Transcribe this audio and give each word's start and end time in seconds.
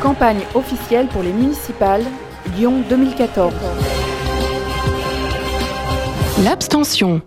Campagne 0.00 0.40
officielle 0.54 1.08
pour 1.08 1.22
les 1.22 1.32
municipales, 1.32 2.04
Lyon 2.56 2.82
2014. 2.88 3.52
L'abstention. 6.42 7.20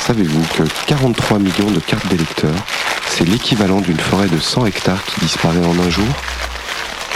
Savez-vous 0.00 0.42
que 0.56 0.64
43 0.88 1.38
millions 1.38 1.70
de 1.70 1.78
cartes 1.78 2.08
d'électeurs, 2.08 2.50
c'est 3.06 3.24
l'équivalent 3.24 3.80
d'une 3.80 4.00
forêt 4.00 4.26
de 4.26 4.38
100 4.38 4.66
hectares 4.66 5.04
qui 5.04 5.20
disparaît 5.20 5.64
en 5.64 5.78
un 5.78 5.90
jour? 5.90 6.08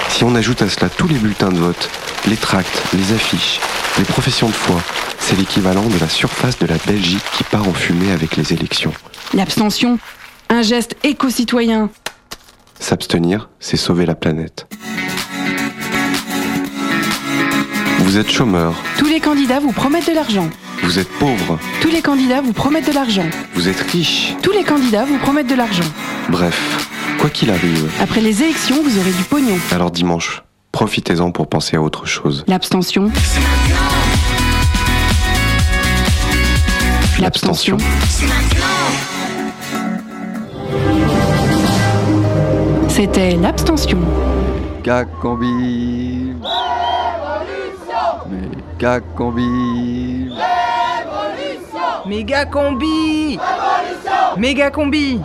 Si 0.08 0.22
on 0.22 0.36
ajoute 0.36 0.62
à 0.62 0.68
cela 0.68 0.88
tous 0.88 1.08
les 1.08 1.18
bulletins 1.18 1.50
de 1.50 1.58
vote, 1.58 1.90
les 2.28 2.36
tracts, 2.36 2.82
les 2.92 3.12
affiches, 3.12 3.58
les 3.98 4.04
professions 4.04 4.48
de 4.48 4.54
foi, 4.54 4.80
c'est 5.18 5.36
l'équivalent 5.36 5.88
de 5.88 5.98
la 5.98 6.08
surface 6.08 6.60
de 6.60 6.66
la 6.66 6.76
Belgique 6.86 7.24
qui 7.36 7.42
part 7.42 7.66
en 7.68 7.74
fumée 7.74 8.12
avec 8.12 8.36
les 8.36 8.52
élections. 8.52 8.92
L'abstention. 9.34 9.98
Un 10.48 10.62
geste 10.62 10.96
éco-citoyen. 11.02 11.90
S'abstenir, 12.80 13.48
c'est 13.60 13.76
sauver 13.76 14.06
la 14.06 14.14
planète. 14.14 14.66
Vous 18.00 18.18
êtes 18.18 18.30
chômeur, 18.30 18.74
Tous 18.98 19.06
les 19.06 19.20
candidats 19.20 19.58
vous 19.60 19.72
promettent 19.72 20.08
de 20.08 20.14
l'argent. 20.14 20.48
vous 20.82 20.98
êtes 20.98 21.08
pauvre, 21.18 21.58
Tous 21.80 21.88
les 21.90 22.02
candidats 22.02 22.40
vous 22.40 22.52
promettent 22.52 22.88
de 22.88 22.92
l'argent. 22.94 23.24
vous 23.54 23.68
êtes 23.68 23.80
riche. 23.90 24.34
Tous 24.42 24.52
les 24.52 24.62
candidats 24.62 25.04
vous 25.04 25.18
promettent 25.18 25.48
de 25.48 25.54
l'argent. 25.54 25.84
Bref, 26.28 26.86
quoi 27.18 27.30
qu'il 27.30 27.50
arrive, 27.50 27.90
Après 28.00 28.20
les 28.20 28.42
élections, 28.42 28.82
vous 28.82 28.98
aurez 28.98 29.10
du 29.12 29.22
pognon. 29.24 29.58
alors 29.72 29.90
dimanche, 29.90 30.42
profitez-en 30.72 31.30
pour 31.32 31.48
penser 31.48 31.76
à 31.76 31.82
autre 31.82 32.06
chose. 32.06 32.44
L'abstention. 32.46 33.10
L'abstention. 37.18 37.78
C'était 42.96 43.32
l'abstention. 43.32 43.98
Gacambi. 44.82 46.32
Mais 48.30 48.48
Gacambi. 48.78 50.30
Méga 52.06 52.46
combi 52.46 53.38
Méga 54.38 54.70
combi 54.70 55.20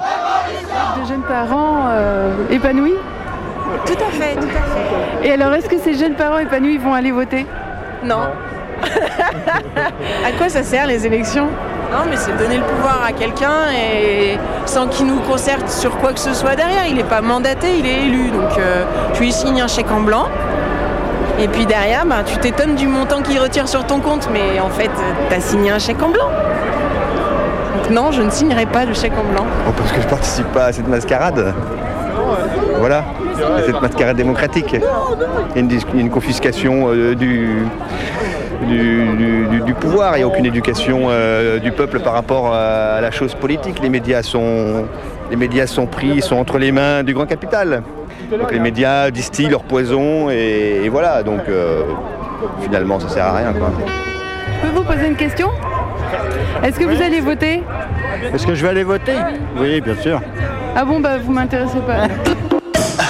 De 1.00 1.08
jeunes 1.08 1.22
parents 1.22 1.86
euh, 1.92 2.50
épanouis 2.50 2.96
Tout 3.86 3.94
à 3.94 4.12
fait, 4.12 4.36
tout 4.36 4.42
à 4.42 5.22
fait. 5.22 5.28
Et 5.30 5.32
alors, 5.32 5.54
est-ce 5.54 5.70
que 5.70 5.80
ces 5.80 5.94
jeunes 5.94 6.16
parents 6.16 6.40
épanouis 6.40 6.78
vont 6.78 6.94
aller 6.94 7.12
voter? 7.12 7.46
Non. 8.04 8.32
À 10.26 10.32
quoi 10.38 10.50
ça 10.50 10.64
sert 10.64 10.88
les 10.88 11.06
élections? 11.06 11.48
Non, 11.92 12.06
mais 12.10 12.16
c'est 12.16 12.32
donner 12.38 12.58
le 12.58 12.64
pouvoir 12.64 13.02
à 13.06 13.12
quelqu'un 13.12 13.70
et 13.76 14.38
sans 14.66 14.88
qu'il 14.88 15.08
nous 15.08 15.20
concerte 15.20 15.68
sur 15.70 15.98
quoi 15.98 16.14
que 16.14 16.20
ce 16.20 16.34
soit 16.34 16.56
derrière. 16.56 16.86
Il 16.88 16.96
n'est 16.96 17.04
pas 17.04 17.22
mandaté, 17.22 17.78
il 17.80 17.86
est 17.86 18.06
élu. 18.06 18.32
Donc 18.32 18.58
euh, 18.58 18.86
tu 19.14 19.24
lui 19.24 19.34
signes 19.34 19.62
un 19.62 19.68
chèque 19.68 19.92
en 19.92 20.00
blanc. 20.00 20.28
Et 21.38 21.50
puis 21.50 21.66
derrière, 21.66 22.06
bah, 22.06 22.24
tu 22.26 22.38
t'étonnes 22.38 22.76
du 22.76 22.88
montant 22.88 23.22
qu'il 23.22 23.38
retire 23.40 23.68
sur 23.68 23.86
ton 23.86 24.00
compte. 24.00 24.30
Mais 24.32 24.62
en 24.62 24.70
fait, 24.70 24.90
tu 25.30 25.36
as 25.36 25.42
signé 25.42 25.72
un 25.72 25.80
chèque 25.80 26.02
en 26.02 26.10
blanc. 26.10 26.30
Donc 27.76 27.90
non, 27.90 28.12
je 28.14 28.22
ne 28.22 28.30
signerai 28.30 28.68
pas 28.68 28.86
de 28.86 28.94
chèque 28.94 29.14
en 29.20 29.30
blanc. 29.34 29.46
Oh, 29.68 29.72
parce 29.76 29.92
que 29.92 30.02
je 30.02 30.08
participe 30.08 30.48
pas 30.54 30.66
à 30.68 30.72
cette 30.72 30.88
mascarade. 30.88 31.54
Voilà, 32.78 33.04
à 33.58 33.62
cette 33.66 33.82
mascarade 33.82 34.16
démocratique. 34.16 34.78
Il 35.56 35.72
y 35.72 35.78
a 35.78 36.00
une 36.00 36.10
confiscation 36.10 36.88
euh, 36.88 37.16
du, 37.16 37.66
du, 38.68 39.06
du- 39.18 39.46
du- 39.48 39.62
du 39.62 39.74
pouvoir, 39.74 40.16
il 40.16 40.20
n'y 40.20 40.24
a 40.24 40.28
aucune 40.28 40.46
éducation 40.46 41.08
euh, 41.10 41.60
du 41.60 41.72
peuple 41.72 42.00
par 42.00 42.14
rapport 42.14 42.54
à 42.54 43.02
la 43.02 43.12
chose 43.12 43.34
politique. 43.36 43.80
Les 43.82 43.90
médias 43.90 44.22
sont, 44.24 44.86
les 45.30 45.36
médias 45.36 45.68
sont 45.68 45.86
pris, 45.88 46.22
sont 46.22 46.36
entre 46.38 46.58
les 46.58 46.72
mains 46.72 47.04
du 47.04 47.14
grand 47.14 47.26
capital. 47.26 47.84
Donc 48.30 48.52
les 48.52 48.60
médias 48.60 49.12
distillent 49.12 49.50
leur 49.50 49.64
poison 49.64 50.30
et, 50.30 50.82
et 50.84 50.90
voilà, 50.90 51.24
donc 51.24 51.42
euh, 51.50 51.84
finalement 52.62 53.00
ça 53.00 53.10
sert 53.10 53.26
à 53.26 53.36
rien. 53.38 53.52
Quoi. 53.54 53.72
Je 54.64 54.68
peux 54.70 54.76
vous 54.76 54.84
poser 54.84 55.08
une 55.08 55.16
question? 55.16 55.50
Est-ce 56.64 56.80
que 56.80 56.86
vous 56.86 57.02
allez 57.02 57.20
voter? 57.20 57.64
Est-ce 58.34 58.46
que 58.46 58.54
je 58.54 58.62
vais 58.64 58.70
aller 58.70 58.84
voter? 58.84 59.14
Oui, 59.60 59.82
bien 59.82 59.96
sûr. 59.96 60.22
Ah 60.76 60.86
bon, 60.86 61.00
bah 61.00 61.18
vous 61.22 61.32
m'intéressez 61.34 61.80
pas. 61.80 62.08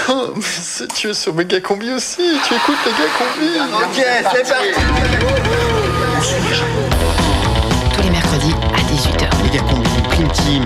Oh, 0.09 0.33
mais 0.35 0.41
si 0.41 0.87
tu 0.87 1.09
es 1.09 1.13
sur 1.13 1.33
Méga 1.33 1.59
Combi 1.59 1.91
aussi, 1.91 2.21
tu 2.47 2.53
écoutes 2.53 2.77
Méga 2.85 3.07
Combi. 3.17 3.49
Ok, 3.73 4.03
c'est 4.33 4.49
parti. 4.49 4.67
Tous 7.93 8.01
les 8.01 8.09
mercredis 8.09 8.53
à 8.73 8.81
18h. 8.81 9.43
Méga 9.43 9.59
Combi, 9.69 9.89
Prime 10.09 10.31
Team. 10.31 10.63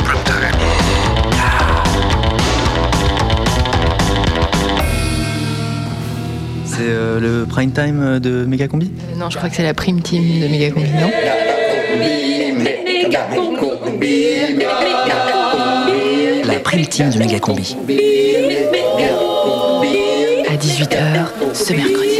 C'est 6.65 6.81
euh, 6.81 7.19
le 7.19 7.45
prime 7.45 7.71
time 7.71 8.19
de 8.19 8.45
Méga 8.45 8.67
Combi? 8.67 8.91
Non, 9.17 9.29
je 9.29 9.37
crois 9.37 9.49
que 9.49 9.55
c'est 9.55 9.63
la 9.63 9.73
prime 9.73 10.01
team 10.01 10.41
de 10.41 10.47
Méga 10.47 10.71
Combi, 10.71 10.89
non? 10.91 11.11
La 16.45 16.59
prime 16.59 16.85
team 16.87 17.09
de 17.09 17.19
Méga 17.19 17.39
Combi. 17.39 17.75
À 20.75 20.77
18h 20.77 21.53
ce 21.53 21.71
mercredi. 21.71 22.19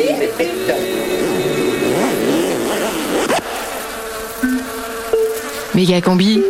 Méga 5.73 5.99
Combi 5.99 6.41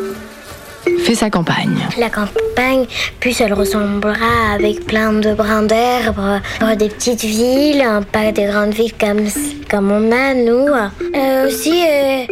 fait 1.00 1.16
sa 1.16 1.32
campagne. 1.32 1.80
La 1.98 2.12
campagne, 2.12 2.86
plus 3.20 3.42
elle 3.42 3.54
ressemblera 3.54 4.54
avec 4.54 4.86
plein 4.86 5.14
de 5.14 5.34
brins 5.34 5.64
d'herbe, 5.64 6.42
euh, 6.62 6.76
des 6.76 6.90
petites 6.90 7.24
villes, 7.24 7.84
pas 8.12 8.32
des 8.32 8.46
grandes 8.46 8.76
villes 8.76 8.94
comme, 9.00 9.26
comme 9.68 9.92
on 9.92 10.12
a, 10.12 10.36
nous. 10.36 10.68
Euh, 10.68 11.48
aussi, 11.48 11.84
euh, 11.88 12.26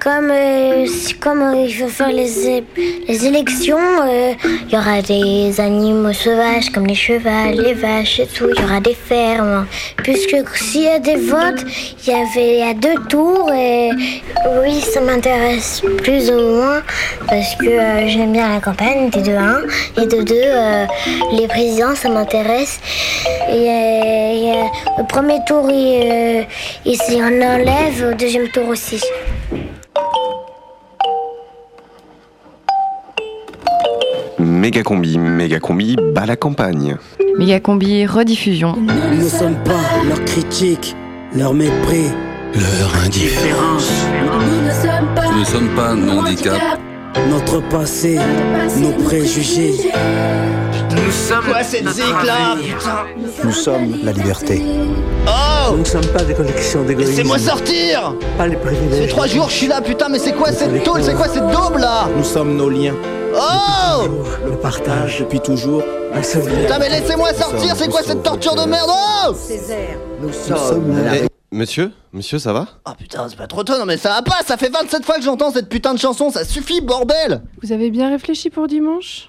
comme, 0.00 0.30
euh, 0.30 0.86
comme 1.20 1.42
euh, 1.42 1.64
il 1.66 1.74
faut 1.74 1.88
faire 1.88 2.08
les, 2.08 2.62
les 3.08 3.26
élections, 3.26 3.78
euh, 3.78 4.32
il 4.66 4.74
y 4.74 4.76
aura 4.76 5.02
des 5.02 5.60
animaux 5.60 6.12
sauvages 6.12 6.70
comme 6.70 6.86
les 6.86 6.94
chevaux, 6.94 7.52
les 7.52 7.74
vaches 7.74 8.20
et 8.20 8.26
tout, 8.26 8.48
il 8.54 8.60
y 8.60 8.64
aura 8.64 8.80
des 8.80 8.94
fermes. 8.94 9.66
Puisque 9.98 10.36
s'il 10.54 10.82
y 10.82 10.88
a 10.88 10.98
des 10.98 11.16
votes, 11.16 11.64
il 12.06 12.12
y 12.12 12.16
avait 12.16 12.62
a 12.70 12.74
deux 12.74 12.94
tours 13.08 13.52
et 13.52 13.90
oui, 14.62 14.80
ça 14.80 15.00
m'intéresse 15.00 15.82
plus 16.02 16.30
ou 16.30 16.38
moins 16.38 16.82
parce 17.26 17.54
que 17.56 17.66
euh, 17.66 18.08
j'aime 18.08 18.32
bien 18.32 18.48
la 18.54 18.60
campagne, 18.60 19.10
de 19.10 19.32
1 19.32 20.02
et 20.02 20.06
de 20.06 20.22
2, 20.22 21.38
les 21.38 21.48
présidents, 21.48 21.94
ça 21.94 22.08
m'intéresse. 22.08 22.80
Et, 23.48 23.52
euh, 23.52 24.18
euh, 24.48 25.00
au 25.00 25.04
premier 25.04 25.38
tour, 25.46 25.70
il, 25.70 26.02
euh, 26.04 26.42
il 26.84 26.96
s'en 26.96 27.26
enlève, 27.26 28.10
au 28.10 28.14
deuxième 28.14 28.48
tour 28.48 28.68
aussi. 28.68 29.00
Méga 34.58 34.82
combi, 34.82 35.18
méga 35.18 35.60
combi, 35.60 35.94
bat 36.12 36.26
la 36.26 36.34
campagne. 36.34 36.96
Méga 37.38 37.60
Combi 37.60 38.04
rediffusion. 38.06 38.74
Nous 38.76 39.24
ne 39.24 39.28
sommes 39.28 39.54
pas 39.64 39.78
leur 40.08 40.24
critique, 40.24 40.96
leur 41.32 41.54
mépris, 41.54 42.10
Leur 42.54 43.04
indifférence. 43.04 43.88
Nous 44.24 44.66
ne 44.66 44.70
sommes 44.72 45.14
pas, 45.14 45.30
Nous 45.32 45.38
ne 45.40 45.44
sommes 45.44 45.68
pas 45.76 45.94
non 45.94 46.18
handicap. 46.22 46.58
notre 47.30 47.60
passé, 47.68 48.18
nos 48.80 48.90
préjugés. 49.04 49.74
Quoi 51.46 51.62
cette 51.62 51.88
zik 51.90 52.04
là 52.26 52.56
Nous 53.44 53.52
sommes 53.52 53.94
la 54.02 54.10
liberté. 54.12 54.60
Oh 55.28 55.72
Nous 55.72 55.78
ne 55.78 55.84
sommes 55.84 56.06
pas 56.06 56.24
des 56.24 56.34
collections 56.34 56.82
d'égoïsme. 56.82 57.10
Laissez-moi 57.10 57.38
sortir 57.38 58.14
Pas 58.36 58.48
les 58.48 58.56
privilèges. 58.56 59.02
fait 59.02 59.06
trois 59.06 59.26
jours 59.28 59.48
je 59.50 59.54
suis 59.54 59.68
là, 59.68 59.80
putain, 59.80 60.08
mais 60.08 60.18
c'est 60.18 60.32
quoi 60.32 60.50
cette 60.50 60.82
tôle 60.82 61.04
C'est 61.04 61.14
quoi 61.14 61.28
cette 61.28 61.46
daube 61.46 61.78
là 61.78 62.08
Nous 62.16 62.24
sommes 62.24 62.56
nos 62.56 62.68
liens. 62.68 62.94
Oh 63.34 64.06
Le 64.46 64.56
partage 64.56 65.20
depuis 65.20 65.40
toujours. 65.40 65.82
La 66.12 66.22
solidarité. 66.22 66.62
Putain, 66.62 66.78
mais 66.78 66.88
laissez-moi 66.88 67.34
sortir, 67.34 67.76
c'est 67.76 67.88
quoi 67.90 68.02
cette 68.02 68.22
torture 68.22 68.54
de 68.54 68.64
merde? 68.68 68.88
Oh 68.90 69.32
Nous 70.20 70.32
sommes 70.32 71.04
la 71.04 71.16
Eh, 71.18 71.26
monsieur 71.52 71.92
Monsieur, 72.12 72.38
ça 72.38 72.52
va? 72.52 72.66
Oh 72.86 72.92
putain, 72.98 73.26
c'est 73.28 73.36
pas 73.36 73.46
trop 73.46 73.62
tôt, 73.64 73.78
non 73.78 73.84
mais 73.84 73.98
ça 73.98 74.08
va 74.08 74.22
pas, 74.22 74.42
ça 74.46 74.56
fait 74.56 74.70
27 74.70 75.04
fois 75.04 75.16
que 75.16 75.22
j'entends 75.22 75.52
cette 75.52 75.68
putain 75.68 75.92
de 75.92 75.98
chanson, 75.98 76.30
ça 76.30 76.44
suffit, 76.44 76.80
bordel! 76.80 77.42
Vous 77.62 77.72
avez 77.72 77.90
bien 77.90 78.08
réfléchi 78.08 78.48
pour 78.48 78.66
dimanche? 78.66 79.28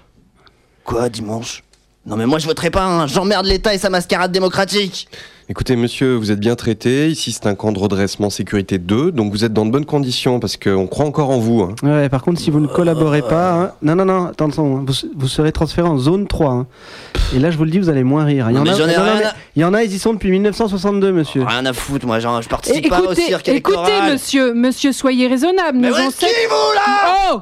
Quoi, 0.84 1.10
dimanche? 1.10 1.62
Non 2.10 2.16
mais 2.16 2.26
moi 2.26 2.38
je 2.38 2.46
voterai 2.46 2.70
pas, 2.70 2.84
hein. 2.84 3.06
j'emmerde 3.06 3.46
l'État 3.46 3.72
et 3.72 3.78
sa 3.78 3.88
mascarade 3.88 4.32
démocratique 4.32 5.08
Écoutez, 5.48 5.74
monsieur, 5.74 6.14
vous 6.14 6.30
êtes 6.30 6.38
bien 6.38 6.54
traité. 6.54 7.08
Ici, 7.08 7.32
c'est 7.32 7.48
un 7.48 7.56
camp 7.56 7.72
de 7.72 7.78
redressement 7.80 8.30
sécurité 8.30 8.78
2, 8.78 9.10
donc 9.10 9.32
vous 9.32 9.44
êtes 9.44 9.52
dans 9.52 9.66
de 9.66 9.72
bonnes 9.72 9.84
conditions 9.84 10.38
parce 10.38 10.56
qu'on 10.56 10.86
croit 10.86 11.06
encore 11.06 11.30
en 11.30 11.38
vous. 11.40 11.62
hein. 11.62 11.74
Ouais, 11.82 12.08
par 12.08 12.22
contre, 12.22 12.40
si 12.40 12.52
vous 12.52 12.60
ne 12.60 12.68
collaborez 12.68 13.22
pas, 13.22 13.52
hein- 13.54 13.72
non, 13.82 13.96
non, 13.96 14.04
non, 14.04 14.26
attention, 14.26 14.84
vous, 14.86 14.92
vous 15.16 15.26
serez 15.26 15.50
transféré 15.50 15.88
en 15.88 15.98
zone 15.98 16.28
3. 16.28 16.50
hein. 16.52 16.66
Et 17.34 17.40
là, 17.40 17.50
je 17.50 17.56
vous 17.58 17.64
le 17.64 17.70
dis, 17.72 17.80
vous 17.80 17.88
allez 17.88 18.04
moins 18.04 18.22
rire. 18.24 18.46
Il 18.48 18.52
y 18.52 18.54
Non, 18.54 18.60
en 18.60 18.64
mais 18.64 18.70
a, 18.70 18.74
mais 18.76 19.22
il 19.56 19.62
y 19.62 19.64
en 19.64 19.74
a, 19.74 19.82
ils 19.82 19.92
y 19.92 19.98
sont 19.98 20.12
depuis 20.12 20.30
1962, 20.30 21.10
monsieur. 21.10 21.42
Rien 21.44 21.66
à 21.66 21.72
foutre, 21.72 22.06
moi 22.06 22.20
genre, 22.20 22.40
je 22.42 22.46
Et 22.46 22.50
participe 22.50 22.88
pas 22.88 23.00
au 23.00 23.06
Écoutez, 23.06 23.22
cirque 23.22 23.48
écoutez, 23.48 24.02
monsieur, 24.12 24.54
monsieur, 24.54 24.92
soyez 24.92 25.26
raisonnable. 25.26 25.78
Mais 25.78 25.88
qu'il 25.88 26.28
vous 26.48 26.74
là? 26.76 27.16
Oh 27.32 27.40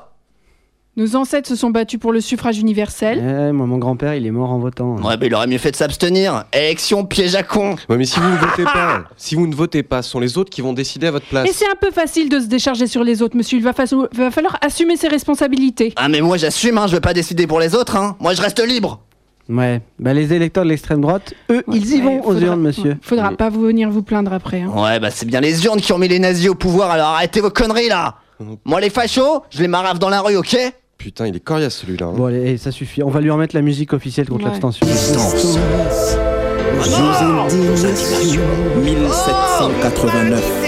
Nos 0.99 1.15
ancêtres 1.15 1.49
se 1.49 1.55
sont 1.55 1.71
battus 1.71 2.01
pour 2.01 2.13
le 2.13 2.21
suffrage 2.21 2.59
universel. 2.59 3.19
Eh, 3.21 3.53
moi, 3.53 3.67
mon 3.67 3.79
grand-père, 3.79 4.15
il 4.17 4.27
est 4.27 4.33
mort 4.33 4.51
en 4.51 4.59
votant. 4.59 4.97
Ouais, 4.97 5.17
mais 5.21 5.29
il 5.29 5.35
aurait 5.37 5.47
mieux 5.47 5.57
fait 5.59 5.71
de 5.71 5.77
s'abstenir. 5.77 6.45
Élection 6.53 7.05
piège 7.05 7.37
à 7.37 7.45
con. 7.45 7.77
Ouais, 7.89 7.97
mais 7.97 8.05
si 8.05 8.19
vous 8.19 8.29
ne 8.29 8.37
votez 8.37 8.65
pas, 8.65 9.05
si 9.17 9.37
vous 9.37 9.47
ne 9.47 9.55
votez 9.55 9.85
pas, 9.85 10.03
ce 10.03 10.11
sont 10.11 10.19
les 10.19 10.37
autres 10.37 10.51
qui 10.51 10.61
vont 10.61 10.73
décider 10.73 11.07
à 11.07 11.13
votre 11.13 11.27
place. 11.27 11.49
Et 11.49 11.53
c'est 11.53 11.67
un 11.71 11.77
peu 11.81 11.93
facile 11.93 12.29
de 12.29 12.41
se 12.41 12.47
décharger 12.47 12.89
sur 12.89 13.05
les 13.05 13.23
autres, 13.23 13.37
monsieur. 13.37 13.59
Il 13.59 13.63
va, 13.65 13.73
fa- 13.73 13.85
va 14.13 14.31
falloir 14.33 14.59
assumer 14.61 14.97
ses 14.97 15.07
responsabilités. 15.07 15.93
Ah, 15.95 16.09
mais 16.09 16.21
moi 16.21 16.37
j'assume, 16.37 16.79
hein, 16.79 16.89
je 16.89 16.95
veux 16.97 17.01
pas 17.01 17.15
décider 17.15 17.47
pour 17.47 17.61
les 17.61 17.77
autres, 17.77 17.95
hein. 17.95 18.17
Moi 18.19 18.35
je 18.35 18.43
reste 18.43 18.59
libre. 18.67 19.01
Ouais, 19.49 19.81
bah 20.01 20.13
les 20.13 20.33
électeurs 20.35 20.65
de 20.65 20.69
l'extrême 20.71 21.01
droite, 21.01 21.33
eux, 21.51 21.63
ils 21.73 21.95
y 21.95 22.01
vont 22.01 22.19
aux 22.21 22.33
faudra- 22.33 22.47
urnes, 22.49 22.61
monsieur. 22.61 22.99
Faudra 23.03 23.31
pas 23.31 23.49
vous 23.51 23.61
venir 23.63 23.89
vous 23.89 24.03
plaindre 24.03 24.33
après. 24.33 24.63
hein. 24.63 24.73
Ouais, 24.75 24.99
bah 24.99 25.11
c'est 25.13 25.27
bien 25.27 25.41
les 25.41 25.65
urnes 25.65 25.81
qui 25.81 25.93
ont 25.93 25.99
mis 25.99 26.09
les 26.09 26.19
nazis 26.19 26.49
au 26.51 26.57
pouvoir, 26.57 26.91
alors 26.91 27.11
arrêtez 27.11 27.41
vos 27.41 27.51
conneries 27.51 27.89
là. 27.89 28.17
Moi 28.65 28.81
les 28.81 28.91
fachos, 28.91 29.43
je 29.51 29.63
les 29.63 29.69
marave 29.69 29.99
dans 30.01 30.09
la 30.11 30.21
rue, 30.23 30.37
ok? 30.37 30.57
Putain, 30.99 31.27
il 31.29 31.37
est 31.37 31.41
coriace 31.41 31.77
celui-là. 31.77 32.07
hein. 32.07 32.13
Bon, 32.17 32.25
allez, 32.27 32.53
eh, 32.53 32.57
ça 32.59 32.73
suffit. 32.73 33.03
On 33.05 33.09
va 33.11 33.21
lui 33.21 33.31
remettre 33.31 33.55
la 33.55 33.63
musique 33.63 33.93
officielle 33.93 34.29
contre 34.29 34.45
Ouais. 34.45 34.51
l'abstention. 34.51 34.85
Jour 34.87 34.97
indignation 37.87 38.41
1789. 38.83 40.68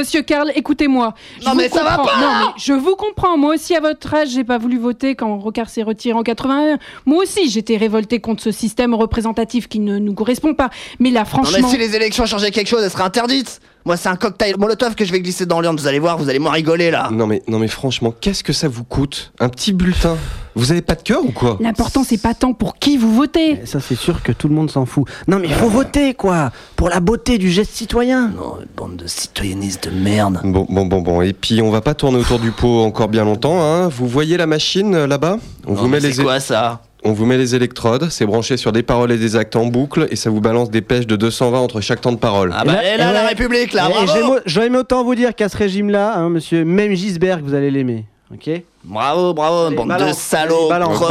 Monsieur 0.00 0.22
Karl, 0.22 0.50
écoutez-moi. 0.54 1.14
Non, 1.46 1.54
mais 1.54 1.68
ça 1.68 1.82
va 1.84 1.98
pas 1.98 2.16
Non, 2.20 2.30
mais 2.40 2.52
je 2.56 2.72
vous 2.72 2.96
comprends. 2.96 3.36
Moi 3.38 3.54
aussi, 3.54 3.74
à 3.76 3.80
votre 3.80 4.12
âge, 4.14 4.28
j'ai 4.30 4.44
pas 4.44 4.58
voulu 4.58 4.78
voter 4.78 5.14
quand 5.14 5.36
Rocard 5.38 5.68
s'est 5.70 5.82
retiré 5.82 6.18
en 6.18 6.22
81. 6.22 6.78
Moi 7.06 7.22
aussi, 7.22 7.48
j'étais 7.50 7.76
révolté 7.76 8.20
contre 8.20 8.42
ce 8.42 8.50
système 8.50 8.94
représentatif 8.94 9.68
qui 9.68 9.78
ne 9.78 9.98
nous 9.98 10.14
correspond 10.14 10.54
pas. 10.54 10.70
Mais 10.98 11.10
là, 11.10 11.20
Non 11.20 11.26
franchement. 11.26 11.58
mais 11.62 11.68
si 11.68 11.76
les 11.78 11.94
élections 11.94 12.26
changeaient 12.26 12.50
quelque 12.50 12.68
chose, 12.68 12.82
elles 12.82 12.90
seraient 12.90 13.04
interdites 13.04 13.60
Moi 13.84 13.96
c'est 13.96 14.08
un 14.08 14.16
cocktail 14.16 14.56
molotov 14.58 14.94
que 14.94 15.04
je 15.04 15.12
vais 15.12 15.20
glisser 15.20 15.46
dans 15.46 15.60
l'urne, 15.60 15.76
vous 15.76 15.86
allez 15.86 15.98
voir, 15.98 16.18
vous 16.18 16.28
allez 16.28 16.38
moins 16.38 16.52
rigoler 16.52 16.90
là 16.90 17.08
Non 17.12 17.26
mais, 17.26 17.42
non 17.48 17.58
mais 17.58 17.68
franchement, 17.68 18.12
qu'est-ce 18.20 18.44
que 18.44 18.52
ça 18.52 18.68
vous 18.68 18.84
coûte 18.84 19.32
Un 19.40 19.48
petit 19.48 19.72
bulletin? 19.72 20.16
Vous 20.56 20.72
avez 20.72 20.82
pas 20.82 20.96
de 20.96 21.02
cœur 21.02 21.24
ou 21.24 21.30
quoi? 21.30 21.56
L'important, 21.60 22.02
c'est 22.04 22.20
pas 22.20 22.34
tant 22.34 22.52
pour 22.52 22.76
qui 22.76 22.96
vous 22.98 23.14
votez. 23.14 23.64
Ça, 23.66 23.78
c'est 23.78 23.94
sûr 23.94 24.20
que 24.20 24.32
tout 24.32 24.48
le 24.48 24.54
monde 24.54 24.68
s'en 24.68 24.84
fout. 24.84 25.04
Non, 25.28 25.38
mais 25.38 25.46
il 25.46 25.54
faut 25.54 25.68
voter, 25.68 26.12
quoi 26.12 26.50
Pour 26.74 26.88
la 26.88 26.98
beauté 26.98 27.38
du 27.38 27.50
geste 27.52 27.72
citoyen. 27.72 28.28
Non, 28.30 28.56
une 28.60 28.66
bande 28.76 28.96
de 28.96 29.06
citoyennistes 29.06 29.88
de 29.88 29.94
merde 29.94 30.40
Bon, 30.42 30.66
bon, 30.68 30.86
bon, 30.86 31.02
bon. 31.02 31.22
Et 31.22 31.32
puis, 31.34 31.62
on 31.62 31.70
va 31.70 31.80
pas 31.80 31.94
tourner 31.94 32.18
autour 32.18 32.40
du 32.40 32.50
pot 32.50 32.80
encore 32.82 33.06
bien 33.08 33.24
longtemps. 33.24 33.62
Hein. 33.62 33.86
Vous 33.88 34.08
voyez 34.08 34.36
la 34.36 34.48
machine 34.48 35.04
là-bas? 35.04 35.38
On 35.68 35.74
Non, 35.74 35.82
vous 35.82 35.88
met 35.88 36.00
les 36.00 36.12
c'est 36.14 36.24
quoi 36.24 36.40
ça? 36.40 36.82
On 37.02 37.12
vous 37.12 37.24
met 37.24 37.38
les 37.38 37.54
électrodes, 37.54 38.08
c'est 38.10 38.26
branché 38.26 38.58
sur 38.58 38.72
des 38.72 38.82
paroles 38.82 39.10
et 39.12 39.16
des 39.16 39.34
actes 39.36 39.56
en 39.56 39.64
boucle, 39.66 40.06
et 40.10 40.16
ça 40.16 40.28
vous 40.28 40.40
balance 40.42 40.70
des 40.70 40.82
pêches 40.82 41.06
de 41.06 41.16
220 41.16 41.58
entre 41.58 41.80
chaque 41.80 42.02
temps 42.02 42.12
de 42.12 42.18
parole. 42.18 42.52
Ah 42.54 42.62
bah 42.64 42.74
elle 42.82 42.94
est 42.94 42.98
là, 42.98 43.06
eh 43.10 43.14
la 43.14 43.20
ouais. 43.22 43.28
République 43.28 43.72
là, 43.72 43.88
Et 43.88 43.92
bravo 44.04 44.12
j'aime- 44.12 44.40
J'aurais 44.44 44.66
aimé 44.66 44.76
autant 44.78 45.02
vous 45.02 45.14
dire 45.14 45.34
qu'à 45.34 45.48
ce 45.48 45.56
régime-là, 45.56 46.14
hein, 46.16 46.28
monsieur, 46.28 46.62
même 46.64 46.94
Gisberg, 46.94 47.42
vous 47.42 47.54
allez 47.54 47.70
l'aimer. 47.70 48.04
Ok? 48.32 48.50
Bravo, 48.84 49.32
bravo, 49.32 49.66
Allez, 49.68 49.76
bande 49.76 49.88
de 49.96 50.12
salauds 50.12 50.68
balance. 50.68 50.98
Plus 50.98 51.06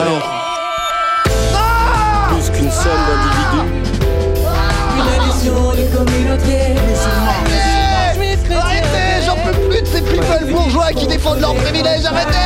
qu'une 2.52 2.70
somme 2.72 2.92
d'individus. 3.08 3.86
Arrêtez, 8.52 9.22
j'en 9.26 9.36
peux 9.36 9.52
plus 9.70 9.82
de 9.82 9.88
ces 9.88 10.02
people 10.02 10.46
bourgeois 10.52 10.92
qui 10.96 11.08
défendent 11.08 11.40
leurs 11.42 11.56
privilèges, 11.56 12.06
arrêtez 12.06 12.38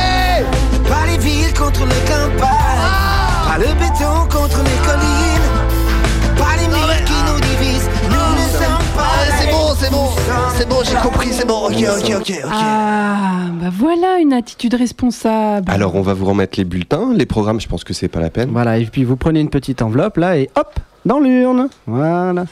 C'est 9.84 9.90
bon, 9.90 10.08
c'est 10.56 10.66
bon, 10.66 10.76
j'ai 10.82 10.96
compris, 10.96 11.28
c'est 11.30 11.46
bon, 11.46 11.66
ok, 11.66 11.74
ok, 11.74 12.14
ok, 12.16 12.20
ok. 12.20 12.40
Ah, 12.50 13.48
bah 13.60 13.68
voilà 13.70 14.18
une 14.18 14.32
attitude 14.32 14.72
responsable. 14.72 15.70
Alors, 15.70 15.94
on 15.94 16.00
va 16.00 16.14
vous 16.14 16.24
remettre 16.24 16.58
les 16.58 16.64
bulletins, 16.64 17.12
les 17.12 17.26
programmes, 17.26 17.60
je 17.60 17.68
pense 17.68 17.84
que 17.84 17.92
c'est 17.92 18.08
pas 18.08 18.20
la 18.20 18.30
peine. 18.30 18.48
Voilà, 18.50 18.78
et 18.78 18.86
puis 18.86 19.04
vous 19.04 19.16
prenez 19.16 19.40
une 19.40 19.50
petite 19.50 19.82
enveloppe 19.82 20.16
là 20.16 20.38
et 20.38 20.48
hop, 20.56 20.80
dans 21.04 21.20
l'urne. 21.20 21.68
Voilà. 21.86 22.46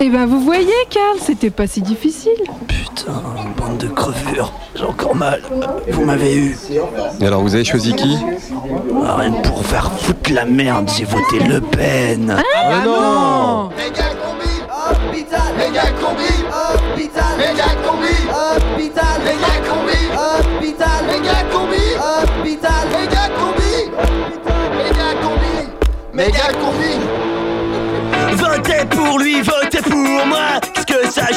Eh 0.00 0.10
ben, 0.10 0.26
vous 0.26 0.40
voyez, 0.40 0.68
Karl, 0.90 1.18
c'était 1.20 1.50
pas 1.50 1.66
si 1.66 1.80
difficile. 1.82 2.30
Putain, 2.68 3.20
bande 3.56 3.78
de 3.78 3.88
crevures, 3.88 4.52
j'ai 4.76 4.84
encore 4.84 5.16
mal. 5.16 5.42
Vous 5.90 6.04
m'avez 6.04 6.36
eu. 6.36 6.56
Et 7.20 7.26
alors, 7.26 7.42
vous 7.42 7.54
avez 7.54 7.64
choisi 7.64 7.92
qui 7.94 8.16
Ah, 9.04 9.16
Rien 9.16 9.32
que 9.32 9.48
pour 9.48 9.64
faire 9.66 9.90
foutre 9.92 10.32
la 10.32 10.44
merde, 10.44 10.88
j'ai 10.96 11.04
voté 11.04 11.40
Le 11.40 11.60
Pen. 11.60 12.36
Ah, 12.56 12.84
non 12.84 13.37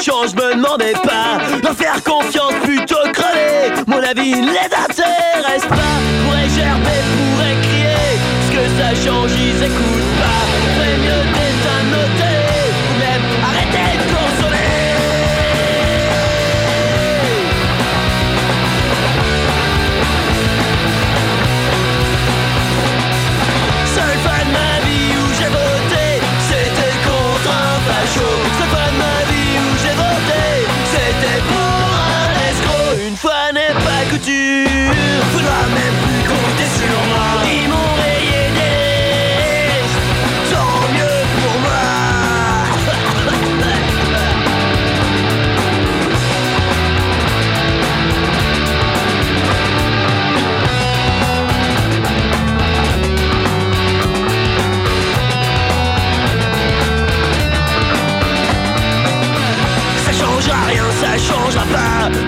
ça 0.01 0.11
change, 0.11 0.33
me 0.35 0.55
demandez 0.55 0.93
pas. 1.03 1.37
Leur 1.61 1.75
faire 1.75 2.03
confiance 2.03 2.53
plutôt 2.63 2.95
crever. 3.13 3.73
Mon 3.87 3.97
avis 3.97 4.31
ne 4.35 4.51
les 4.51 4.65
intéresse 4.65 5.65
pas. 5.67 5.97
Pourrais 6.23 6.49
gerber, 6.49 7.01
pourrais 7.13 7.55
crier 7.61 8.17
Ce 8.47 8.51
que 8.51 8.63
ça 8.79 8.89
change, 9.05 9.31
ils 9.31 9.63
écoutent 9.63 10.15
pas. 10.19 10.41
Ferait 10.75 10.97
mieux 10.97 11.20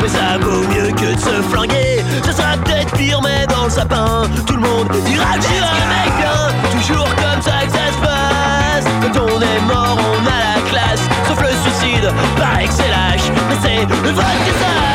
Mais 0.02 0.08
ça 0.08 0.38
vaut 0.40 0.64
mieux 0.68 0.92
que 0.92 1.14
de 1.14 1.20
se 1.20 1.42
flinguer. 1.50 2.04
Ça 2.24 2.32
sera 2.34 2.58
peut-être 2.58 2.92
pire 2.94 3.22
mais 3.22 3.46
dans 3.48 3.66
le 3.66 3.70
sapin 3.70 4.24
Tout 4.46 4.56
le 4.56 4.62
monde 4.62 4.88
dira 5.06 5.38
que 5.38 5.44
suis 5.44 5.58
un 5.58 5.88
mec 5.90 6.14
bien 6.18 6.80
Toujours 6.80 7.10
comme 7.16 7.42
ça 7.42 7.66
que 7.66 7.72
ça 7.72 7.88
se 7.92 8.00
passe. 8.02 8.86
Quand 9.02 9.22
on 9.22 9.42
est 9.42 9.62
mort 9.68 9.98
on 9.98 10.26
a 10.28 10.56
la 10.56 10.70
classe. 10.70 11.02
Sauf 11.28 11.42
le 11.42 11.50
suicide, 11.64 12.12
paraît 12.38 12.68
que 12.68 12.74
c'est 12.74 12.90
lâche 12.90 13.32
Mais 13.50 13.58
c'est 13.62 13.82
le 13.82 14.12
que 14.12 14.16
ça 14.16 14.93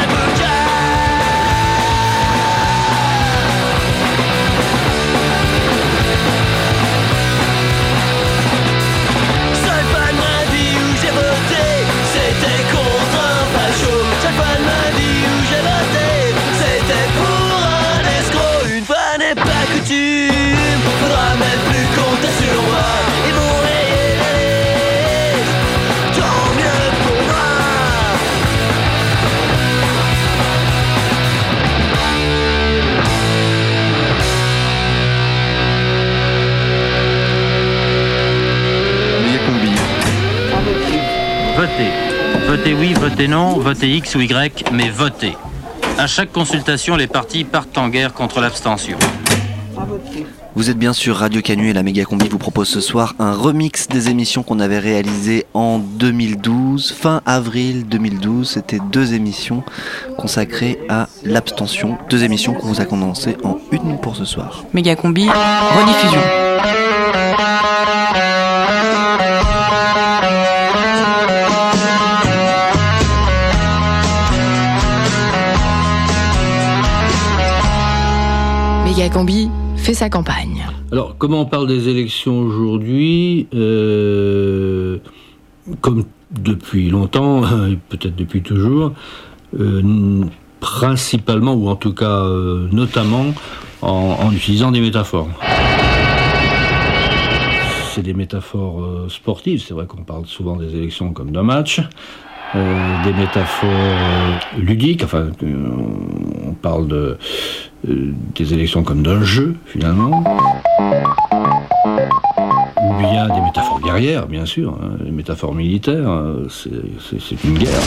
Votez. 43.08 43.26
Non, 43.26 43.58
votez 43.58 43.88
X 43.96 44.16
ou 44.16 44.20
Y, 44.20 44.70
mais 44.70 44.90
votez. 44.90 45.34
À 45.96 46.06
chaque 46.06 46.30
consultation, 46.30 46.94
les 46.94 47.06
partis 47.06 47.44
partent 47.44 47.78
en 47.78 47.88
guerre 47.88 48.12
contre 48.12 48.40
l'abstention. 48.40 48.98
Vous 50.54 50.68
êtes 50.68 50.76
bien 50.76 50.92
sûr 50.92 51.16
Radio 51.16 51.40
Canu 51.40 51.70
et 51.70 51.72
la 51.72 51.82
Méga 51.82 52.04
Combi 52.04 52.28
vous 52.28 52.36
propose 52.36 52.68
ce 52.68 52.82
soir 52.82 53.14
un 53.18 53.32
remix 53.32 53.88
des 53.88 54.10
émissions 54.10 54.42
qu'on 54.42 54.60
avait 54.60 54.78
réalisées 54.78 55.46
en 55.54 55.78
2012, 55.78 56.92
fin 56.92 57.22
avril 57.24 57.86
2012. 57.88 58.50
C'était 58.50 58.80
deux 58.92 59.14
émissions 59.14 59.62
consacrées 60.18 60.78
à 60.90 61.08
l'abstention. 61.24 61.96
Deux 62.10 62.24
émissions 62.24 62.52
qu'on 62.52 62.66
vous 62.66 62.80
a 62.82 62.84
condensées 62.84 63.38
en 63.42 63.56
une 63.72 63.98
pour 63.98 64.16
ce 64.16 64.26
soir. 64.26 64.64
Méga 64.74 64.96
combi, 64.96 65.28
rediffusion. 65.28 66.47
Combi 79.10 79.48
fait 79.76 79.94
sa 79.94 80.10
campagne. 80.10 80.66
Alors, 80.92 81.16
comment 81.18 81.42
on 81.42 81.46
parle 81.46 81.66
des 81.66 81.88
élections 81.88 82.38
aujourd'hui 82.40 83.46
Euh, 83.54 84.98
Comme 85.80 86.04
depuis 86.30 86.90
longtemps, 86.90 87.42
peut-être 87.88 88.16
depuis 88.16 88.42
toujours, 88.42 88.92
euh, 89.58 90.24
principalement, 90.60 91.54
ou 91.54 91.68
en 91.68 91.76
tout 91.76 91.94
cas 91.94 92.24
euh, 92.24 92.68
notamment, 92.72 93.26
en, 93.82 94.32
utilisant 94.32 94.72
des 94.72 94.80
métaphores. 94.80 95.28
C'est 97.94 98.02
des 98.02 98.14
métaphores 98.14 99.10
sportives, 99.10 99.62
c'est 99.66 99.74
vrai 99.74 99.86
qu'on 99.86 100.02
parle 100.02 100.26
souvent 100.26 100.56
des 100.56 100.74
élections 100.74 101.12
comme 101.12 101.30
d'un 101.30 101.42
match. 101.42 101.80
Des 102.54 103.12
métaphores 103.12 103.70
ludiques, 104.56 105.02
enfin, 105.04 105.26
on 105.42 106.54
parle 106.54 106.88
de, 106.88 107.18
des 107.86 108.54
élections 108.54 108.82
comme 108.82 109.02
d'un 109.02 109.22
jeu, 109.22 109.54
finalement. 109.66 110.22
Ou 112.80 112.94
bien 113.00 113.26
des 113.28 113.40
métaphores 113.40 113.80
guerrières, 113.80 114.26
bien 114.26 114.46
sûr, 114.46 114.76
hein, 114.82 114.96
des 115.04 115.10
métaphores 115.10 115.54
militaires, 115.54 116.08
euh, 116.08 116.46
c'est- 116.48 117.44
une 117.44 117.58
guerre. 117.58 117.80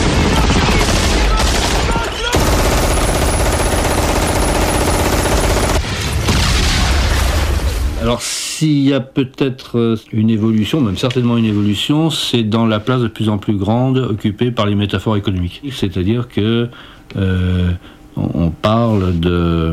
Alors, 8.00 8.20
s'il 8.20 8.80
y 8.80 8.92
a 8.92 9.00
peut-être 9.00 9.78
euh, 9.78 9.96
une 10.12 10.28
évolution, 10.28 10.80
même 10.80 10.96
certainement 10.96 11.36
une 11.36 11.44
évolution, 11.44 12.10
c'est 12.10 12.42
dans 12.42 12.66
la 12.66 12.80
place 12.80 13.00
de 13.00 13.06
plus 13.06 13.28
en 13.28 13.38
plus 13.38 13.54
grande 13.56 13.98
occupée 13.98 14.50
par 14.50 14.66
les 14.66 14.74
métaphores 14.74 15.16
économiques. 15.16 15.62
C'est-à-dire 15.70 16.26
que 16.28 16.68
euh, 17.16 17.70
on 18.16 18.50
parle 18.50 19.18
de, 19.18 19.72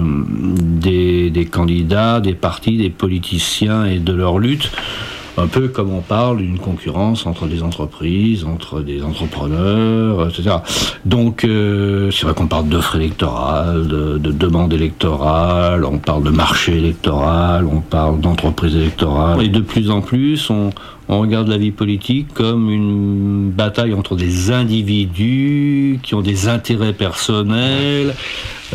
des, 0.62 1.30
des 1.30 1.46
candidats, 1.46 2.20
des 2.20 2.34
partis, 2.34 2.78
des 2.78 2.90
politiciens 2.90 3.86
et 3.86 4.00
de 4.00 4.14
leur 4.14 4.40
lutte, 4.40 4.72
un 5.38 5.48
peu 5.48 5.68
comme 5.68 5.94
on 5.94 6.02
parle 6.02 6.38
d'une 6.38 6.60
concurrence 6.60 7.26
entre 7.26 7.48
des 7.48 7.64
entreprises, 7.64 8.46
entre 8.46 8.82
des 8.82 9.04
entrepreneurs, 9.04 10.28
etc. 10.28 10.58
Donc, 11.06 11.44
euh, 11.44 12.12
c'est 12.12 12.26
vrai 12.26 12.34
qu'on 12.34 12.48
parle 12.48 12.68
d'offres 12.68 12.96
électorales, 12.96 13.88
de, 13.88 14.18
de 14.18 14.32
demandes 14.32 14.74
électorales, 14.74 15.86
on 15.86 15.98
parle 15.98 16.24
de 16.24 16.32
marché 16.32 16.78
électoral, 16.78 17.66
on 17.66 17.82
parle 17.82 18.20
d'entreprises 18.20 18.76
électorales. 18.76 19.42
Et 19.42 19.50
de 19.50 19.62
plus 19.62 19.90
en 19.92 20.02
plus, 20.02 20.50
on, 20.50 20.72
on 21.10 21.22
regarde 21.22 21.48
la 21.48 21.58
vie 21.58 21.72
politique 21.72 22.34
comme 22.36 22.70
une 22.70 23.50
bataille 23.50 23.96
entre 23.96 24.16
des 24.16 24.52
individus 24.52 26.00
qui 26.04 26.14
ont 26.14 26.22
des 26.22 26.48
intérêts 26.48 26.94
personnels, 26.94 28.14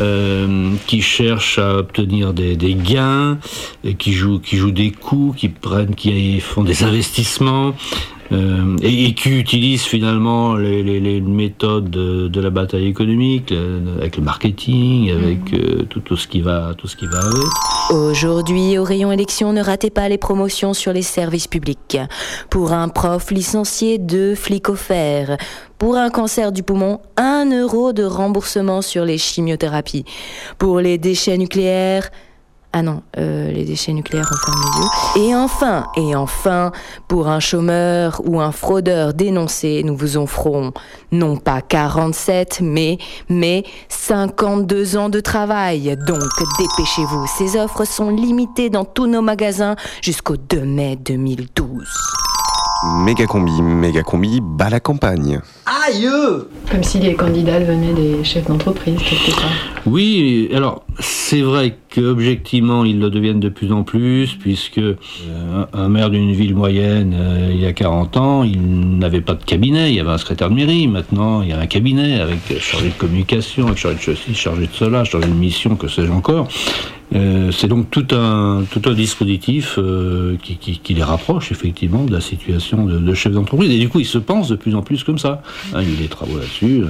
euh, 0.01 0.73
qui 0.85 1.01
cherchent 1.01 1.59
à 1.59 1.77
obtenir 1.77 2.33
des, 2.33 2.57
gains, 2.75 3.37
et 3.85 3.93
qui 3.93 4.11
jouent, 4.11 4.39
qui 4.39 4.57
jouent 4.57 4.71
des 4.71 4.91
coups, 4.91 5.39
qui 5.39 5.47
prennent, 5.47 5.95
qui 5.95 6.41
font 6.41 6.63
des 6.63 6.83
investissements. 6.83 7.73
Euh, 8.31 8.75
et, 8.81 9.05
et 9.05 9.13
qui 9.13 9.29
utilisent 9.29 9.83
finalement 9.83 10.55
les, 10.55 10.81
les- 10.83 10.99
les 10.99 11.21
méthodes 11.21 11.89
de, 11.89 12.27
de 12.27 12.41
la 12.41 12.49
bataille 12.49 12.87
économique, 12.87 13.51
le- 13.51 13.97
avec 13.99 14.17
le 14.17 14.23
marketing, 14.23 15.11
avec 15.11 15.53
euh, 15.53 15.83
tout, 15.89 15.99
tout 15.99 16.17
ce 16.17 16.27
qui 16.27 16.41
va, 16.41 16.73
tout 16.77 16.87
ce 16.87 16.95
qui 16.95 17.05
va 17.05 17.19
avec. 17.19 17.43
Aujourd'hui, 17.91 18.77
au 18.79 18.83
rayon 18.83 19.11
élection, 19.11 19.53
ne 19.53 19.61
ratez 19.61 19.89
pas 19.91 20.09
les 20.09 20.17
promotions 20.17 20.73
sur 20.73 20.91
les 20.91 21.03
services 21.03 21.47
publics. 21.47 21.97
Pour 22.49 22.73
un 22.73 22.89
prof 22.89 23.29
licencié, 23.31 23.97
deux 23.99 24.33
flics 24.35 24.69
offerts. 24.69 25.37
Pour 25.77 25.95
un 25.95 26.09
cancer 26.09 26.51
du 26.51 26.63
poumon, 26.63 26.99
un 27.17 27.45
euro 27.51 27.93
de 27.93 28.03
remboursement 28.03 28.81
sur 28.81 29.05
les 29.05 29.17
chimiothérapies. 29.19 30.05
Pour 30.57 30.79
les 30.79 30.97
déchets 30.97 31.37
nucléaires, 31.37 32.09
ah 32.77 32.81
non, 32.81 33.03
euh, 33.17 33.53
les 33.53 33.63
déchets 33.63 33.93
nucléaires 33.93 34.29
ont 34.29 34.45
fermé 34.45 34.65
lieu. 34.77 35.21
Et 35.21 35.33
enfin, 35.33 35.85
et 35.95 36.13
enfin, 36.13 36.73
pour 37.07 37.29
un 37.29 37.39
chômeur 37.39 38.21
ou 38.25 38.41
un 38.41 38.51
fraudeur 38.51 39.13
dénoncé, 39.13 39.81
nous 39.85 39.95
vous 39.95 40.17
offrons 40.17 40.73
non 41.13 41.37
pas 41.37 41.61
47, 41.61 42.59
mais, 42.61 42.97
mais 43.29 43.63
52 43.87 44.97
ans 44.97 45.07
de 45.07 45.21
travail. 45.21 45.95
Donc, 46.05 46.19
dépêchez-vous. 46.59 47.25
Ces 47.37 47.57
offres 47.57 47.85
sont 47.85 48.09
limitées 48.09 48.69
dans 48.69 48.83
tous 48.83 49.07
nos 49.07 49.21
magasins 49.21 49.77
jusqu'au 50.01 50.35
2 50.35 50.59
mai 50.65 50.97
2012. 50.97 51.87
Méga 53.05 53.25
combi, 53.25 53.61
méga 53.61 54.03
combi, 54.03 54.41
bas 54.41 54.69
la 54.69 54.81
campagne. 54.81 55.39
Aïe 55.65 56.07
Comme 56.69 56.83
si 56.83 56.99
les 56.99 57.15
candidats 57.15 57.59
venaient 57.59 57.93
des 57.93 58.23
chefs 58.23 58.45
d'entreprise, 58.45 58.97
quelque 58.99 59.35
part. 59.35 59.49
Oui, 59.87 60.47
alors 60.53 60.83
c'est 60.99 61.41
vrai 61.41 61.75
qu'objectivement 61.93 62.85
ils 62.85 62.99
le 62.99 63.09
deviennent 63.09 63.39
de 63.39 63.49
plus 63.49 63.71
en 63.71 63.83
plus, 63.83 64.35
puisque 64.39 64.77
euh, 64.79 64.95
un 65.73 65.89
maire 65.89 66.09
d'une 66.09 66.31
ville 66.33 66.55
moyenne 66.55 67.15
euh, 67.15 67.51
il 67.53 67.59
y 67.61 67.65
a 67.65 67.73
40 67.73 68.17
ans, 68.17 68.43
il 68.43 68.59
n'avait 68.99 69.21
pas 69.21 69.33
de 69.33 69.43
cabinet, 69.43 69.89
il 69.91 69.95
y 69.95 69.99
avait 69.99 70.11
un 70.11 70.17
secrétaire 70.17 70.49
de 70.49 70.55
mairie, 70.55 70.87
maintenant 70.87 71.41
il 71.41 71.49
y 71.49 71.53
a 71.53 71.59
un 71.59 71.67
cabinet 71.67 72.19
avec 72.19 72.39
chargé 72.59 72.87
de 72.89 72.93
communication, 72.93 73.67
avec 73.67 73.77
chargé 73.79 73.97
de 73.97 74.01
ceci, 74.03 74.33
chargé 74.35 74.63
de 74.67 74.73
cela, 74.73 75.03
chargé 75.03 75.27
de 75.27 75.33
mission, 75.33 75.75
que 75.75 75.87
sais-je 75.87 76.11
encore. 76.11 76.47
Euh, 77.13 77.51
c'est 77.51 77.67
donc 77.67 77.91
tout 77.91 78.07
un, 78.13 78.63
tout 78.71 78.81
un 78.89 78.93
dispositif 78.93 79.75
euh, 79.77 80.37
qui, 80.41 80.57
qui- 80.57 80.79
qui 80.79 80.93
les 80.95 81.03
rapproche 81.03 81.51
effectivement 81.51 82.03
de 82.03 82.11
la 82.11 82.19
situation 82.19 82.83
de, 82.83 82.97
de 82.97 83.13
chef 83.13 83.31
d'entreprise. 83.31 83.69
Et 83.71 83.77
du 83.77 83.89
coup, 83.89 83.99
ils 83.99 84.05
se 84.07 84.17
pensent 84.17 84.49
de 84.49 84.55
plus 84.55 84.73
en 84.73 84.81
plus 84.81 85.03
comme 85.03 85.19
ça. 85.19 85.43
Hein, 85.73 85.79
il 85.81 85.89
y 85.89 85.91
a 85.91 85.93
eu 85.95 85.97
des 86.03 86.07
travaux 86.07 86.37
là-dessus, 86.37 86.81
euh, 86.83 86.87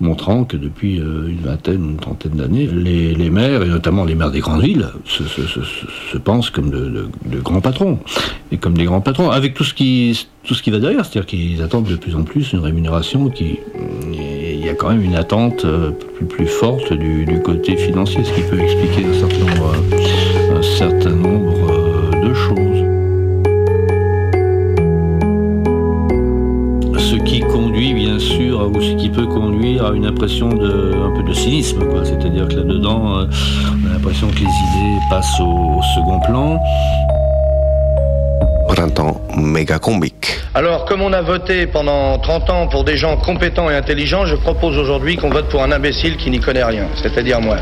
montrant 0.00 0.44
que 0.44 0.56
depuis 0.56 0.98
euh, 1.00 1.28
une 1.28 1.40
vingtaine, 1.40 1.90
une 1.90 1.96
trentaine 1.96 2.32
d'années, 2.32 2.66
les, 2.66 3.30
maires, 3.30 3.62
et 3.62 3.68
notamment 3.68 4.04
les 4.04 4.14
maires 4.14 4.30
des 4.30 4.40
grandes 4.40 4.62
villes, 4.62 4.88
se, 5.04 5.24
se- 5.24 5.42
se- 5.46 5.60
se- 5.62 6.12
se 6.12 6.18
pensent 6.18 6.50
comme 6.50 6.70
de, 6.70 7.08
grands 7.42 7.60
patrons. 7.60 7.98
Et 8.52 8.56
comme 8.58 8.74
des 8.74 8.84
grands 8.84 9.00
patrons, 9.00 9.30
avec 9.30 9.54
tout 9.54 9.64
ce 9.64 9.74
qui, 9.74 10.26
tout 10.44 10.54
ce 10.54 10.62
qui 10.62 10.70
va 10.70 10.78
derrière. 10.78 11.04
C'est-à-dire 11.04 11.26
qu'ils 11.26 11.62
attendent 11.62 11.88
de 11.88 11.96
plus 11.96 12.14
en 12.14 12.22
plus 12.22 12.52
une 12.52 12.60
rémunération 12.60 13.28
qui... 13.30 13.58
Il 14.12 14.64
y 14.64 14.68
a 14.68 14.74
quand 14.74 14.88
même 14.90 15.02
une 15.02 15.14
attente 15.14 15.64
euh, 15.64 15.90
plus, 16.16 16.26
plus 16.26 16.46
forte 16.46 16.92
du, 16.92 17.24
du 17.24 17.40
côté 17.40 17.76
financier, 17.76 18.24
ce 18.24 18.32
qui 18.32 18.40
peut 18.42 18.58
expliquer 18.58 19.04
un 19.06 19.12
certain 19.14 19.44
nombre, 19.44 19.74
un 20.56 20.62
certain 20.62 21.10
nombre 21.10 21.45
ou 28.76 28.82
ce 28.82 28.92
qui 28.92 29.08
peut 29.08 29.26
conduire 29.26 29.86
à 29.86 29.92
une 29.92 30.04
impression 30.04 30.48
de 30.50 30.94
un 30.94 31.16
peu 31.16 31.22
de 31.22 31.32
cynisme, 31.32 31.84
quoi. 31.88 32.04
C'est-à-dire 32.04 32.46
que 32.48 32.56
là-dedans, 32.56 33.18
euh, 33.18 33.24
on 33.72 33.88
a 33.88 33.92
l'impression 33.94 34.28
que 34.28 34.36
les 34.36 34.42
idées 34.42 34.98
passent 35.08 35.40
au, 35.40 35.78
au 35.78 35.82
second 35.94 36.20
plan. 36.20 36.60
Printemps 38.68 39.20
méga 39.36 39.78
combique. 39.78 40.38
Alors, 40.54 40.84
comme 40.84 41.00
on 41.00 41.12
a 41.12 41.22
voté 41.22 41.66
pendant 41.66 42.18
30 42.18 42.50
ans 42.50 42.66
pour 42.66 42.84
des 42.84 42.96
gens 42.96 43.16
compétents 43.16 43.70
et 43.70 43.74
intelligents, 43.74 44.26
je 44.26 44.36
propose 44.36 44.76
aujourd'hui 44.76 45.16
qu'on 45.16 45.30
vote 45.30 45.48
pour 45.48 45.62
un 45.62 45.72
imbécile 45.72 46.16
qui 46.16 46.30
n'y 46.30 46.40
connaît 46.40 46.64
rien, 46.64 46.86
c'est-à-dire 47.02 47.40
moi. 47.40 47.56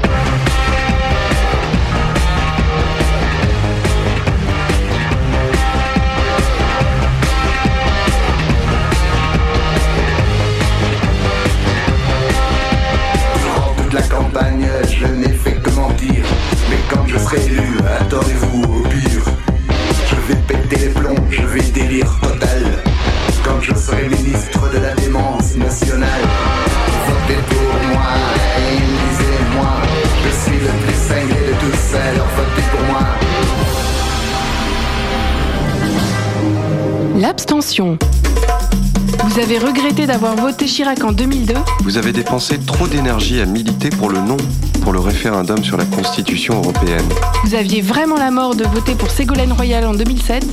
Vous 37.80 39.38
avez 39.40 39.58
regretté 39.58 40.06
d'avoir 40.06 40.36
voté 40.36 40.66
Chirac 40.66 41.02
en 41.02 41.10
2002 41.10 41.54
Vous 41.82 41.98
avez 41.98 42.12
dépensé 42.12 42.58
trop 42.58 42.86
d'énergie 42.86 43.40
à 43.40 43.46
militer 43.46 43.90
pour 43.90 44.10
le 44.10 44.20
non, 44.20 44.36
pour 44.82 44.92
le 44.92 45.00
référendum 45.00 45.64
sur 45.64 45.76
la 45.76 45.84
Constitution 45.84 46.54
européenne. 46.58 47.04
Vous 47.44 47.56
aviez 47.56 47.80
vraiment 47.82 48.16
la 48.16 48.30
mort 48.30 48.54
de 48.54 48.62
voter 48.64 48.94
pour 48.94 49.10
Ségolène 49.10 49.52
Royal 49.52 49.86
en 49.86 49.94
2007 49.94 50.46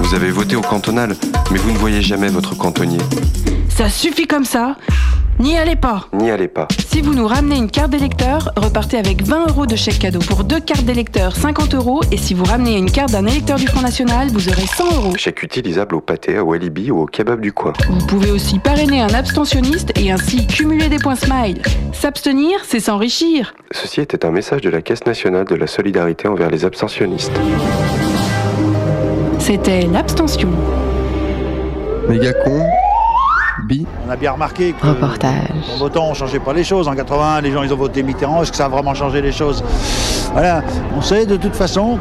Vous 0.00 0.14
avez 0.14 0.30
voté 0.30 0.56
au 0.56 0.60
cantonal, 0.60 1.14
mais 1.52 1.58
vous 1.58 1.70
ne 1.70 1.78
voyez 1.78 2.02
jamais 2.02 2.28
votre 2.28 2.56
cantonnier. 2.56 2.98
Ça 3.68 3.88
suffit 3.88 4.26
comme 4.26 4.44
ça 4.44 4.74
N'y 5.38 5.58
allez 5.58 5.76
pas 5.76 6.08
N'y 6.14 6.30
allez 6.30 6.48
pas. 6.48 6.66
Si 6.88 7.02
vous 7.02 7.12
nous 7.12 7.26
ramenez 7.26 7.56
une 7.56 7.70
carte 7.70 7.90
d'électeur, 7.90 8.52
repartez 8.56 8.96
avec 8.96 9.22
20 9.22 9.48
euros 9.48 9.66
de 9.66 9.76
chèque 9.76 9.98
cadeau 9.98 10.20
pour 10.20 10.44
deux 10.44 10.60
cartes 10.60 10.84
d'électeur, 10.84 11.36
50 11.36 11.74
euros. 11.74 12.00
Et 12.10 12.16
si 12.16 12.32
vous 12.32 12.44
ramenez 12.44 12.78
une 12.78 12.90
carte 12.90 13.12
d'un 13.12 13.26
électeur 13.26 13.58
du 13.58 13.66
Front 13.66 13.82
National, 13.82 14.28
vous 14.28 14.48
aurez 14.48 14.66
100 14.66 14.84
euros. 14.96 15.12
Chèque 15.16 15.42
utilisable 15.42 15.94
au 15.94 16.00
pâté, 16.00 16.38
au 16.38 16.44
Walibi 16.44 16.90
ou 16.90 17.02
au 17.02 17.06
kebab 17.06 17.40
du 17.40 17.52
coin. 17.52 17.74
Vous 17.90 18.06
pouvez 18.06 18.30
aussi 18.30 18.58
parrainer 18.58 19.02
un 19.02 19.12
abstentionniste 19.12 19.92
et 19.98 20.10
ainsi 20.10 20.46
cumuler 20.46 20.88
des 20.88 20.98
points 20.98 21.16
smile. 21.16 21.60
S'abstenir, 21.92 22.60
c'est 22.64 22.80
s'enrichir. 22.80 23.54
Ceci 23.72 24.00
était 24.00 24.24
un 24.24 24.30
message 24.30 24.62
de 24.62 24.70
la 24.70 24.80
Caisse 24.80 25.04
nationale 25.04 25.44
de 25.44 25.54
la 25.54 25.66
solidarité 25.66 26.28
envers 26.28 26.50
les 26.50 26.64
abstentionnistes. 26.64 27.38
C'était 29.38 29.82
l'abstention. 29.82 30.48
Méga 32.08 32.32
con. 32.32 32.62
On 34.06 34.10
a 34.10 34.16
bien 34.16 34.32
remarqué 34.32 34.72
que 34.72 34.86
Reportage. 34.86 35.48
en 35.74 35.78
votant, 35.78 36.06
on 36.08 36.14
changeait 36.14 36.38
pas 36.38 36.52
les 36.52 36.62
choses. 36.62 36.86
En 36.86 36.94
81, 36.94 37.40
les 37.40 37.50
gens 37.50 37.62
ils 37.64 37.72
ont 37.72 37.76
voté 37.76 38.04
Mitterrand. 38.04 38.42
Est-ce 38.42 38.52
que 38.52 38.56
ça 38.56 38.66
a 38.66 38.68
vraiment 38.68 38.94
changé 38.94 39.20
les 39.20 39.32
choses? 39.32 39.64
Voilà. 40.32 40.62
On 40.96 41.00
sait 41.00 41.26
de 41.26 41.36
toute 41.36 41.56
façon, 41.56 41.98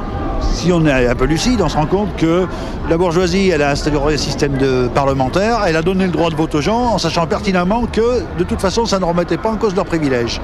si 0.54 0.72
on 0.72 0.86
est 0.86 1.08
un 1.08 1.16
peu 1.16 1.26
lucide, 1.26 1.62
on 1.64 1.70
se 1.70 1.76
rend 1.76 1.88
compte 1.88 2.16
que 2.16 2.46
la 2.90 2.98
bourgeoisie, 2.98 3.50
elle 3.50 3.64
a 3.64 3.72
instauré 3.72 4.14
un 4.14 4.18
système 4.18 4.56
de 4.58 4.88
parlementaire. 4.94 5.62
Elle 5.66 5.78
a 5.78 5.82
donné 5.82 6.06
le 6.06 6.12
droit 6.12 6.30
de 6.30 6.36
vote 6.36 6.54
aux 6.54 6.62
gens 6.62 6.94
en 6.94 6.98
sachant 7.00 7.26
pertinemment 7.26 7.86
que 7.92 8.22
de 8.38 8.44
toute 8.44 8.62
façon, 8.62 8.86
ça 8.86 9.00
ne 9.00 9.06
remettait 9.06 9.38
pas 9.38 9.50
en 9.50 9.56
cause 9.56 9.76
leurs 9.76 9.86
privilèges. 9.86 10.40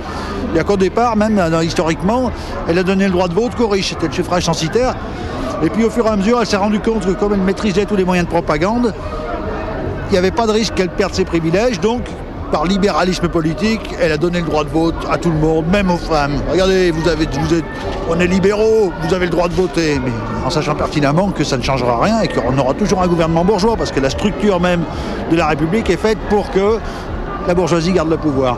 Il 0.53 0.58
y 0.58 0.60
a 0.60 0.63
qu'au 0.63 0.77
départ, 0.77 1.15
même 1.15 1.38
euh, 1.38 1.63
historiquement, 1.63 2.32
elle 2.68 2.80
a 2.80 2.84
donné 2.84 3.06
le 3.06 3.12
droit 3.12 3.27
de 3.27 3.36
vote 3.36 3.53
qu'aux 3.53 3.68
riches. 3.68 3.89
C'était 3.89 4.08
le 4.08 4.13
suffrage 4.13 4.46
censitaire. 4.46 4.96
Et 5.62 5.70
puis 5.70 5.84
au 5.84 5.91
fur 5.91 6.08
et 6.08 6.10
à 6.10 6.15
mesure, 6.15 6.39
elle 6.41 6.48
s'est 6.48 6.58
rendue 6.58 6.80
compte 6.80 7.06
que 7.06 7.12
comme 7.12 7.34
elle 7.34 7.41
maîtrisait 7.41 7.86
tous 7.86 7.96
les 7.96 8.03
moyens 8.03 8.27
de 8.27 8.32
propagande, 8.32 8.96
il 10.12 10.15
n'y 10.15 10.18
avait 10.18 10.32
pas 10.32 10.46
de 10.46 10.51
risque 10.51 10.74
qu'elle 10.74 10.89
perde 10.89 11.13
ses 11.13 11.24
privilèges, 11.24 11.80
donc 11.80 12.01
par 12.51 12.65
libéralisme 12.65 13.30
politique, 13.30 13.96
elle 14.01 14.12
a 14.12 14.18
donné 14.18 14.41
le 14.41 14.46
droit 14.46 14.65
de 14.65 14.70
vote 14.70 15.08
à 15.10 15.18
tout 15.18 15.30
le 15.30 15.38
monde, 15.38 15.68
même 15.72 15.89
aux 15.89 15.98
femmes. 15.98 16.34
Regardez, 16.51 16.94
on 18.10 18.20
est 18.20 18.27
libéraux, 18.27 18.91
vous 19.03 19.13
avez 19.13 19.27
le 19.27 19.32
droit 19.32 19.48
de 19.48 19.53
voter, 19.53 20.01
mais 20.03 20.12
en 20.46 20.50
sachant 20.50 20.75
pertinemment 20.75 21.30
que 21.32 21.46
ça 21.46 21.56
ne 21.56 21.63
changera 21.63 21.98
rien 22.03 22.20
et 22.20 22.27
qu'on 22.27 22.58
aura 22.58 22.74
toujours 22.74 23.01
un 23.01 23.08
gouvernement 23.08 23.46
bourgeois, 23.46 23.77
parce 23.77 23.94
que 23.94 24.01
la 24.01 24.10
structure 24.10 24.60
même 24.60 24.84
de 25.32 25.38
la 25.38 25.48
République 25.48 25.89
est 25.89 25.96
faite 25.96 26.18
pour 26.30 26.51
que 26.51 26.77
la 27.48 27.53
bourgeoisie 27.53 27.94
garde 27.94 28.10
le 28.10 28.18
pouvoir. 28.18 28.58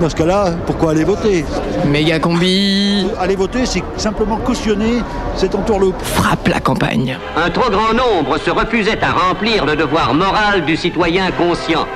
Dans 0.00 0.08
ce 0.08 0.14
cas-là, 0.14 0.50
pourquoi 0.66 0.92
aller 0.92 1.04
voter 1.04 1.44
Méga 1.86 2.18
combi 2.18 3.06
Aller 3.20 3.36
voter, 3.36 3.66
c'est 3.66 3.82
simplement 3.96 4.36
cautionner 4.36 5.02
cette 5.36 5.54
entourloupe. 5.54 6.02
Frappe 6.02 6.48
la 6.48 6.60
campagne. 6.60 7.18
Un 7.36 7.50
trop 7.50 7.70
grand 7.70 7.92
nombre 7.94 8.38
se 8.38 8.50
refusait 8.50 9.02
à 9.02 9.12
remplir 9.12 9.64
le 9.64 9.76
devoir 9.76 10.14
moral 10.14 10.64
du 10.64 10.76
citoyen 10.76 11.30
conscient. 11.32 11.86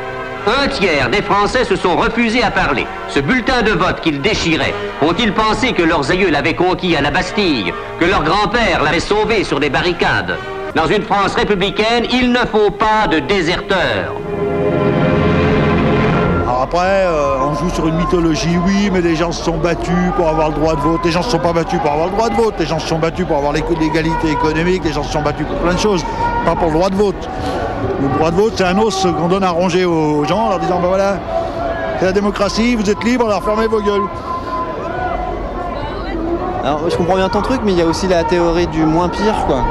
Un 0.47 0.69
tiers 0.69 1.11
des 1.11 1.23
Français 1.23 1.65
se 1.65 1.77
sont 1.77 1.97
refusés 1.97 2.43
à 2.43 2.51
parler. 2.51 2.87
Ce 3.09 3.21
bulletin 3.21 3.63
de 3.63 3.73
vote 3.73 4.01
qu'ils 4.01 4.21
déchiraient, 4.21 4.75
ont-ils 5.03 5.33
pensé 5.33 5.73
que 5.73 5.83
leurs 5.83 6.11
aïeux 6.11 6.31
l'avaient 6.31 6.55
conquis 6.55 6.97
à 6.97 7.03
la 7.03 7.11
Bastille, 7.11 7.73
que 8.01 8.05
leur 8.05 8.23
grand-père 8.23 8.83
l'avait 8.83 9.01
sauvé 9.01 9.45
sur 9.45 9.61
des 9.61 9.71
barricades? 9.71 10.37
Dans 10.75 10.87
une 10.87 11.03
France 11.03 11.35
républicaine, 11.35 12.07
il 12.13 12.31
ne 12.31 12.39
faut 12.39 12.71
pas 12.71 13.09
de 13.11 13.19
déserteurs. 13.19 14.15
Après, 16.71 17.07
euh, 17.07 17.39
on 17.49 17.55
joue 17.55 17.71
sur 17.71 17.89
une 17.89 17.97
mythologie, 17.97 18.59
oui, 18.67 18.91
mais 18.93 19.01
les 19.01 19.17
gens 19.17 19.33
se 19.33 19.43
sont 19.43 19.57
battus 19.57 20.13
pour 20.17 20.29
avoir 20.29 20.51
le 20.51 20.55
droit 20.55 20.77
de 20.77 20.81
vote. 20.83 21.01
Les 21.03 21.11
gens 21.11 21.23
se 21.23 21.31
sont 21.31 21.39
pas 21.39 21.55
battus 21.55 21.81
pour 21.81 21.91
avoir 21.91 22.09
le 22.09 22.13
droit 22.13 22.29
de 22.29 22.35
vote. 22.35 22.57
Les 22.59 22.67
gens 22.67 22.79
se 22.79 22.87
sont 22.87 22.99
battus 22.99 23.25
pour 23.27 23.39
avoir 23.39 23.55
l'égalité 23.55 24.31
économique. 24.31 24.85
Les 24.85 24.93
gens 24.93 25.03
se 25.03 25.11
sont 25.11 25.23
battus 25.23 25.47
pour 25.47 25.57
plein 25.57 25.73
de 25.73 25.79
choses, 25.79 26.05
pas 26.45 26.55
pour 26.55 26.67
le 26.67 26.75
droit 26.75 26.91
de 26.91 26.95
vote. 26.95 27.29
Le 28.03 28.09
droit 28.19 28.31
de 28.31 28.37
vote, 28.37 28.53
c'est 28.55 28.65
un 28.65 28.79
os 28.79 29.07
qu'on 29.19 29.29
donne 29.29 29.45
à 29.45 29.49
ronger 29.49 29.87
aux 29.87 30.27
gens 30.27 30.41
en 30.41 30.49
leur 30.51 30.59
disant, 30.59 30.79
ben 30.79 30.89
voilà, 30.89 31.17
c'est 31.99 32.05
la 32.05 32.13
démocratie, 32.13 32.77
vous 32.77 32.91
êtes 32.91 33.03
libres, 33.03 33.25
alors 33.25 33.43
fermez 33.43 33.67
vos 33.67 33.81
gueules. 33.81 34.07
Alors, 36.65 36.81
je 36.87 36.97
comprends 36.99 37.17
bien 37.17 37.31
ton 37.31 37.41
truc, 37.41 37.63
mais 37.65 37.73
il 37.73 37.79
y 37.79 37.83
a 37.83 37.87
aussi 37.87 38.09
la 38.09 38.25
théorie 38.25 38.67
du 38.67 38.85
moins 38.85 39.09
pire, 39.09 39.47
quoi. 39.47 39.63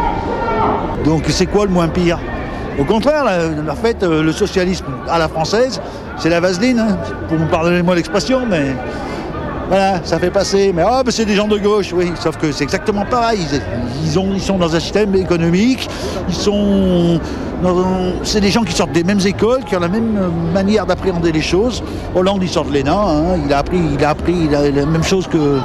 Donc 1.05 1.25
c'est 1.27 1.45
quoi 1.45 1.65
le 1.65 1.71
moins 1.71 1.89
pire? 1.89 2.17
Au 2.79 2.85
contraire, 2.85 3.25
en 3.69 3.75
fait, 3.75 4.01
euh, 4.01 4.23
le 4.23 4.31
socialisme 4.31 4.85
à 5.07 5.19
la 5.19 5.27
française, 5.27 5.79
c'est 6.19 6.29
la 6.29 6.39
vaseline, 6.39 6.79
hein, 6.79 6.97
pour 7.27 7.37
me 7.37 7.47
pardonner-moi 7.47 7.95
l'expression, 7.95 8.45
mais 8.49 8.75
voilà, 9.67 9.99
ça 10.03 10.17
fait 10.17 10.31
passer. 10.31 10.71
Mais 10.73 10.83
ah, 10.85 11.03
ben, 11.03 11.11
c'est 11.11 11.25
des 11.25 11.35
gens 11.35 11.47
de 11.47 11.57
gauche, 11.57 11.91
oui, 11.93 12.11
sauf 12.21 12.37
que 12.37 12.51
c'est 12.51 12.63
exactement 12.63 13.05
pareil. 13.05 13.39
Ils, 13.51 13.61
ils 14.05 14.19
ont, 14.19 14.29
ils 14.33 14.41
sont 14.41 14.57
dans 14.57 14.75
un 14.75 14.79
système 14.79 15.15
économique, 15.15 15.87
ils 16.27 16.35
sont. 16.35 17.19
C'est 18.23 18.39
des 18.39 18.51
gens 18.51 18.63
qui 18.63 18.73
sortent 18.73 18.91
des 18.91 19.03
mêmes 19.03 19.25
écoles, 19.25 19.63
qui 19.63 19.75
ont 19.75 19.79
la 19.79 19.87
même 19.87 20.31
manière 20.53 20.85
d'appréhender 20.85 21.31
les 21.31 21.41
choses. 21.41 21.83
Hollande, 22.13 22.43
il 22.43 22.49
sort 22.49 22.65
de 22.65 22.73
l'ENA, 22.73 22.93
hein, 22.93 23.39
il 23.43 23.51
a 23.51 23.59
appris, 23.59 23.79
il 23.79 24.05
a 24.05 24.15
il 24.27 24.55
a 24.55 24.69
la 24.69 24.85
même 24.85 25.03
chose 25.03 25.27
que, 25.27 25.59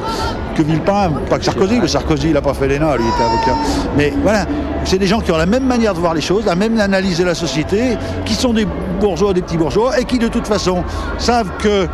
que 0.53 0.63
Villepin, 0.63 1.13
pas 1.29 1.39
que 1.39 1.45
Sarkozy, 1.45 1.81
mais 1.81 1.89
Sarkozy, 1.89 2.29
il 2.29 2.35
n'a 2.35 2.43
pas 2.43 2.55
fait 2.55 2.69
l'ENA, 2.69 2.97
lui, 2.97 3.05
il 3.05 3.15
était 3.15 3.25
avocat. 3.25 3.57
Mais 3.97 4.13
voilà, 4.23 4.47
c'est 4.85 4.99
des 4.99 5.07
gens 5.07 5.21
qui 5.21 5.33
ont 5.33 5.37
la 5.37 5.47
même 5.47 5.67
manière 5.67 5.95
de 5.95 6.01
voir 6.01 6.15
les 6.15 6.21
choses, 6.21 6.45
la 6.47 6.55
même 6.55 6.79
analyse 6.81 7.19
de 7.19 7.25
la 7.25 7.35
société, 7.35 7.97
qui 8.25 8.35
sont 8.35 8.53
des 8.53 8.67
bourgeois, 9.01 9.33
des 9.33 9.43
petits 9.43 9.57
bourgeois, 9.57 9.99
et 9.99 10.05
qui 10.05 10.19
de 10.19 10.29
toute 10.29 10.47
façon 10.47 10.85
savent 11.19 11.51
que 11.59 11.87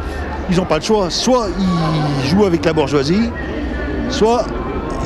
ils 0.51 0.57
n'ont 0.57 0.65
pas 0.65 0.79
le 0.79 0.83
choix. 0.83 1.11
Soit 1.11 1.49
ils 1.59 2.29
jouent 2.29 2.47
avec 2.47 2.65
la 2.65 2.73
bourgeoisie, 2.73 3.31
soit 4.11 4.45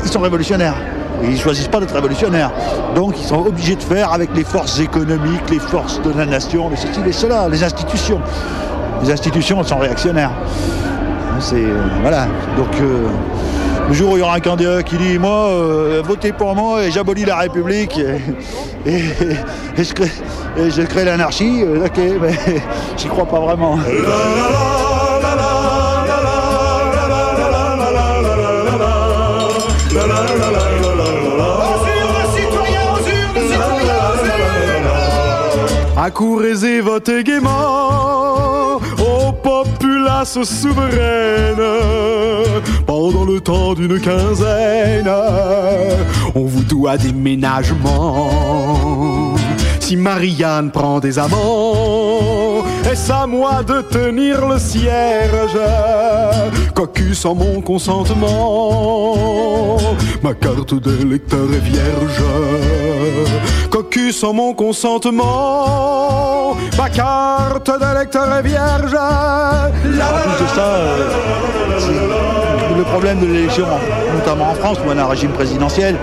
ils 0.05 0.11
sont 0.11 0.21
révolutionnaires. 0.21 0.77
Ils 1.23 1.33
ne 1.33 1.37
choisissent 1.37 1.69
pas 1.69 1.81
d'être 1.81 1.95
révolutionnaires. 1.95 2.51
Donc 2.95 3.15
ils 3.19 3.25
sont 3.25 3.47
obligés 3.47 3.77
de 3.77 3.83
faire 3.83 4.13
avec 4.13 4.31
les 4.35 4.45
forces 4.45 4.81
économiques, 4.81 5.51
les 5.51 5.59
forces 5.59 6.01
de 6.03 6.13
la 6.17 6.27
nation, 6.27 6.69
les 6.69 6.77
ceci, 6.77 7.01
les 7.05 7.13
cela, 7.13 7.49
les 7.49 7.63
institutions. 7.63 8.21
Les 9.03 9.11
institutions, 9.11 9.59
elles 9.61 9.67
sont 9.67 9.79
réactionnaires. 9.79 10.33
C'est. 11.41 11.57
euh, 11.57 11.83
voilà. 12.03 12.27
Donc. 12.57 12.69
euh, 12.81 13.09
le 13.89 13.95
jour 13.95 14.13
où 14.13 14.17
il 14.17 14.21
y 14.21 14.23
aura 14.23 14.37
un 14.37 14.41
candidat 14.41 14.81
qui 14.85 14.97
dit 14.97 15.19
moi 15.19 15.49
euh, 15.49 16.03
votez 16.05 16.33
pour 16.33 16.55
moi 16.55 16.85
et 16.85 16.91
j'abolis 16.93 17.25
la 17.25 17.37
République 17.39 17.99
et, 17.99 18.91
et- 18.91 19.01
et 19.77 19.85
je, 19.85 19.93
crée, 19.93 20.11
et 20.57 20.71
je 20.71 20.83
crée 20.83 21.05
l'anarchie, 21.05 21.63
euh, 21.65 21.87
ok 21.87 21.99
mais 22.23 22.33
j'y 22.97 23.09
crois 23.09 23.27
pas 23.27 23.41
vraiment. 23.41 23.77
Accourez 35.97 36.65
et 36.65 36.81
votez 36.81 37.23
gaiement 37.23 38.22
aux 39.45 39.65
populaces 39.65 40.43
souveraines. 40.43 41.57
Pendant 42.87 43.25
le 43.25 43.41
temps 43.41 43.75
d'une 43.75 44.01
quinzaine, 44.01 45.11
on 46.35 46.45
vous 46.45 46.65
doit 46.65 46.97
des 46.97 47.13
ménagements. 47.13 48.31
Si 49.81 49.97
Marianne 49.97 50.71
prend 50.71 51.01
des 51.01 51.19
amants, 51.19 52.65
est-ce 52.91 53.13
à 53.13 53.27
moi 53.27 53.63
de 53.63 53.83
tenir 53.83 54.47
le 54.47 54.59
cierge? 54.59 55.59
Cocu 56.83 57.15
sans 57.15 57.37
mon 57.37 57.61
consentement, 57.61 58.27
ma 60.21 60.35
carte 60.35 60.75
d'électeur 60.83 61.45
est 61.55 61.61
vierge. 61.61 62.21
Cocu 63.71 64.11
sans 64.11 64.33
mon 64.33 64.53
consentement, 64.53 66.57
ma 66.77 66.91
carte 66.91 67.71
d'électeur 67.71 68.35
est 68.35 68.43
vierge. 68.43 68.97
En 68.97 69.71
plus 69.79 69.93
de 69.93 70.49
ça, 70.57 70.61
euh, 70.61 71.09
c'est- 71.79 72.77
le 72.77 72.83
problème 72.83 73.21
de 73.21 73.27
l'élection, 73.27 73.67
notamment 74.17 74.51
en 74.51 74.55
France, 74.55 74.79
où 74.85 74.89
on 74.93 74.99
a 74.99 75.03
un 75.03 75.07
régime 75.07 75.31
présidentiel, 75.31 75.95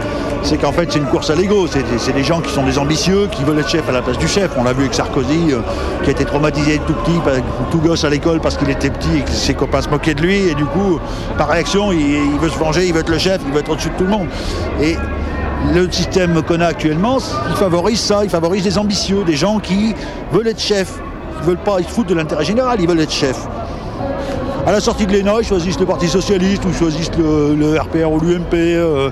c'est 0.43 0.57
qu'en 0.57 0.71
fait 0.71 0.91
c'est 0.91 0.99
une 0.99 1.05
course 1.05 1.29
à 1.29 1.35
l'ego. 1.35 1.67
C'est 1.67 1.83
des- 2.13 2.23
gens 2.23 2.41
qui 2.41 2.51
sont 2.51 2.63
des 2.63 2.77
ambitieux, 2.77 3.27
qui 3.31 3.43
veulent 3.43 3.59
être 3.59 3.69
chef 3.69 3.87
à 3.87 3.91
la 3.91 4.01
place 4.01 4.17
du 4.17 4.27
chef. 4.27 4.51
On 4.57 4.63
l'a 4.63 4.73
vu 4.73 4.81
avec 4.81 4.93
Sarkozy, 4.93 5.51
euh, 5.51 5.59
qui 6.03 6.09
a 6.09 6.11
été 6.11 6.25
traumatisé 6.25 6.79
tout 6.85 6.93
petit, 6.93 7.19
tout 7.71 7.79
gosse 7.79 8.03
à 8.03 8.09
l'école 8.09 8.39
parce 8.39 8.57
qu'il 8.57 8.69
était 8.69 8.89
petit 8.89 9.17
et 9.17 9.21
que 9.21 9.31
ses 9.31 9.53
copains 9.53 9.81
se 9.81 9.89
moquaient 9.89 10.13
de 10.13 10.21
lui. 10.21 10.49
Et 10.49 10.55
du 10.55 10.65
coup, 10.65 10.99
par 11.37 11.49
réaction, 11.49 11.91
il, 11.91 12.37
veut 12.39 12.49
se 12.49 12.57
venger, 12.57 12.87
il 12.87 12.93
veut 12.93 12.99
être 12.99 13.09
le 13.09 13.17
chef, 13.17 13.39
il 13.47 13.53
veut 13.53 13.59
être 13.61 13.69
au-dessus 13.71 13.89
de 13.89 13.95
tout 13.95 14.03
le 14.03 14.09
monde. 14.09 14.27
Et 14.81 14.95
le 15.73 15.89
système 15.91 16.41
qu'on 16.43 16.61
a 16.61 16.67
actuellement, 16.67 17.17
il 17.49 17.55
favorise 17.55 17.99
ça, 17.99 18.21
il 18.23 18.29
favorise 18.29 18.63
des 18.63 18.77
ambitieux, 18.77 19.23
des 19.23 19.35
gens 19.35 19.59
qui 19.59 19.95
veulent 20.31 20.47
être 20.47 20.61
chefs. 20.61 20.99
Ils 21.41 21.47
veulent 21.47 21.57
pas, 21.57 21.77
ils 21.79 21.85
se 21.85 21.89
foutent 21.91 22.07
de 22.09 22.15
l'intérêt 22.15 22.43
général, 22.43 22.79
ils 22.81 22.87
veulent 22.87 22.99
être 22.99 23.11
chefs. 23.11 23.47
À 24.69 24.71
la 24.71 24.79
sortie 24.81 25.07
de 25.07 25.13
l'ENA, 25.13 25.37
ils 25.39 25.47
choisissent 25.47 25.79
le 25.79 25.87
Parti 25.87 26.07
Socialiste 26.07 26.63
ou 26.63 26.71
choisissent 26.71 27.09
le, 27.17 27.79
RPR 27.79 28.11
ou 28.11 28.19
l'UMP 28.19 28.53
euh, 28.53 29.09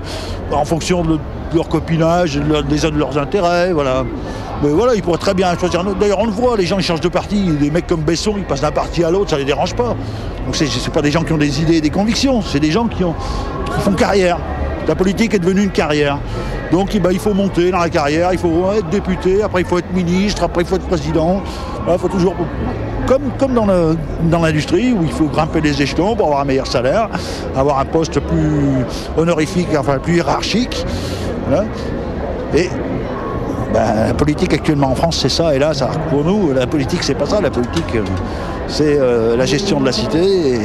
en 0.52 0.64
fonction 0.64 1.02
de, 1.02 1.18
leur 1.52 1.68
copinage, 1.68 2.36
des 2.36 2.86
uns 2.86 2.90
de 2.90 2.96
leurs 2.96 3.18
intérêts, 3.18 3.72
voilà. 3.72 4.04
Mais 4.62 4.68
voilà, 4.68 4.94
ils 4.94 5.02
pourraient 5.02 5.18
très 5.18 5.34
bien 5.34 5.58
choisir 5.58 5.80
un 5.80 5.86
autre. 5.88 5.98
D'ailleurs, 5.98 6.20
on 6.20 6.26
le 6.26 6.30
voit, 6.30 6.56
les 6.56 6.64
gens 6.64 6.78
ils 6.78 6.84
changent 6.84 7.00
de 7.00 7.08
parti. 7.08 7.42
Des 7.58 7.72
mecs 7.72 7.88
comme 7.88 8.02
Besson, 8.02 8.34
ils 8.36 8.44
passent 8.44 8.60
d'un 8.60 8.70
parti 8.70 9.02
à 9.02 9.10
l'autre, 9.10 9.30
ça 9.30 9.36
les 9.36 9.44
dérange 9.44 9.74
pas. 9.74 9.96
Donc 10.46 10.54
c'est 10.54 10.66
c'est 10.66 10.92
pas 10.92 11.02
des 11.02 11.10
gens 11.10 11.24
qui 11.24 11.32
ont 11.32 11.38
des 11.38 11.60
idées 11.60 11.78
et 11.78 11.80
des 11.80 11.90
convictions, 11.90 12.40
c'est 12.40 12.60
des 12.60 12.70
gens 12.70 12.86
qui, 12.86 13.02
ont, 13.02 13.16
qui 13.64 13.80
font 13.80 13.94
carrière. 13.94 14.38
La 14.86 14.94
politique 14.94 15.34
est 15.34 15.40
devenue 15.40 15.64
une 15.64 15.72
carrière. 15.72 16.20
Donc 16.70 16.94
eh 16.94 17.00
ben, 17.00 17.10
il 17.10 17.18
faut 17.18 17.34
monter 17.34 17.72
dans 17.72 17.80
la 17.80 17.90
carrière, 17.90 18.32
il 18.32 18.38
faut 18.38 18.70
être 18.72 18.90
député, 18.90 19.42
après 19.42 19.62
il 19.62 19.66
faut 19.66 19.78
être 19.78 19.92
ministre, 19.92 20.44
après 20.44 20.62
il 20.62 20.68
faut 20.68 20.76
être 20.76 20.86
président. 20.86 21.42
Il 21.90 21.98
faut 21.98 22.06
toujours. 22.06 22.36
Comme, 23.08 23.30
comme 23.38 23.54
dans 23.54 23.66
dans 23.66 24.42
l'industrie 24.42 24.92
où 24.92 25.02
il 25.02 25.10
faut 25.10 25.28
grimper 25.28 25.62
les 25.62 25.80
échelons 25.80 26.14
pour 26.14 26.26
avoir 26.26 26.42
un 26.42 26.44
meilleur 26.44 26.66
salaire, 26.66 27.08
avoir 27.56 27.78
un 27.78 27.86
poste 27.86 28.20
plus 28.20 28.84
honorifique, 29.16 29.68
enfin 29.78 29.98
plus 29.98 30.16
hiérarchique. 30.16 30.84
Voilà. 31.48 31.64
Et 32.54 32.68
ben, 33.72 34.08
la 34.08 34.14
politique 34.14 34.52
actuellement 34.54 34.90
en 34.90 34.94
France, 34.94 35.18
c'est 35.20 35.28
ça. 35.28 35.54
Et 35.54 35.58
là, 35.58 35.72
pour 36.10 36.24
nous, 36.24 36.52
la 36.52 36.66
politique, 36.66 37.02
c'est 37.02 37.14
pas 37.14 37.26
ça. 37.26 37.40
La 37.40 37.50
politique, 37.50 37.94
euh, 37.94 38.02
c'est 38.66 38.98
euh, 38.98 39.36
la 39.36 39.46
gestion 39.46 39.80
de 39.80 39.86
la 39.86 39.92
cité. 39.92 40.58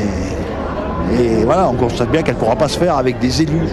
Et, 1.19 1.43
voilà, 1.43 1.67
on 1.69 1.73
constate 1.73 2.09
bien 2.09 2.23
qu'elle 2.23 2.35
ne 2.35 2.39
pourra 2.39 2.55
pas 2.55 2.67
se 2.67 2.79
faire 2.79 2.97
avec 2.97 3.19
des 3.19 3.41
élus. 3.41 3.67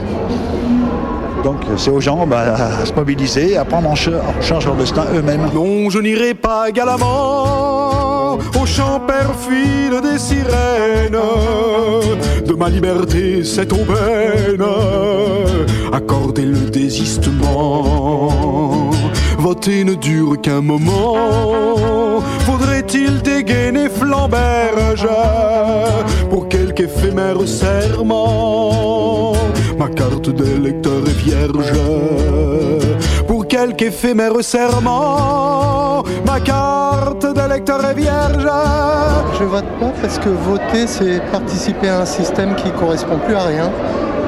Donc, 1.45 1.57
c'est 1.77 1.91
aux 1.91 2.01
gens 2.01 2.27
ben, 2.27 2.37
à 2.37 2.85
se 2.85 2.93
mobiliser, 2.93 3.57
à 3.57 3.65
prendre 3.65 3.89
en 3.89 3.95
charge 3.95 4.67
leur 4.67 4.77
destin 4.77 5.05
eux-mêmes. 5.15 5.49
Non, 5.55 5.89
je 5.91 5.99
n'irai 6.01 6.35
pas 6.35 6.71
galamment 6.71 7.80
au 8.61 8.67
chant 8.67 9.01
perfide 9.01 10.01
des 10.03 10.19
sirènes 10.19 11.19
de 12.47 12.55
ma 12.55 12.69
liberté 12.69 13.45
cette 13.45 13.73
aubaine. 13.73 14.65
Accorder 15.93 16.45
le 16.47 16.71
désistement, 16.71 18.31
voter 19.39 19.85
ne 19.85 19.95
dure 19.95 20.41
qu'un 20.41 20.61
moment. 20.61 22.21
Faudrait-il 22.41 23.23
dégainer 23.23 23.89
Flamberge 23.89 25.09
pour 26.31 26.49
quelque 26.49 26.81
éphémère 26.81 27.47
serment? 27.47 29.35
Ma 29.79 29.89
carte 29.89 30.31
d'électeur 30.31 31.03
est 31.07 31.19
vierge 31.25 31.73
quelque 33.51 33.83
éphémère 33.83 34.33
serment. 34.43 36.05
Ma 36.25 36.39
carte 36.39 37.27
d'électeur 37.35 37.85
est 37.85 37.95
vierge. 37.95 38.49
Je 39.39 39.45
vote 39.45 39.65
pas 39.81 39.93
parce 40.01 40.19
que 40.21 40.29
voter, 40.29 40.87
c'est 40.87 41.21
participer 41.33 41.89
à 41.89 42.01
un 42.01 42.07
système 42.07 42.55
qui 42.55 42.71
correspond 42.71 43.19
plus 43.19 43.35
à 43.35 43.43
rien, 43.43 43.71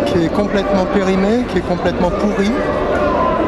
qui 0.06 0.24
est 0.24 0.28
complètement 0.28 0.86
périmé, 0.92 1.44
qui 1.48 1.58
est 1.58 1.68
complètement 1.68 2.10
pourri. 2.10 2.50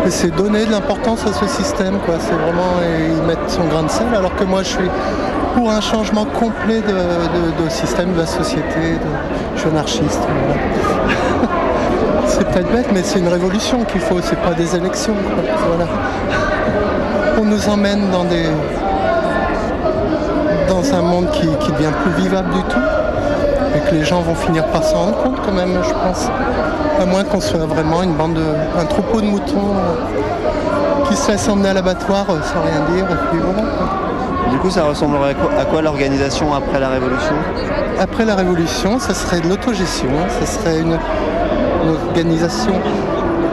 Et 0.07 0.11
c'est 0.11 0.31
donner 0.31 0.65
de 0.65 0.71
l'importance 0.71 1.27
à 1.27 1.33
ce 1.33 1.47
système, 1.49 1.99
quoi. 2.07 2.17
C'est 2.21 2.35
vraiment 2.35 2.75
y 2.81 3.27
mettre 3.27 3.49
son 3.49 3.65
grain 3.65 3.83
de 3.83 3.91
sel, 3.91 4.15
alors 4.15 4.37
que 4.37 4.45
moi 4.45 4.63
je 4.63 4.69
suis 4.69 4.91
pour 5.57 5.71
un 5.71 5.81
changement 5.81 6.25
complet 6.25 6.83
de, 6.83 7.69
système 7.69 8.13
de 8.13 8.19
la 8.19 8.27
société. 8.27 8.81
De, 8.81 9.11
je 9.57 9.61
suis 9.61 9.71
anarchiste. 9.71 10.23
voilà. 10.29 11.53
c'est 12.35 12.45
peut-être 12.49 12.73
bête, 12.73 12.87
mais 12.93 13.03
c'est 13.05 13.21
une 13.21 13.29
révolution 13.29 13.85
qu'il 13.85 14.01
faut, 14.01 14.21
c'est 14.21 14.39
pas 14.41 14.55
des 14.55 14.75
élections. 14.75 15.15
quoi. 15.15 15.45
Voilà. 15.69 15.87
On 17.41 17.45
nous 17.45 17.69
emmène 17.69 18.11
dans 18.11 18.25
des, 18.25 18.47
dans 20.69 20.95
un 20.95 21.03
monde 21.03 21.31
qui, 21.31 21.47
qui 21.61 21.73
devient 21.73 21.93
plus 22.03 22.23
vivable 22.23 22.51
du 22.51 22.63
tout 22.63 22.81
et 23.77 23.81
que 23.89 23.95
les 23.95 24.05
gens 24.05 24.21
vont 24.23 24.35
finir 24.35 24.65
par 24.67 24.83
s'en 24.83 24.99
rendre 24.99 25.23
compte 25.23 25.41
quand 25.45 25.53
même, 25.53 25.79
je 25.83 25.93
pense. 25.93 26.29
À 27.01 27.07
moins 27.07 27.25
qu'on 27.25 27.41
soit 27.41 27.67
vraiment 27.67 28.03
une 28.03 28.15
bande 28.15 28.35
de, 28.35 28.81
un 28.81 28.85
troupeau 28.85 29.21
de 29.21 29.27
moutons 29.27 29.75
euh, 29.77 31.05
qui 31.09 31.17
se 31.17 31.31
laisse 31.31 31.49
emmener 31.49 31.69
à 31.69 31.75
l'abattoir 31.75 32.27
euh, 32.31 32.39
sans 32.43 32.63
rien 32.63 32.81
dire. 32.95 33.05
Et 33.05 33.31
puis 33.31 33.41
voilà, 33.41 33.69
quoi. 33.77 34.51
Du 34.51 34.59
coup, 34.59 34.71
ça 34.71 34.85
ressemblerait 34.85 35.31
à 35.31 35.35
quoi, 35.35 35.51
à 35.61 35.65
quoi 35.65 35.83
l'organisation 35.83 36.55
après 36.55 36.79
la 36.79 36.89
Révolution? 36.89 37.35
Après 38.01 38.25
la 38.25 38.35
Révolution, 38.35 38.99
ça 38.99 39.15
serait 39.15 39.41
de 39.41 39.49
l'autogestion, 39.49 40.11
ça 40.41 40.47
serait 40.47 40.81
une, 40.81 40.99
une 41.85 41.91
organisation 41.91 42.73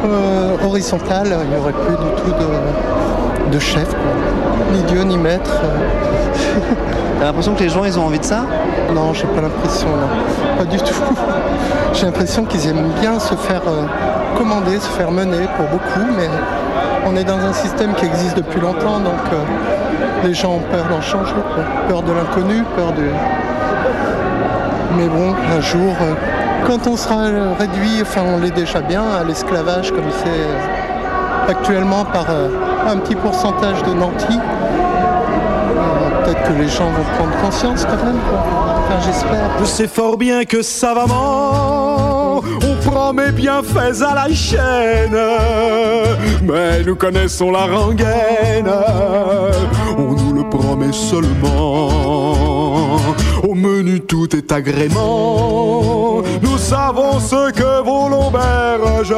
euh, 0.06 0.56
horizontale, 0.65 1.28
il 1.44 1.50
n'y 1.50 1.58
aurait 1.58 1.74
plus 1.74 1.96
du 1.96 2.12
tout 2.22 2.32
de, 2.32 3.54
de 3.54 3.60
chef, 3.60 3.89
quoi. 3.89 4.74
ni 4.74 4.82
Dieu 4.84 5.02
ni 5.04 5.17
maître. 5.17 5.52
euh. 5.63 6.60
T'as 7.20 7.26
l'impression 7.28 7.54
que 7.54 7.62
les 7.63 7.70
gens, 7.70 7.84
ils 7.86 8.00
ont 8.00 8.06
envie 8.06 8.20
de 8.20 8.26
ça? 8.26 8.46
Non, 8.94 9.13
j'ai 9.13 9.28
pas 9.28 9.41
l'impression, 9.41 9.88
non. 9.89 10.58
pas 10.58 10.65
du 10.65 10.78
tout. 10.78 10.86
J'ai 11.94 12.06
l'impression 12.06 12.46
qu'ils 12.46 12.67
aiment 12.67 12.89
bien 13.02 13.20
se 13.20 13.36
faire 13.36 13.62
euh, 13.67 13.84
commander, 14.38 14.80
se 14.80 14.88
faire 14.89 15.12
mener 15.12 15.46
pour 15.58 15.65
beaucoup, 15.67 16.08
mais 16.17 16.30
on 17.06 17.15
est 17.17 17.26
dans 17.26 17.38
un 17.38 17.52
système 17.54 17.94
qui 17.94 18.06
existe 18.06 18.38
depuis 18.38 18.62
longtemps, 18.62 19.00
donc 19.00 19.22
euh, 19.34 20.26
les 20.26 20.34
gens 20.34 20.54
ont 20.54 20.62
peur 20.72 20.86
d'en 20.89 21.02
changer, 21.02 21.34
peur 21.89 22.02
de 22.02 22.12
l'inconnu, 22.13 22.63
peur 22.78 22.94
de... 22.94 23.04
Mais 24.98 25.08
bon, 25.08 25.36
un 25.56 25.60
jour, 25.62 25.94
quand 26.65 26.88
on 26.88 26.95
sera 26.95 27.24
réduit, 27.58 28.02
enfin 28.02 28.21
on 28.26 28.39
l'est 28.39 28.52
déjà 28.52 28.82
bien, 28.82 29.04
à 29.04 29.24
l'esclavage 29.24 29.91
comme 29.91 30.10
c'est 30.24 31.52
actuellement 31.52 32.06
par 32.06 32.26
euh, 32.30 32.50
un 32.88 32.97
petit 32.97 33.15
pourcentage 33.15 33.84
de 33.84 33.93
nantis, 33.93 34.39
euh, 34.39 36.24
peut-être 36.24 36.43
que 36.43 36.54
les 36.62 36.69
gens 36.69 36.86
vont 36.86 37.04
prendre 37.17 37.36
conscience 37.43 37.86
quand 37.86 38.04
même. 38.06 38.19
Enfin, 38.26 39.00
j'espère. 39.06 39.50
Je 39.60 39.65
sais 39.65 39.88
fort 39.88 40.17
bien 40.17 40.45
que 40.45 40.62
savamment, 40.62 42.38
on 42.39 42.89
prend 42.89 43.13
mes 43.13 43.32
bienfaits 43.32 44.02
à 44.02 44.15
la 44.15 44.34
chaîne. 44.34 45.17
Mais 46.43 46.84
nous 46.84 46.95
connaissons 46.95 47.52
la 47.52 47.65
rengaine, 47.65 48.71
on 49.97 50.13
nous 50.13 50.34
le 50.34 50.50
promet 50.50 50.91
seulement. 50.91 51.89
Au 53.43 53.56
menu 53.56 54.02
tout 54.02 54.36
est 54.36 54.52
agrément, 54.52 56.01
nous 56.41 56.58
savons 56.58 57.20
ce 57.20 57.52
que 57.52 57.84
vaut 57.84 58.10
l'auberge. 58.10 59.15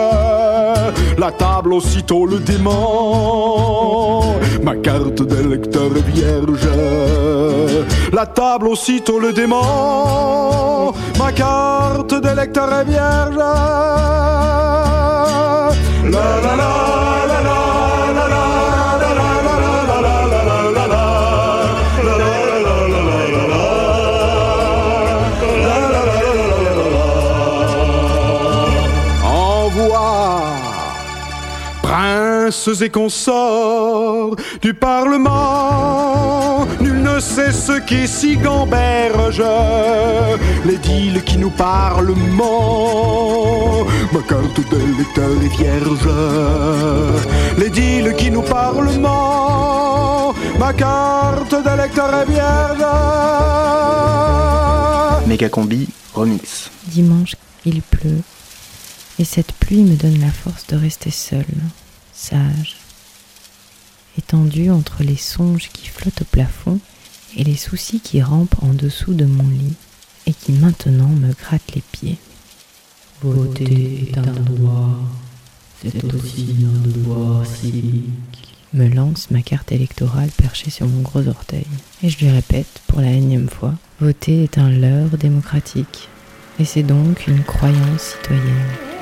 La 1.18 1.32
table 1.32 1.74
aussitôt 1.74 2.26
le 2.26 2.40
dément, 2.40 4.36
ma 4.64 4.76
carte 4.76 5.22
d'électeur 5.22 5.90
vierge. 6.14 6.68
La 8.12 8.26
table 8.26 8.68
aussitôt 8.68 9.20
le 9.20 9.34
dément, 9.34 10.94
ma 11.20 11.32
carte 11.32 12.14
d'électeur 12.14 12.74
est 12.74 12.86
vierge. 12.86 13.36
La 16.16 16.42
la 16.58 16.84
et 32.82 32.90
consorts 32.90 34.36
du 34.62 34.74
Parlement, 34.76 36.66
nul 36.80 37.02
ne 37.02 37.20
sait 37.20 37.52
ce 37.52 37.80
qui 37.80 38.08
s'y 38.08 38.38
gamberge, 38.38 39.44
les 40.64 40.78
deals 40.78 41.24
qui 41.24 41.38
nous 41.38 41.50
parlent 41.50 42.14
ment, 42.14 43.86
ma 44.14 44.22
carte 44.22 44.62
d'électeur 44.70 45.32
est 45.44 45.56
vierge, 45.58 46.08
les 47.58 47.70
deals 47.72 48.16
qui 48.16 48.30
nous 48.30 48.44
parlent 48.44 49.00
ment, 49.00 50.34
ma 50.60 50.74
carte 50.74 51.56
d'électeur 51.56 52.14
est 52.14 52.30
vierge. 52.30 52.86
Méga 55.28 55.50
combi 55.50 55.90
remix. 56.14 56.70
Dimanche, 56.86 57.36
il 57.66 57.82
pleut, 57.82 58.22
et 59.18 59.26
cette 59.26 59.54
pluie 59.54 59.84
me 59.84 59.96
donne 59.96 60.20
la 60.20 60.32
force 60.32 60.68
de 60.68 60.76
rester 60.76 61.10
seule, 61.10 61.46
sage, 62.24 62.78
étendue 64.18 64.72
entre 64.72 65.04
les 65.04 65.18
songes 65.18 65.70
qui 65.74 65.88
flottent 65.88 66.22
au 66.22 66.26
plafond 66.26 66.80
et 67.36 67.44
les 67.44 67.58
soucis 67.58 68.00
qui 68.00 68.22
rampent 68.22 68.62
en 68.64 68.74
dessous 68.74 69.14
de 69.14 69.26
mon 69.26 69.48
lit 69.50 69.76
et 70.26 70.34
qui 70.34 70.54
maintenant 70.54 71.10
me 71.10 71.34
grattent 71.34 71.76
les 71.76 71.84
pieds. 71.92 72.18
Voter 73.22 74.08
est 74.08 74.18
un 74.18 74.22
droit, 74.22 75.00
c'est 75.82 76.04
aussi 76.14 76.56
un 76.64 76.88
devoir 76.88 77.46
civique. 77.46 78.56
Me 78.74 78.88
lance 78.88 79.30
ma 79.30 79.42
carte 79.42 79.72
électorale 79.72 80.30
perchée 80.30 80.72
sur 80.72 80.88
mon 80.88 81.02
gros 81.02 81.28
orteil. 81.28 81.68
Et 82.02 82.10
je 82.10 82.20
lui 82.20 82.30
répète 82.30 82.82
pour 82.88 83.02
la 83.02 83.12
énième 83.12 83.50
fois, 83.50 83.76
voter 84.00 84.44
est 84.44 84.58
un 84.58 84.70
leurre 84.70 85.18
démocratique. 85.18 86.10
Et 86.60 86.66
c'est 86.66 86.84
donc 86.84 87.28
une 87.28 87.44
croyance 87.44 88.16
citoyenne. 88.22 88.93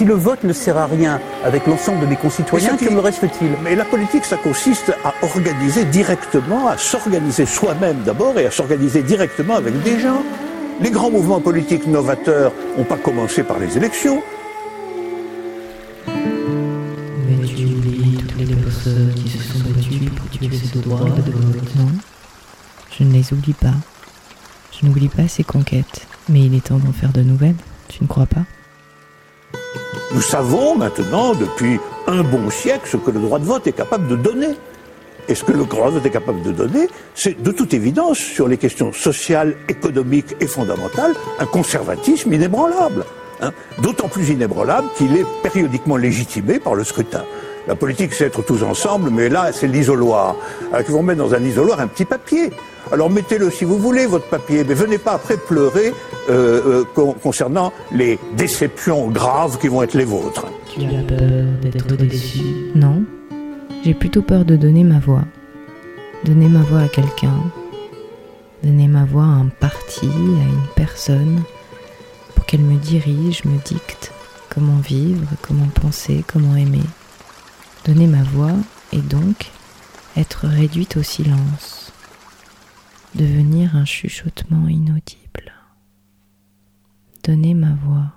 Si 0.00 0.06
le 0.06 0.14
vote 0.14 0.44
ne 0.44 0.54
sert 0.54 0.78
à 0.78 0.86
rien 0.86 1.20
avec 1.44 1.66
l'ensemble 1.66 2.00
de 2.00 2.06
mes 2.06 2.16
concitoyens, 2.16 2.74
que 2.78 2.88
me 2.88 3.00
reste-t-il? 3.00 3.50
Mais 3.62 3.76
la 3.76 3.84
politique, 3.84 4.24
ça 4.24 4.38
consiste 4.38 4.94
à 5.04 5.12
organiser 5.22 5.84
directement, 5.84 6.68
à 6.68 6.78
s'organiser 6.78 7.44
soi-même 7.44 7.98
d'abord 8.06 8.38
et 8.38 8.46
à 8.46 8.50
s'organiser 8.50 9.02
directement 9.02 9.56
avec 9.56 9.78
des 9.82 10.00
gens. 10.00 10.22
Les 10.80 10.90
grands 10.90 11.10
mouvements 11.10 11.42
politiques 11.42 11.86
novateurs 11.86 12.50
n'ont 12.78 12.84
pas 12.84 12.96
commencé 12.96 13.42
par 13.42 13.58
les 13.58 13.76
élections. 13.76 14.22
Mais 16.06 17.46
tu 17.46 17.66
oublies 17.66 18.16
toutes 18.26 18.38
les 18.38 18.54
personnes 18.54 19.12
qui 19.14 19.28
se 19.28 19.52
sont 19.52 19.58
battues 19.68 20.10
pour 20.16 20.30
tuer 20.30 20.48
ce 20.50 20.78
droit 20.78 21.00
de 21.00 21.30
vote. 21.30 21.76
Non, 21.76 21.90
je 22.98 23.04
ne 23.04 23.12
les 23.12 23.34
oublie 23.34 23.52
pas. 23.52 23.74
Je 24.72 24.86
n'oublie 24.86 25.08
pas 25.08 25.28
ces 25.28 25.44
conquêtes. 25.44 26.06
Mais 26.30 26.40
il 26.40 26.54
est 26.54 26.64
temps 26.68 26.78
d'en 26.78 26.92
faire 26.92 27.12
de 27.12 27.20
nouvelles, 27.20 27.56
tu 27.88 28.02
ne 28.02 28.08
crois 28.08 28.24
pas? 28.24 28.46
Nous 30.12 30.20
savons 30.22 30.76
maintenant, 30.76 31.34
depuis 31.34 31.78
un 32.08 32.22
bon 32.22 32.50
siècle, 32.50 32.88
ce 32.90 32.96
que 32.96 33.10
le 33.12 33.20
droit 33.20 33.38
de 33.38 33.44
vote 33.44 33.66
est 33.66 33.72
capable 33.72 34.08
de 34.08 34.16
donner. 34.16 34.56
Et 35.28 35.36
ce 35.36 35.44
que 35.44 35.52
le 35.52 35.64
droit 35.64 35.86
de 35.88 35.94
vote 35.94 36.06
est 36.06 36.10
capable 36.10 36.42
de 36.42 36.50
donner, 36.50 36.88
c'est 37.14 37.40
de 37.40 37.52
toute 37.52 37.72
évidence, 37.74 38.18
sur 38.18 38.48
les 38.48 38.56
questions 38.56 38.92
sociales, 38.92 39.54
économiques 39.68 40.34
et 40.40 40.48
fondamentales, 40.48 41.14
un 41.38 41.46
conservatisme 41.46 42.32
inébranlable. 42.32 43.04
hein. 43.40 43.52
D'autant 43.82 44.08
plus 44.08 44.30
inébranlable 44.30 44.88
qu'il 44.96 45.16
est 45.16 45.26
périodiquement 45.44 45.96
légitimé 45.96 46.58
par 46.58 46.74
le 46.74 46.82
scrutin. 46.82 47.24
La 47.68 47.74
politique, 47.74 48.12
c'est 48.14 48.24
être 48.24 48.42
tous 48.42 48.62
ensemble, 48.62 49.10
mais 49.10 49.28
là, 49.28 49.52
c'est 49.52 49.68
l'isoloir. 49.68 50.34
Alors 50.72 50.84
qu'ils 50.84 50.94
vont 50.94 51.02
mettre 51.02 51.18
dans 51.22 51.34
un 51.34 51.42
isoloir 51.44 51.80
un 51.80 51.86
petit 51.86 52.04
papier. 52.04 52.50
Alors 52.90 53.10
mettez-le 53.10 53.50
si 53.50 53.64
vous 53.64 53.78
voulez, 53.78 54.06
votre 54.06 54.26
papier, 54.28 54.64
mais 54.66 54.74
venez 54.74 54.98
pas 54.98 55.12
après 55.12 55.36
pleurer 55.36 55.92
euh, 56.28 56.60
euh, 56.66 56.84
con- 56.94 57.14
concernant 57.22 57.72
les 57.92 58.18
déceptions 58.36 59.08
graves 59.08 59.58
qui 59.58 59.68
vont 59.68 59.82
être 59.82 59.94
les 59.94 60.04
vôtres. 60.06 60.46
Tu 60.72 60.80
as 60.84 61.02
peur 61.02 61.20
d'être 61.62 61.96
déçu? 61.96 62.40
Non, 62.74 63.02
j'ai 63.84 63.94
plutôt 63.94 64.22
peur 64.22 64.44
de 64.44 64.56
donner 64.56 64.82
ma 64.82 64.98
voix. 64.98 65.22
Donner 66.24 66.48
ma 66.48 66.60
voix 66.62 66.80
à 66.80 66.88
quelqu'un. 66.88 67.38
Donner 68.64 68.88
ma 68.88 69.04
voix 69.04 69.22
à 69.24 69.26
un 69.26 69.48
parti, 69.60 70.06
à 70.06 70.08
une 70.48 70.66
personne, 70.74 71.42
pour 72.34 72.44
qu'elle 72.46 72.60
me 72.60 72.76
dirige, 72.76 73.44
me 73.44 73.58
dicte 73.64 74.12
comment 74.52 74.78
vivre, 74.78 75.28
comment 75.42 75.68
penser, 75.80 76.24
comment 76.26 76.56
aimer. 76.56 76.82
Donner 77.84 78.06
ma 78.06 78.22
voix 78.22 78.52
et 78.92 79.00
donc 79.00 79.50
être 80.16 80.46
réduite 80.46 80.96
au 80.98 81.02
silence. 81.02 81.92
Devenir 83.14 83.74
un 83.74 83.86
chuchotement 83.86 84.68
inaudible. 84.68 85.54
Donner 87.24 87.54
ma 87.54 87.74
voix, 87.84 88.12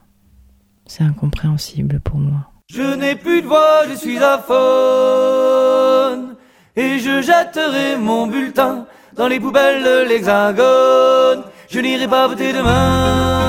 c'est 0.86 1.04
incompréhensible 1.04 2.02
pour 2.02 2.18
moi. 2.18 2.52
Je 2.70 2.82
n'ai 2.96 3.16
plus 3.16 3.42
de 3.42 3.48
voix, 3.48 3.88
je 3.90 3.96
suis 3.96 4.18
aphone. 4.18 4.54
Et 6.76 7.00
je 7.00 7.22
jetterai 7.22 7.98
mon 7.98 8.28
bulletin 8.28 8.86
dans 9.16 9.28
les 9.28 9.40
poubelles 9.40 9.84
de 9.84 10.10
l'hexagone. 10.10 11.44
Je 11.70 11.80
n'irai 11.80 12.08
pas 12.08 12.28
voter 12.28 12.52
demain. 12.52 13.44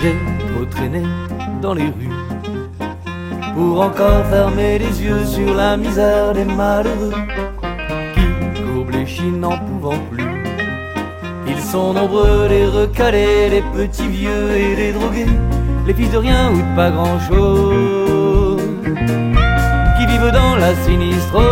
J'ai 0.00 0.14
trop 0.54 0.64
traîné 0.66 1.02
dans 1.60 1.74
les 1.74 1.86
rues 1.86 2.21
pour 3.54 3.80
encore 3.80 4.24
fermer 4.30 4.78
les 4.78 5.02
yeux 5.02 5.24
sur 5.24 5.54
la 5.54 5.76
misère 5.76 6.32
des 6.32 6.44
malheureux 6.44 7.12
qui 8.14 8.62
courbent 8.62 8.90
les 8.90 9.06
chines 9.06 9.40
n'en 9.40 9.58
pouvant 9.58 9.98
plus. 10.10 10.24
Ils 11.46 11.60
sont 11.60 11.92
nombreux, 11.92 12.48
les 12.48 12.66
recalés, 12.66 13.48
les 13.50 13.62
petits 13.74 14.08
vieux 14.08 14.50
et 14.56 14.76
les 14.76 14.92
drogués, 14.92 15.26
les 15.86 15.94
fils 15.94 16.10
de 16.10 16.18
rien 16.18 16.50
ou 16.52 16.56
de 16.56 16.76
pas 16.76 16.90
grand 16.90 17.18
chose, 17.20 18.62
qui 19.98 20.06
vivent 20.06 20.32
dans 20.32 20.56
la 20.56 20.74
sinistrose. 20.84 21.42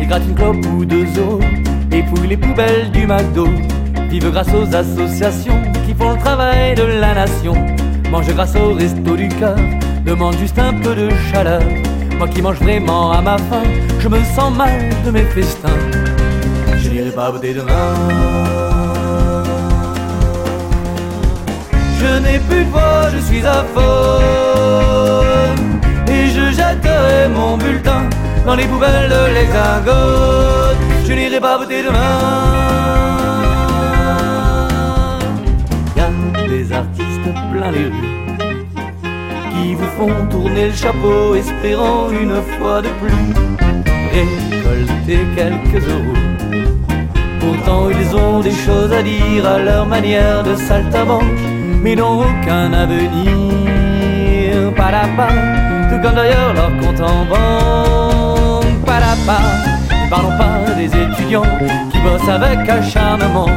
Ils 0.00 0.06
grattent 0.08 0.26
une 0.28 0.34
clope 0.34 0.66
ou 0.74 0.84
deux 0.84 1.06
os 1.18 1.40
et 1.92 2.02
fouillent 2.02 2.28
les 2.28 2.36
poubelles 2.36 2.90
du 2.90 3.06
McDo. 3.06 3.46
Vivent 4.10 4.30
grâce 4.30 4.48
aux 4.54 4.74
associations 4.74 5.60
qui 5.86 5.94
font 5.94 6.12
le 6.12 6.18
travail 6.18 6.74
de 6.74 6.82
la 6.82 7.14
nation. 7.14 7.54
Mangent 8.10 8.34
grâce 8.34 8.56
au 8.56 8.72
resto 8.72 9.16
du 9.16 9.28
cœur, 9.28 9.58
demande 10.04 10.36
juste 10.38 10.58
un 10.58 10.72
peu 10.72 10.94
de 10.94 11.10
chaleur. 11.30 11.60
Moi 12.16 12.26
qui 12.28 12.40
mange 12.40 12.58
vraiment 12.58 13.12
à 13.12 13.20
ma 13.20 13.36
faim, 13.36 13.64
je 14.00 14.08
me 14.08 14.18
sens 14.34 14.50
mal 14.56 14.88
de 15.04 15.10
mes 15.10 15.24
festins. 15.24 15.68
Je 16.82 16.88
n'irai 16.88 17.10
pas 17.10 17.30
voter 17.30 17.52
demain. 17.52 17.94
Je 22.00 22.18
n'ai 22.22 22.38
plus 22.38 22.64
de 22.64 22.70
voix, 22.70 23.10
je 23.12 23.18
suis 23.18 23.46
à 23.46 23.62
faune. 23.74 25.80
Et 26.08 26.30
je 26.30 26.50
jetterai 26.50 27.28
mon 27.28 27.58
bulletin 27.58 28.08
dans 28.46 28.54
les 28.54 28.64
poubelles 28.64 29.10
de 29.10 29.26
l'hexagone. 29.34 30.78
Je 31.06 31.12
n'irai 31.12 31.40
pas 31.40 31.58
voter 31.58 31.82
demain. 31.82 33.17
Plein 37.52 37.70
les 37.70 37.86
rues 37.86 38.18
qui 39.50 39.74
vous 39.74 39.90
font 39.98 40.26
tourner 40.30 40.66
le 40.66 40.72
chapeau, 40.72 41.34
espérant 41.34 42.10
une 42.10 42.40
fois 42.58 42.80
de 42.80 42.88
plus 43.00 43.34
récolter 44.12 45.20
quelques 45.36 45.84
euros. 45.88 46.22
Pourtant 47.40 47.88
ils 47.90 48.16
ont 48.16 48.40
des 48.40 48.52
choses 48.52 48.92
à 48.92 49.02
dire 49.02 49.46
à 49.46 49.58
leur 49.58 49.86
manière 49.86 50.42
de 50.42 50.54
saltabanque, 50.54 51.40
mais 51.82 51.94
n'ont 51.96 52.20
aucun 52.20 52.72
avenir. 52.72 53.32
Padapa, 54.76 55.28
tout 55.90 56.00
comme 56.02 56.14
d'ailleurs 56.14 56.54
leur 56.54 56.70
compte 56.78 57.00
en 57.00 57.24
banque. 57.24 58.84
Padapa, 58.86 59.38
ne 60.04 60.10
parlons 60.10 60.36
pas 60.38 60.74
des 60.76 60.86
étudiants 60.86 61.42
qui 61.90 61.98
bossent 62.00 62.28
avec 62.28 62.68
acharnement 62.68 63.48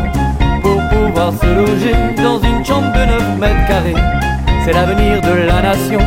pouvoir 1.32 1.40
se 1.40 1.48
loger 1.56 1.96
dans 2.18 2.40
une 2.40 2.66
chambre 2.66 2.92
de 2.94 3.06
9 3.06 3.38
mètres 3.40 3.68
carrés. 3.68 3.96
C'est 4.66 4.74
l'avenir 4.74 5.22
de 5.22 5.48
la 5.48 5.62
nation, 5.62 6.00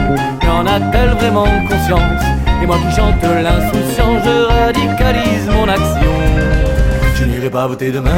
mais 0.43 0.49
en 0.49 0.67
a-t-elle 0.67 1.11
vraiment 1.11 1.47
conscience? 1.69 2.23
Et 2.63 2.67
moi 2.67 2.77
qui 2.77 2.95
chante 2.95 3.23
l'insouciance, 3.23 4.23
je 4.25 4.47
radicalise 4.65 5.49
mon 5.51 5.69
action. 5.69 6.13
Je 7.17 7.25
n'irai 7.25 7.51
pas 7.51 7.67
voter 7.67 7.91
demain. 7.91 8.11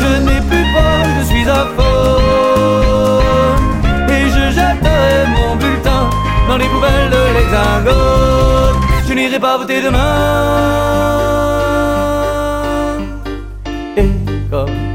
Je 0.00 0.20
n'ai 0.24 0.40
plus 0.48 0.64
voix, 0.72 1.02
je 1.18 1.24
suis 1.24 1.48
à 1.48 1.66
faune. 1.76 3.22
Et 4.08 4.28
je 4.28 4.50
jetterai 4.50 5.26
mon 5.36 5.56
bulletin 5.56 6.10
dans 6.48 6.56
les 6.56 6.66
poubelles 6.66 7.10
de 7.10 7.22
l'hexagone. 7.34 8.76
Je 9.08 9.14
n'irai 9.14 9.38
pas 9.38 9.56
voter 9.58 9.82
demain. 9.82 11.67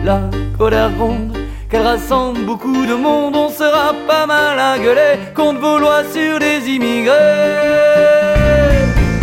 La 0.03 0.21
colère 0.57 0.91
gronde, 0.91 1.37
qu'elle 1.69 1.83
rassemble 1.83 2.41
beaucoup 2.45 2.85
de 2.85 2.93
monde, 2.93 3.35
on 3.35 3.49
sera 3.49 3.93
pas 4.07 4.25
mal 4.25 4.59
à 4.59 4.77
gueuler 4.77 5.19
contre 5.33 5.59
vos 5.61 5.79
lois 5.79 6.03
sur 6.11 6.39
les 6.39 6.67
immigrés. 6.69 7.13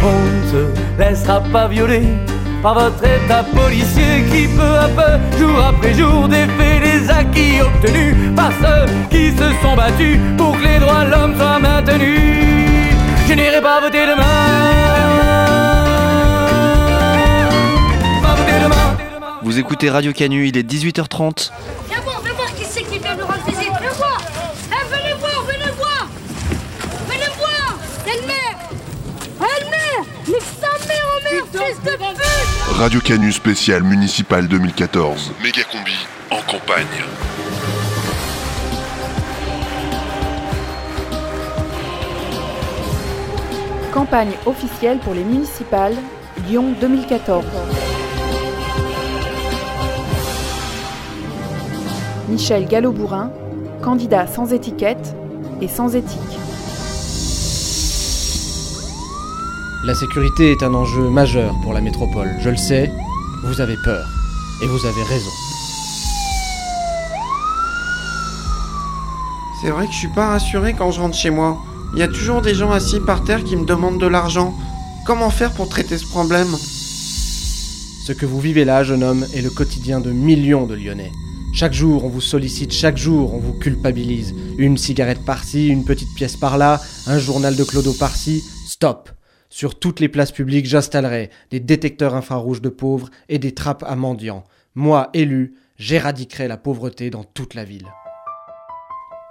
On 0.03 0.21
ne 0.37 0.51
se 0.51 0.63
laissera 0.99 1.41
pas 1.53 1.69
violer 1.69 2.03
par 2.63 2.75
votre 2.75 3.05
état 3.05 3.45
policier 3.55 4.25
qui 4.31 4.47
peu 4.49 4.63
à 4.63 4.89
peu, 4.89 5.39
jour 5.39 5.65
après 5.65 5.95
jour, 5.95 6.29
défait 6.29 6.81
les 6.83 7.11
acquis 7.11 7.61
obtenus 7.61 8.15
par 8.37 8.51
ceux 8.61 8.87
qui 9.11 9.31
se 9.31 9.49
sont 9.63 9.77
battus 9.77 10.19
pour 10.37 10.53
que 10.59 10.65
les 10.65 10.79
droits 10.79 11.05
de 11.05 11.11
l'homme 11.11 11.35
soient 11.37 11.59
maintenus. 11.59 12.21
Je 13.29 13.35
n'irai 13.35 13.61
pas 13.61 13.81
voter 13.81 14.07
demain. 14.07 15.50
Vous 19.51 19.59
écoutez 19.59 19.91
Radio 19.91 20.13
Canu, 20.13 20.47
il 20.47 20.57
est 20.57 20.63
18h30. 20.63 21.51
Viens 21.89 22.01
voir, 22.03 22.23
viens 22.23 22.33
voir 22.35 22.55
qui 22.55 22.65
c'est 22.65 22.85
qui 22.85 23.01
vient 23.01 23.17
nous 23.17 23.27
rendre 23.27 23.45
visite. 23.45 23.73
Viens 23.81 23.91
voir. 23.97 24.23
Eh, 24.71 24.95
venez 24.95 25.13
voir, 25.15 25.43
venez 25.43 25.73
voir. 25.77 26.09
Venez 27.09 27.31
voir. 27.37 27.77
Elle-mère. 28.07 28.69
Elle-mère. 29.41 30.05
Nique 30.29 30.47
sa 30.61 30.87
mère, 30.87 31.05
merde, 31.25 31.67
fils 31.67 31.83
de 31.83 31.97
pute. 31.97 32.79
Radio 32.79 33.01
Canu 33.01 33.33
spécial 33.33 33.83
municipal 33.83 34.47
2014. 34.47 35.33
Méga 35.43 35.65
combi 35.65 35.97
en 36.31 36.41
campagne. 36.43 36.87
Campagne 43.93 44.33
officielle 44.47 44.99
pour 44.99 45.15
les 45.15 45.25
municipales 45.25 45.97
Lyon 46.47 46.73
2014. 46.81 47.45
Michel 52.31 52.67
Gallo-Bourrin, 52.67 53.33
candidat 53.83 54.29
sans 54.29 54.53
étiquette 54.53 55.17
et 55.61 55.67
sans 55.67 55.97
éthique. 55.97 56.39
La 59.85 59.95
sécurité 59.95 60.53
est 60.53 60.63
un 60.63 60.73
enjeu 60.75 61.11
majeur 61.11 61.57
pour 61.63 61.73
la 61.73 61.81
métropole, 61.81 62.31
je 62.39 62.51
le 62.51 62.57
sais, 62.57 62.93
vous 63.43 63.61
avez 63.61 63.77
peur. 63.85 64.07
Et 64.63 64.67
vous 64.67 64.87
avez 64.87 65.03
raison. 65.03 65.31
C'est 69.61 69.71
vrai 69.71 69.87
que 69.87 69.93
je 69.93 69.99
suis 69.99 70.09
pas 70.09 70.29
rassuré 70.29 70.75
quand 70.75 70.93
je 70.93 71.01
rentre 71.01 71.17
chez 71.17 71.31
moi. 71.31 71.59
Il 71.95 71.99
y 71.99 72.03
a 72.03 72.09
toujours 72.09 72.43
des 72.43 72.55
gens 72.55 72.71
assis 72.71 73.01
par 73.01 73.25
terre 73.25 73.43
qui 73.43 73.57
me 73.57 73.65
demandent 73.65 73.99
de 73.99 74.07
l'argent. 74.07 74.55
Comment 75.05 75.31
faire 75.31 75.53
pour 75.53 75.69
traiter 75.69 75.99
ce 75.99 76.07
problème? 76.07 76.55
Ce 78.07 78.13
que 78.13 78.27
vous 78.27 78.39
vivez 78.39 78.65
là, 78.65 78.85
jeune 78.85 79.03
homme, 79.03 79.27
est 79.35 79.43
le 79.43 79.51
quotidien 79.51 79.99
de 79.99 80.13
millions 80.13 80.67
de 80.67 80.75
Lyonnais. 80.75 81.11
Chaque 81.53 81.73
jour, 81.73 82.05
on 82.05 82.09
vous 82.09 82.21
sollicite, 82.21 82.73
chaque 82.73 82.97
jour, 82.97 83.35
on 83.35 83.39
vous 83.39 83.59
culpabilise. 83.59 84.35
Une 84.57 84.79
cigarette 84.79 85.25
par-ci, 85.25 85.69
une 85.69 85.85
petite 85.85 86.15
pièce 86.15 86.37
par-là, 86.37 86.81
un 87.07 87.19
journal 87.19 87.57
de 87.57 87.65
Clodo 87.65 87.93
par-ci. 87.93 88.43
Stop 88.67 89.11
Sur 89.49 89.79
toutes 89.79 89.99
les 90.01 90.09
places 90.09 90.31
publiques, 90.31 90.67
j'installerai 90.67 91.29
des 91.51 91.61
détecteurs 91.61 92.15
infrarouges 92.15 92.63
de 92.63 92.69
pauvres 92.69 93.11
et 93.29 93.39
des 93.39 93.53
trappes 93.53 93.85
à 93.87 93.97
mendiants. 93.97 94.45
Moi, 94.77 95.11
élu, 95.13 95.55
j'éradiquerai 95.77 96.47
la 96.47 96.57
pauvreté 96.57 97.11
dans 97.11 97.25
toute 97.25 97.55
la 97.55 97.65
ville. 97.65 97.89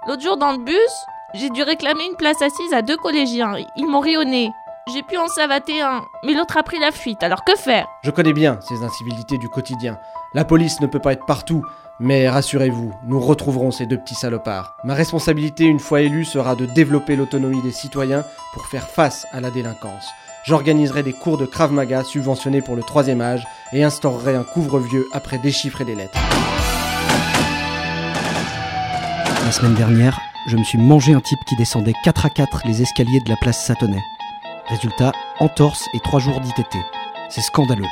L'autre 0.06 0.22
jour 0.22 0.36
dans 0.36 0.52
le 0.52 0.64
bus, 0.64 0.76
j'ai 1.34 1.50
dû 1.50 1.62
réclamer 1.62 2.04
une 2.04 2.16
place 2.16 2.42
assise 2.42 2.72
à 2.74 2.82
deux 2.82 2.98
collégiens. 2.98 3.56
Ils 3.76 3.86
m'ont 3.86 4.00
rayonné. 4.00 4.50
J'ai 4.92 5.02
pu 5.02 5.16
en 5.16 5.28
savater 5.28 5.82
un, 5.82 6.06
mais 6.24 6.34
l'autre 6.34 6.56
a 6.56 6.62
pris 6.62 6.78
la 6.78 6.90
fuite, 6.90 7.22
alors 7.22 7.44
que 7.44 7.54
faire? 7.54 7.86
Je 8.02 8.10
connais 8.10 8.32
bien 8.32 8.58
ces 8.60 8.82
incivilités 8.82 9.38
du 9.38 9.48
quotidien. 9.48 9.98
La 10.34 10.44
police 10.44 10.80
ne 10.80 10.86
peut 10.86 10.98
pas 10.98 11.12
être 11.12 11.26
partout, 11.26 11.64
mais 12.00 12.28
rassurez-vous, 12.28 12.92
nous 13.04 13.20
retrouverons 13.20 13.70
ces 13.70 13.86
deux 13.86 13.98
petits 13.98 14.14
salopards. 14.14 14.76
Ma 14.82 14.94
responsabilité, 14.94 15.64
une 15.64 15.78
fois 15.78 16.00
élu, 16.00 16.24
sera 16.24 16.56
de 16.56 16.66
développer 16.66 17.14
l'autonomie 17.14 17.62
des 17.62 17.72
citoyens 17.72 18.24
pour 18.52 18.66
faire 18.66 18.88
face 18.88 19.26
à 19.32 19.40
la 19.40 19.50
délinquance. 19.50 20.08
J'organiserai 20.44 21.02
des 21.02 21.12
cours 21.12 21.38
de 21.38 21.46
Krav 21.46 21.72
Maga 21.72 22.02
subventionnés 22.02 22.62
pour 22.62 22.74
le 22.74 22.82
troisième 22.82 23.20
âge 23.20 23.46
et 23.72 23.84
instaurerai 23.84 24.34
un 24.34 24.44
couvre-vieux 24.44 25.06
après 25.12 25.38
déchiffrer 25.38 25.84
des 25.84 25.94
lettres. 25.94 26.18
La 29.44 29.52
semaine 29.52 29.74
dernière, 29.74 30.18
je 30.48 30.56
me 30.56 30.64
suis 30.64 30.78
mangé 30.78 31.12
un 31.12 31.20
type 31.20 31.40
qui 31.46 31.56
descendait 31.56 31.94
4 32.02 32.26
à 32.26 32.30
4 32.30 32.62
les 32.66 32.82
escaliers 32.82 33.20
de 33.20 33.30
la 33.30 33.36
place 33.36 33.64
Satonnet. 33.64 34.02
Résultat, 34.66 35.12
entorse 35.38 35.88
et 35.94 35.98
3 36.00 36.20
jours 36.20 36.40
d'ITT. 36.40 36.76
C'est 37.28 37.40
scandaleux. 37.40 37.84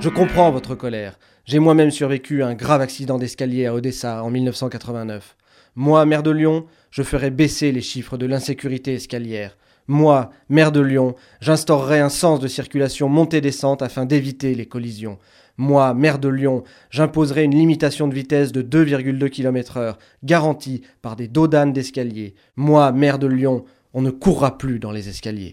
Je 0.00 0.08
comprends 0.08 0.50
votre 0.50 0.74
colère. 0.74 1.18
J'ai 1.44 1.58
moi-même 1.58 1.90
survécu 1.90 2.42
à 2.42 2.48
un 2.48 2.54
grave 2.54 2.80
accident 2.80 3.18
d'escalier 3.18 3.66
à 3.66 3.74
Odessa 3.74 4.22
en 4.22 4.30
1989. 4.30 5.36
Moi, 5.74 6.04
maire 6.04 6.22
de 6.22 6.30
Lyon, 6.30 6.66
je 6.90 7.02
ferai 7.02 7.30
baisser 7.30 7.72
les 7.72 7.80
chiffres 7.80 8.16
de 8.16 8.26
l'insécurité 8.26 8.94
escalière. 8.94 9.56
Moi, 9.88 10.30
maire 10.48 10.70
de 10.70 10.80
Lyon, 10.80 11.14
j'instaurerai 11.40 12.00
un 12.00 12.08
sens 12.08 12.38
de 12.38 12.48
circulation 12.48 13.08
montée-descente 13.08 13.82
afin 13.82 14.04
d'éviter 14.04 14.54
les 14.54 14.66
collisions. 14.66 15.18
Moi, 15.56 15.92
maire 15.94 16.18
de 16.18 16.28
Lyon, 16.28 16.62
j'imposerai 16.90 17.44
une 17.44 17.54
limitation 17.54 18.06
de 18.08 18.14
vitesse 18.14 18.52
de 18.52 18.62
2,2 18.62 19.28
km/h, 19.28 19.96
garantie 20.22 20.82
par 21.02 21.16
des 21.16 21.28
dodanes 21.28 21.72
d'escalier. 21.72 22.34
Moi, 22.56 22.92
maire 22.92 23.18
de 23.18 23.26
Lyon, 23.26 23.64
on 23.94 24.02
ne 24.02 24.10
courra 24.10 24.56
plus 24.56 24.78
dans 24.78 24.90
les 24.90 25.08
escaliers. 25.08 25.52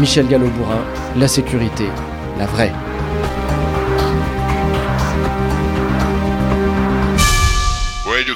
Michel 0.00 0.26
Gallo-Bourrin, 0.26 0.84
la 1.16 1.28
sécurité, 1.28 1.86
la 2.38 2.46
vraie. 2.46 2.72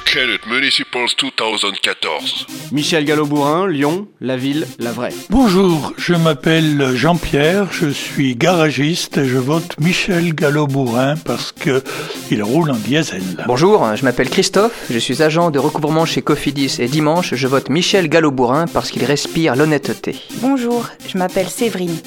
Radio 0.07 0.21
Canet 0.21 0.45
Municipals 0.47 1.15
2014. 1.17 2.47
Michel 2.71 3.05
Gallo-Bourrin, 3.05 3.67
Lyon, 3.67 4.07
la 4.21 4.37
ville, 4.37 4.67
la 4.79 4.91
vraie. 4.91 5.13
Bonjour, 5.29 5.93
je 5.97 6.13
m'appelle 6.13 6.95
Jean-Pierre, 6.95 7.71
je 7.71 7.89
suis 7.89 8.35
garagiste 8.35 9.17
et 9.17 9.25
je 9.25 9.37
vote 9.37 9.75
Michel 9.79 10.33
Gallo-Bourrin 10.33 11.15
parce 11.17 11.51
que 11.51 11.83
il 12.31 12.43
roule 12.43 12.71
en 12.71 12.75
diesel. 12.75 13.21
Bonjour, 13.47 13.95
je 13.95 14.03
m'appelle 14.03 14.29
Christophe, 14.29 14.85
je 14.89 14.99
suis 14.99 15.23
agent 15.23 15.51
de 15.51 15.59
recouvrement 15.59 16.05
chez 16.05 16.21
Cofidis 16.21 16.77
et 16.79 16.87
dimanche, 16.87 17.33
je 17.33 17.47
vote 17.47 17.69
Michel 17.69 18.07
Gallo-Bourrin 18.07 18.65
parce 18.67 18.91
qu'il 18.91 19.03
respire 19.03 19.55
l'honnêteté. 19.55 20.15
Bonjour, 20.41 20.87
je 21.07 21.17
m'appelle 21.17 21.47
Séverine. 21.47 21.97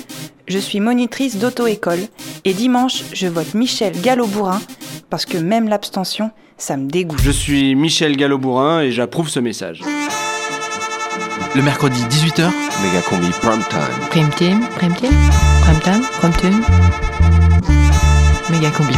Je 0.51 0.59
suis 0.59 0.81
monitrice 0.81 1.37
d'auto-école 1.37 2.01
et 2.45 2.55
dimanche, 2.55 3.05
je 3.13 3.29
vote 3.29 3.55
Michel 3.55 3.93
Gallo-Bourrin 4.01 4.61
parce 5.09 5.25
que 5.25 5.39
même 5.39 5.69
l'abstention, 5.69 6.33
ça 6.59 6.77
me 6.77 6.91
dégoûte. 6.91 7.21
Je 7.23 7.31
suis 7.31 7.77
Michel 7.77 8.17
Gallo-Bourrin 8.17 8.81
et 8.81 8.91
j'approuve 8.91 9.29
ce 9.29 9.39
message. 9.39 9.81
Le 11.55 11.63
mercredi 11.63 12.01
18h, 12.03 12.51
Méga 12.83 13.01
combi 13.09 13.29
prime 13.41 13.63
time. 13.71 14.09
Prime 14.11 14.31
team, 14.31 14.61
prime 14.75 14.95
team, 14.95 15.13
prime 15.63 15.81
time, 15.85 16.03
prime 16.19 16.33
team. 16.33 16.63
Méga 18.51 18.71
combi. 18.71 18.95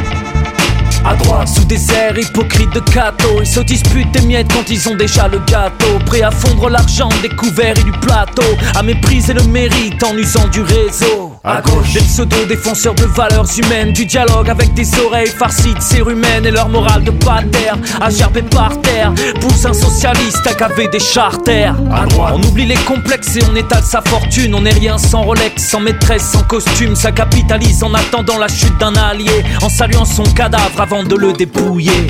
À 1.04 1.16
droite, 1.16 1.48
sous 1.48 1.64
des 1.64 1.92
airs 1.92 2.18
hypocrites 2.18 2.72
de 2.72 2.80
cato, 2.80 3.42
ils 3.42 3.46
se 3.46 3.60
disputent 3.60 4.10
des 4.12 4.22
miettes 4.22 4.50
quand 4.54 4.70
ils 4.70 4.88
ont 4.88 4.94
déjà 4.94 5.28
le 5.28 5.38
gâteau. 5.40 5.98
Prêts 6.06 6.22
à 6.22 6.30
fondre 6.30 6.70
l'argent 6.70 7.10
des 7.20 7.28
couverts 7.28 7.78
et 7.78 7.84
du 7.84 7.92
plateau, 7.92 8.56
à 8.74 8.82
mépriser 8.82 9.34
le 9.34 9.42
mérite 9.42 10.02
en 10.02 10.16
usant 10.16 10.48
du 10.48 10.62
réseau. 10.62 11.32
À 11.44 11.61
gauche, 11.61 11.92
des 11.92 12.00
pseudo-défenseurs 12.00 12.94
de 12.94 13.05
valeurs 13.05 13.48
humaines, 13.59 13.92
du 13.92 14.07
dialogue 14.07 14.48
avec 14.48 14.74
des 14.74 14.87
oreilles 15.00 15.26
farcies 15.26 15.74
de 15.74 15.81
cérumen 15.81 16.46
et 16.46 16.52
leur 16.52 16.68
morale 16.68 17.02
de 17.02 17.11
pater, 17.11 17.68
à 18.00 18.11
gerber 18.11 18.42
par 18.42 18.81
terre. 18.81 19.12
Pousse 19.40 19.66
un 19.66 19.72
socialiste 19.72 20.46
à 20.46 20.55
caver 20.55 20.87
des 20.87 21.00
charters. 21.00 21.74
À 21.92 22.07
droite, 22.07 22.35
on 22.37 22.42
oublie 22.44 22.66
les 22.66 22.76
complexes 22.76 23.35
et 23.35 23.40
on 23.50 23.57
étale 23.57 23.83
sa 23.83 24.00
fortune. 24.02 24.55
On 24.55 24.61
n'est 24.61 24.70
rien 24.70 24.98
sans 24.98 25.22
Rolex, 25.22 25.68
sans 25.68 25.81
maîtresse, 25.81 26.31
sans 26.31 26.44
costume. 26.44 26.94
Ça 26.94 27.11
capitalise 27.11 27.83
en 27.83 27.92
attendant 27.92 28.38
la 28.38 28.46
chute 28.46 28.78
d'un 28.78 28.94
allié, 28.94 29.42
en 29.62 29.68
saluant 29.68 30.05
son 30.05 30.22
cadavre 30.22 30.81
avant 30.81 31.02
de 31.02 31.16
le 31.16 31.33
dépouiller. 31.33 32.07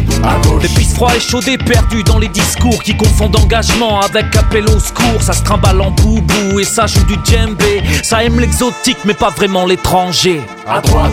Des 0.61 0.68
pistes 0.68 0.95
froids 0.95 1.16
et 1.16 1.21
chaudés 1.21 1.57
perdus 1.57 2.05
dans 2.05 2.18
les 2.18 2.29
discours 2.29 2.83
qui 2.83 2.95
confondent 2.99 3.37
engagement 3.37 4.01
avec 4.01 4.37
appel 4.37 4.64
au 4.68 4.79
secours. 4.79 5.23
Ça 5.23 5.33
se 5.33 5.42
trimballe 5.42 5.81
en 5.81 5.90
boubou 5.90 6.61
et 6.61 6.64
ça 6.64 6.87
joue 6.87 7.05
du 7.05 7.16
djembé. 7.25 7.83
Ça 8.03 8.23
aime 8.23 8.38
l'exotique 8.38 8.99
mais 9.07 9.14
pas 9.23 9.31
vraiment 9.31 9.67
l'étranger. 9.67 10.41
À 10.67 10.81
droite, 10.81 11.13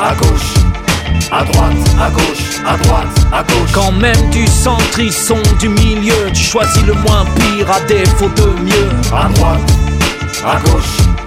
à 0.00 0.14
gauche. 0.14 0.54
À 1.30 1.44
droite, 1.44 1.72
à 2.00 2.08
gauche, 2.08 2.60
à 2.66 2.76
droite, 2.78 3.06
à 3.30 3.42
gauche. 3.42 3.70
Quand 3.74 3.92
même 3.92 4.30
du 4.30 4.46
centre, 4.46 4.98
ils 4.98 5.12
sont 5.12 5.42
du 5.60 5.68
milieu. 5.68 6.30
Tu 6.32 6.42
choisis 6.42 6.82
le 6.86 6.94
moins 6.94 7.26
pire 7.36 7.70
à 7.70 7.80
défaut 7.80 8.30
de 8.30 8.46
mieux. 8.62 8.88
À 9.14 9.28
droite, 9.28 9.60
à 10.42 10.56
gauche. 10.70 11.17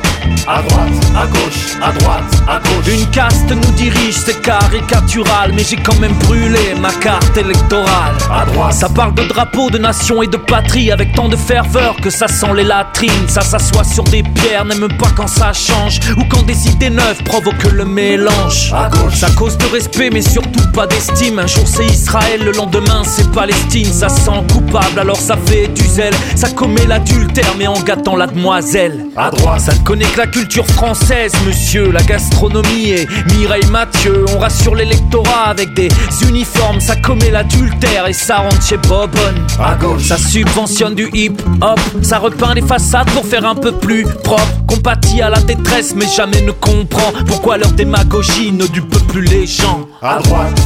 À 0.47 0.61
droite, 0.63 0.89
à 1.15 1.25
gauche, 1.27 1.77
à 1.81 1.91
droite, 1.91 2.43
à 2.47 2.59
gauche. 2.59 2.93
Une 2.93 3.05
caste 3.11 3.49
nous 3.51 3.71
dirige, 3.73 4.15
c'est 4.15 4.41
caricatural, 4.41 5.51
mais 5.53 5.63
j'ai 5.63 5.77
quand 5.77 5.97
même 5.99 6.13
brûlé 6.25 6.75
ma 6.81 6.91
carte 6.91 7.37
électorale. 7.37 8.15
À 8.31 8.45
droite, 8.45 8.73
ça 8.73 8.89
parle 8.89 9.13
de 9.13 9.23
drapeau, 9.23 9.69
de 9.69 9.77
nation 9.77 10.21
et 10.23 10.27
de 10.27 10.37
patrie 10.37 10.91
avec 10.91 11.13
tant 11.13 11.29
de 11.29 11.35
ferveur 11.35 11.95
que 12.01 12.09
ça 12.09 12.27
sent 12.27 12.53
les 12.55 12.63
latrines. 12.63 13.27
Ça 13.27 13.41
s'assoit 13.41 13.83
sur 13.83 14.03
des 14.05 14.23
pierres, 14.23 14.65
n'aime 14.65 14.87
pas 14.97 15.09
quand 15.15 15.27
ça 15.27 15.53
change 15.53 15.99
ou 16.17 16.23
quand 16.29 16.43
des 16.45 16.67
idées 16.67 16.89
neuves 16.89 17.23
provoquent 17.23 17.71
le 17.71 17.85
mélange. 17.85 18.73
À 18.73 18.89
gauche, 18.89 19.15
ça 19.15 19.29
cause 19.31 19.57
de 19.57 19.65
respect, 19.67 20.09
mais 20.11 20.21
surtout 20.21 20.67
pas 20.73 20.87
d'estime. 20.87 21.39
Un 21.39 21.47
jour 21.47 21.67
c'est 21.67 21.85
Israël, 21.85 22.41
le 22.43 22.51
lendemain 22.51 23.03
c'est 23.05 23.31
Palestine. 23.31 23.91
Ça 23.91 24.09
sent 24.09 24.43
coupable, 24.51 24.99
alors 24.99 25.17
ça 25.17 25.37
fait 25.45 25.67
du 25.67 25.83
zèle. 25.83 26.13
Ça 26.35 26.49
commet 26.49 26.85
l'adultère, 26.85 27.53
mais 27.57 27.67
en 27.67 27.79
gâtant 27.79 28.15
la 28.15 28.27
demoiselle. 28.27 29.05
À 29.15 29.29
droite, 29.29 29.61
ça 29.61 29.73
ne 29.73 29.79
connaît 29.79 30.10
la 30.17 30.27
culture 30.27 30.65
française, 30.67 31.31
monsieur. 31.45 31.91
La 31.91 32.01
gastronomie 32.03 32.91
et 32.91 33.07
Mireille 33.37 33.65
Mathieu. 33.71 34.25
On 34.35 34.39
rassure 34.39 34.75
l'électorat 34.75 35.49
avec 35.49 35.73
des 35.73 35.89
uniformes. 36.27 36.79
Ça 36.79 36.95
commet 36.95 37.29
l'adultère 37.29 38.07
et 38.07 38.13
ça 38.13 38.37
rentre 38.37 38.61
chez 38.61 38.77
Bobonne. 38.77 39.45
À 39.59 39.75
gauche, 39.75 40.03
ça 40.07 40.17
subventionne 40.17 40.95
du 40.95 41.09
hip-hop. 41.13 41.79
Ça 42.01 42.19
repeint 42.19 42.53
les 42.53 42.61
façades 42.61 43.09
pour 43.11 43.25
faire 43.25 43.45
un 43.45 43.55
peu 43.55 43.71
plus 43.71 44.03
propre. 44.23 44.43
Compatit 44.67 45.21
à 45.21 45.29
la 45.29 45.39
détresse, 45.41 45.93
mais 45.95 46.07
jamais 46.07 46.41
ne 46.41 46.51
comprend 46.51 47.13
pourquoi 47.27 47.57
leur 47.57 47.71
démagogie 47.71 48.51
ne 48.51 48.65
dupe 48.67 48.97
plus 49.07 49.23
les 49.25 49.45
gens. 49.45 49.87
À 50.01 50.19
droite, 50.19 50.59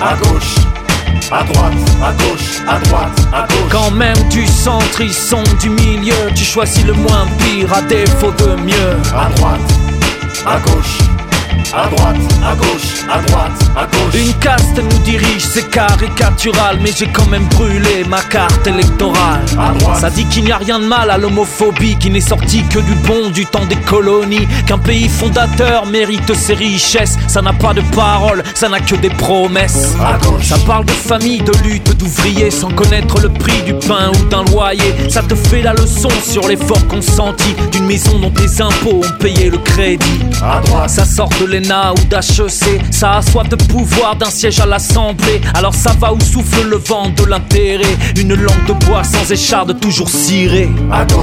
à 0.00 0.14
gauche. 0.16 0.79
À 1.30 1.44
droite, 1.44 1.72
à 2.02 2.12
gauche, 2.12 2.60
à 2.66 2.78
droite, 2.80 3.20
à 3.32 3.42
gauche. 3.42 3.70
Quand 3.70 3.90
même 3.92 4.16
du 4.30 4.46
centre, 4.46 5.00
ils 5.00 5.12
sont 5.14 5.44
du 5.60 5.70
milieu. 5.70 6.14
Tu 6.34 6.44
choisis 6.44 6.84
le 6.84 6.92
moins 6.92 7.26
pire 7.38 7.72
à 7.72 7.82
défaut 7.82 8.32
de 8.32 8.56
mieux. 8.62 8.96
À 9.14 9.28
droite, 9.36 9.60
à 10.44 10.58
gauche. 10.58 10.98
À 11.72 11.86
droite, 11.86 12.16
à 12.44 12.54
gauche, 12.56 13.04
à 13.08 13.20
droite, 13.22 13.52
à 13.76 13.86
gauche. 13.86 14.14
Une 14.14 14.32
caste 14.40 14.76
nous 14.76 14.98
dirige, 15.04 15.42
c'est 15.42 15.70
caricatural, 15.70 16.78
mais 16.82 16.90
j'ai 16.96 17.06
quand 17.06 17.26
même 17.26 17.44
brûlé 17.44 18.04
ma 18.08 18.20
carte 18.22 18.66
électorale. 18.66 19.44
Ça 20.00 20.10
dit 20.10 20.24
qu'il 20.26 20.44
n'y 20.44 20.52
a 20.52 20.56
rien 20.56 20.80
de 20.80 20.86
mal 20.86 21.10
à 21.10 21.18
l'homophobie, 21.18 21.96
qui 21.96 22.10
n'est 22.10 22.20
sorti 22.20 22.64
que 22.64 22.80
du 22.80 22.94
bon 23.06 23.30
du 23.30 23.46
temps 23.46 23.66
des 23.66 23.76
colonies, 23.76 24.48
qu'un 24.66 24.78
pays 24.78 25.08
fondateur 25.08 25.86
mérite 25.86 26.34
ses 26.34 26.54
richesses. 26.54 27.16
Ça 27.28 27.40
n'a 27.40 27.52
pas 27.52 27.72
de 27.72 27.82
parole, 27.94 28.42
ça 28.54 28.68
n'a 28.68 28.80
que 28.80 28.96
des 28.96 29.10
promesses. 29.10 29.94
Ça 30.42 30.56
parle 30.66 30.86
de 30.86 30.92
famille, 30.92 31.42
de 31.42 31.52
lutte, 31.62 31.96
d'ouvriers, 31.96 32.50
sans 32.50 32.70
connaître 32.70 33.20
le 33.20 33.28
prix 33.28 33.62
du 33.62 33.74
pain 33.74 34.10
ou 34.10 34.24
d'un 34.26 34.44
loyer. 34.44 34.92
Ça 35.08 35.22
te 35.22 35.36
fait 35.36 35.62
la 35.62 35.74
leçon 35.74 36.10
sur 36.24 36.48
l'effort 36.48 36.84
consenti 36.88 37.54
d'une 37.70 37.86
maison 37.86 38.18
dont 38.18 38.30
tes 38.30 38.60
impôts 38.60 39.02
ont 39.04 39.18
payé 39.20 39.50
le 39.50 39.58
crédit. 39.58 40.20
Ça 40.88 41.04
sort 41.04 41.30
de 41.40 41.46
l'ENA 41.50 41.92
ou 41.92 42.04
d'HEC, 42.08 42.80
ça 42.90 43.16
a 43.16 43.22
soif 43.22 43.48
de 43.48 43.56
pouvoir 43.56 44.16
d'un 44.16 44.30
siège 44.30 44.60
à 44.60 44.66
l'Assemblée. 44.66 45.40
Alors 45.54 45.74
ça 45.74 45.92
va 45.98 46.12
où 46.12 46.20
souffle 46.20 46.68
le 46.68 46.76
vent 46.76 47.10
de 47.10 47.24
l'intérêt. 47.24 47.96
Une 48.16 48.34
langue 48.34 48.66
de 48.66 48.72
bois 48.86 49.02
sans 49.04 49.30
écharde 49.30 49.78
toujours 49.80 50.08
cirée. 50.08 50.70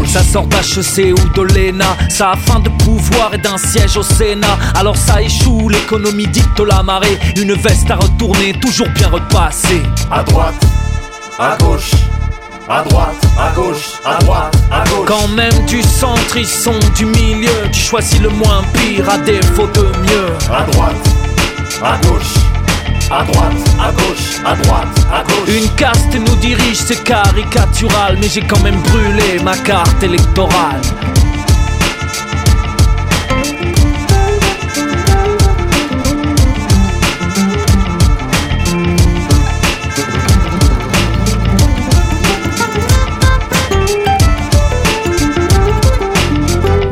Ça 0.05 0.23
sort 0.23 0.47
d'HEC 0.47 1.13
ou 1.13 1.29
de 1.37 1.41
l'ENA, 1.41 1.97
ça 2.09 2.31
a 2.31 2.35
faim 2.35 2.59
de 2.59 2.69
pouvoir 2.83 3.33
et 3.33 3.37
d'un 3.37 3.57
siège 3.57 3.97
au 3.97 4.03
Sénat. 4.03 4.57
Alors 4.75 4.97
ça 4.97 5.21
échoue, 5.21 5.69
l'économie 5.69 6.27
dicte 6.27 6.59
la 6.59 6.83
marée. 6.83 7.17
Une 7.37 7.53
veste 7.53 7.89
à 7.89 7.95
retourner, 7.95 8.53
toujours 8.59 8.89
bien 8.89 9.07
repassée. 9.07 9.81
À 10.11 10.23
droite, 10.23 10.65
à 11.39 11.57
gauche. 11.57 11.91
À 12.69 12.81
droite, 12.83 13.15
à 13.39 13.51
gauche, 13.55 13.93
à 14.03 14.17
droite, 14.19 14.53
à 14.69 14.83
gauche. 14.89 15.07
Quand 15.07 15.29
même 15.29 15.53
tu 15.67 15.81
centres, 15.81 16.35
ils 16.35 16.45
sont 16.45 16.77
du 16.97 17.05
milieu. 17.05 17.49
Tu 17.71 17.79
choisis 17.79 18.19
le 18.19 18.27
moins 18.27 18.61
pire 18.73 19.09
à 19.09 19.17
défaut 19.19 19.67
de 19.67 19.83
mieux. 19.83 20.27
À 20.53 20.63
droite, 20.63 20.95
à 21.81 21.97
gauche. 22.05 22.33
À 23.09 23.23
droite, 23.23 23.53
à 23.79 23.91
gauche, 23.93 24.41
à 24.45 24.55
droite, 24.55 24.87
à 25.13 25.23
gauche. 25.23 25.47
Une 25.55 25.69
caste 25.75 26.13
nous 26.13 26.35
dirige, 26.41 26.75
c'est 26.75 27.01
caricatural, 27.05 28.17
mais 28.19 28.27
j'ai 28.27 28.41
quand 28.41 28.61
même 28.61 28.81
brûlé 28.81 29.39
ma 29.41 29.55
carte 29.55 30.03
électorale. 30.03 30.81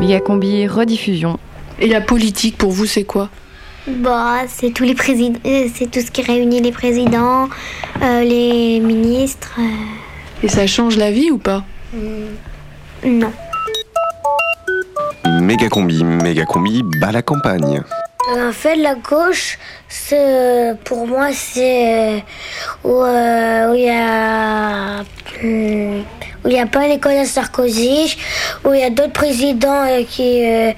Megacombi 0.06 0.68
rediffusion. 0.68 1.36
Et 1.80 1.88
la 1.88 2.00
politique, 2.00 2.56
pour 2.56 2.70
vous, 2.70 2.86
c'est 2.86 3.02
quoi? 3.04 3.28
Bah, 3.88 4.42
c'est 4.48 4.70
tous 4.70 4.84
les 4.84 4.94
présidents, 4.94 5.38
euh, 5.44 5.66
c'est 5.74 5.90
tout 5.90 6.00
ce 6.00 6.10
qui 6.12 6.22
réunit 6.22 6.60
les 6.60 6.70
présidents, 6.72 7.48
euh, 8.02 8.22
les 8.22 8.78
ministres. 8.80 9.54
euh, 9.58 10.44
Et 10.44 10.48
ça 10.48 10.66
change 10.66 10.96
la 10.96 11.10
vie 11.10 11.30
ou 11.32 11.38
pas? 11.38 11.64
Non. 13.04 13.32
Méga 15.40 15.68
combi, 15.68 16.04
méga 16.04 16.44
combi, 16.44 16.82
bat 17.00 17.10
la 17.12 17.22
campagne. 17.22 17.82
En 18.32 18.52
fait, 18.52 18.76
la 18.76 18.94
gauche, 18.94 19.58
c'est, 19.88 20.74
pour 20.84 21.06
moi, 21.06 21.28
c'est 21.32 22.24
où 22.84 23.02
euh, 23.02 23.72
il 23.76 23.84
y 23.84 23.90
a 23.90 25.02
où 25.44 26.35
il 26.46 26.52
y 26.52 26.58
a 26.58 26.66
pas 26.66 26.86
Nicolas 26.88 27.24
Sarkozy, 27.24 28.16
où 28.64 28.72
il 28.74 28.80
y 28.80 28.84
a 28.84 28.90
d'autres 28.90 29.12
présidents 29.12 29.84
euh, 29.88 30.02
qui 30.08 30.44
euh, 30.44 30.72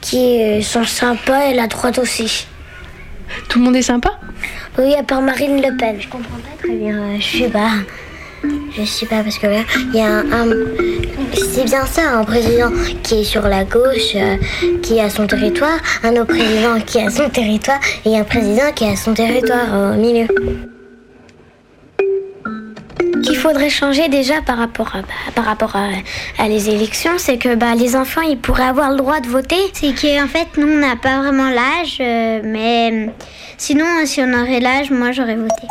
qui 0.00 0.42
euh, 0.42 0.62
sont 0.62 0.84
sympas 0.84 1.46
et 1.50 1.54
la 1.54 1.66
droite 1.66 1.98
aussi. 1.98 2.46
Tout 3.48 3.58
le 3.58 3.64
monde 3.66 3.76
est 3.76 3.82
sympa? 3.82 4.18
Oui, 4.78 4.94
à 4.94 5.02
part 5.02 5.20
Marine 5.22 5.56
Le 5.60 5.76
Pen. 5.76 5.96
Je 6.00 6.08
comprends 6.08 6.36
pas 6.38 6.56
très 6.62 6.74
bien. 6.74 7.18
je 7.20 7.38
sais 7.38 7.48
pas. 7.48 7.70
Je 8.76 8.84
sais 8.86 9.04
pas 9.06 9.22
parce 9.22 9.36
que 9.38 9.46
là, 9.46 9.60
il 9.92 9.96
y 9.96 10.00
a 10.00 10.06
un, 10.06 10.32
un- 10.32 10.54
c'est 11.34 11.64
bien 11.64 11.84
ça, 11.84 12.02
un 12.18 12.24
président 12.24 12.70
qui 13.02 13.20
est 13.20 13.24
sur 13.24 13.42
la 13.42 13.64
gauche, 13.64 14.14
euh, 14.16 14.36
qui 14.82 14.98
a 14.98 15.10
son 15.10 15.26
territoire, 15.26 15.78
un 16.02 16.12
autre 16.12 16.28
président 16.34 16.80
qui 16.80 16.98
a 17.00 17.10
son 17.10 17.28
territoire, 17.28 17.78
et 18.06 18.16
un 18.18 18.24
président 18.24 18.72
qui 18.74 18.86
a 18.86 18.96
son 18.96 19.12
territoire 19.12 19.92
au 19.92 19.96
milieu. 20.00 20.26
Qu'il 23.22 23.36
faudrait 23.36 23.70
changer 23.70 24.08
déjà 24.08 24.40
par 24.40 24.58
rapport 24.58 24.94
à, 24.94 25.02
bah, 25.02 25.08
par 25.34 25.44
rapport 25.44 25.76
à, 25.76 25.88
à 26.38 26.48
les 26.48 26.70
élections, 26.70 27.12
c'est 27.18 27.38
que 27.38 27.54
bah, 27.54 27.74
les 27.74 27.96
enfants 27.96 28.22
ils 28.22 28.38
pourraient 28.38 28.64
avoir 28.64 28.90
le 28.90 28.96
droit 28.96 29.20
de 29.20 29.28
voter. 29.28 29.60
C'est 29.72 29.92
qu'en 29.92 30.26
fait 30.28 30.48
nous 30.56 30.68
on 30.68 30.78
n'a 30.78 30.96
pas 30.96 31.18
vraiment 31.18 31.50
l'âge, 31.50 31.98
euh, 32.00 32.40
mais 32.44 32.90
euh, 32.92 33.10
sinon 33.58 33.84
si 34.04 34.20
on 34.20 34.32
aurait 34.32 34.60
l'âge, 34.60 34.90
moi 34.90 35.12
j'aurais 35.12 35.36
voté. 35.36 35.66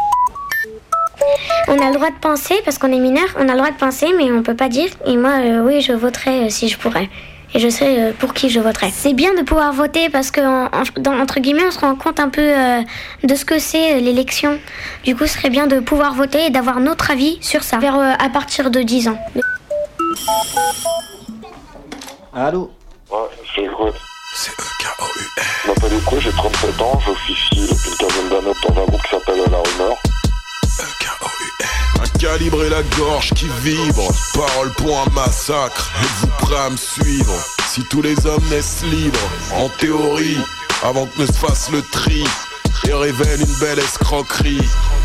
On 1.68 1.80
a 1.80 1.90
le 1.90 1.96
droit 1.96 2.10
de 2.10 2.20
penser 2.22 2.56
parce 2.66 2.78
qu'on 2.78 2.92
est 2.92 3.00
mineur, 3.00 3.28
on 3.38 3.48
a 3.48 3.54
le 3.54 3.58
droit 3.58 3.72
de 3.72 3.78
penser 3.78 4.08
mais 4.18 4.32
on 4.32 4.44
peut 4.44 4.56
pas 4.56 4.70
dire. 4.70 4.90
Et 5.06 5.18
moi 5.18 5.34
euh, 5.40 5.64
oui 5.66 5.82
je 5.82 5.94
voterais 5.94 6.46
euh, 6.46 6.50
si 6.50 6.68
je 6.68 6.78
pourrais. 6.78 7.10
Et 7.56 7.60
je 7.60 7.68
sais 7.70 8.00
euh, 8.00 8.12
pour 8.18 8.34
qui 8.36 8.50
je 8.50 8.60
voterais. 8.60 8.92
C'est 8.94 9.14
bien 9.14 9.34
de 9.34 9.42
pouvoir 9.42 9.74
voter 9.74 10.10
parce 10.10 10.30
que 10.32 10.40
en- 10.42 10.66
en- 10.68 10.84
dans- 11.02 11.20
entre 11.20 11.40
guillemets 11.40 11.66
on 11.68 11.72
se 11.72 11.80
rend 11.80 11.96
compte 11.96 12.20
un 12.20 12.30
peu 12.30 12.42
euh, 12.42 12.82
de 13.24 13.36
ce 13.36 13.44
que 13.44 13.58
c'est 13.58 13.96
euh, 13.96 14.00
l'élection. 14.00 14.60
Du 15.04 15.16
coup 15.16 15.26
ce 15.26 15.34
serait 15.34 15.50
bien 15.50 15.66
de 15.66 15.80
pouvoir 15.80 16.14
voter 16.14 16.46
et 16.46 16.50
d'avoir 16.52 16.80
notre 16.80 17.10
avis 17.12 17.38
sur 17.42 17.64
ça. 17.64 17.78
Vers, 17.80 17.98
euh, 17.98 18.12
à 18.20 18.30
partir 18.30 18.70
de 18.70 18.82
10 18.82 19.08
ans. 19.08 19.20
Allô 22.34 22.72
Ouais, 23.12 23.18
c'est 23.56 23.66
Grouet. 23.66 23.92
C'est 24.36 24.52
E-K-O-U-R. 24.52 25.44
Je 25.64 25.68
m'appelle 25.70 25.98
Écoué, 25.98 26.20
j'ai 26.22 26.32
37 26.32 26.82
ans, 26.82 27.00
j'officie 27.06 27.68
depuis 27.74 27.90
une 27.90 27.98
quinzaine 27.98 28.30
d'années 28.30 28.54
dans 28.68 28.82
un 28.82 28.86
groupe 28.86 29.02
qui 29.02 29.10
s'appelle 29.10 29.38
La 29.52 29.58
Rumeur. 29.58 29.98
À 32.02 32.08
calibrer 32.18 32.70
la 32.70 32.82
gorge 32.98 33.32
qui 33.34 33.48
vibre, 33.62 34.12
parole 34.34 34.72
pour 34.74 35.00
un 35.00 35.10
massacre. 35.12 35.92
Êtes-vous 36.02 36.46
prêt 36.46 36.60
à 36.60 36.70
me 36.70 36.78
suivre 36.78 37.34
Si 37.68 37.84
tous 37.84 38.02
les 38.02 38.26
hommes 38.26 38.44
naissent 38.50 38.84
libres, 38.84 39.30
en 39.54 39.70
théorie, 39.80 40.38
avant 40.84 41.06
que 41.08 41.22
ne 41.22 41.26
se 41.26 41.34
fasse 41.34 41.70
le 41.72 41.82
tri, 41.82 42.24
et 42.88 42.94
révèle 42.94 43.42
une 43.42 43.60
belle 43.60 43.80
escroquerie. 43.80 44.62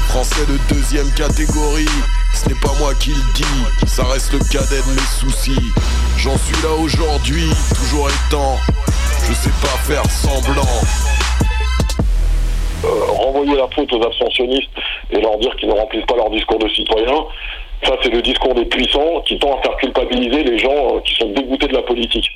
Français 0.09 0.47
de 0.47 0.75
deuxième 0.75 1.11
catégorie, 1.13 1.89
ce 2.35 2.49
n'est 2.49 2.61
pas 2.61 2.73
moi 2.79 2.95
qui 2.95 3.11
le 3.11 3.33
dis, 3.35 3.87
ça 3.87 4.05
reste 4.05 4.33
le 4.33 4.39
cadet 4.39 4.83
de 4.83 4.93
mes 4.93 5.07
soucis. 5.19 5.73
J'en 6.19 6.39
suis 6.39 6.63
là 6.63 6.73
aujourd'hui, 6.79 7.51
toujours 7.75 8.09
étant, 8.11 8.59
je 9.29 9.35
sais 9.35 9.53
pas 9.61 9.77
faire 9.85 10.05
semblant. 10.11 10.81
Euh, 12.85 13.13
renvoyer 13.13 13.57
la 13.57 13.69
faute 13.75 13.93
aux 13.93 14.03
abstentionnistes 14.03 14.71
et 15.11 15.21
leur 15.21 15.39
dire 15.39 15.55
qu'ils 15.57 15.69
ne 15.69 15.75
remplissent 15.75 16.07
pas 16.07 16.17
leur 16.17 16.31
discours 16.31 16.59
de 16.59 16.69
citoyen, 16.69 17.25
ça 17.85 17.95
c'est 18.03 18.11
le 18.11 18.23
discours 18.23 18.55
des 18.55 18.65
puissants 18.67 19.23
qui 19.27 19.39
tend 19.39 19.59
à 19.59 19.63
faire 19.63 19.77
culpabiliser 19.77 20.43
les 20.43 20.59
gens 20.59 20.97
euh, 20.97 21.01
qui 21.05 21.15
sont 21.15 21.31
dégoûtés 21.31 21.69
de 21.69 21.75
la 21.75 21.83
politique. 21.83 22.27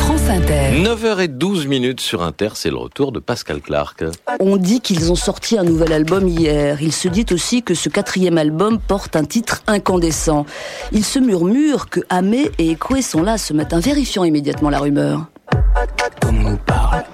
France 0.00 0.28
Inter. 0.28 0.70
9h12 0.82 1.66
minutes 1.66 2.00
sur 2.00 2.22
Inter, 2.22 2.50
c'est 2.54 2.70
le 2.70 2.76
retour 2.76 3.12
de 3.12 3.20
Pascal 3.20 3.60
Clark. 3.60 4.04
On 4.40 4.56
dit 4.56 4.80
qu'ils 4.80 5.10
ont 5.10 5.16
sorti 5.16 5.58
un 5.58 5.64
nouvel 5.64 5.92
album 5.92 6.28
hier. 6.28 6.80
Il 6.80 6.92
se 6.92 7.08
dit 7.08 7.26
aussi 7.32 7.62
que 7.62 7.74
ce 7.74 7.88
quatrième 7.88 8.38
album 8.38 8.78
porte 8.78 9.16
un 9.16 9.24
titre 9.24 9.62
incandescent. 9.66 10.46
Il 10.92 11.04
se 11.04 11.18
murmure 11.18 11.88
que 11.88 12.00
Amé 12.08 12.50
et 12.58 12.72
Ekoué 12.72 13.02
sont 13.02 13.22
là 13.22 13.38
ce 13.38 13.52
matin, 13.52 13.80
vérifiant 13.80 14.24
immédiatement 14.24 14.70
la 14.70 14.78
rumeur. 14.78 15.26
Comme 16.20 16.46
on 16.46 16.50
nous 16.50 16.58
parle. 16.58 17.04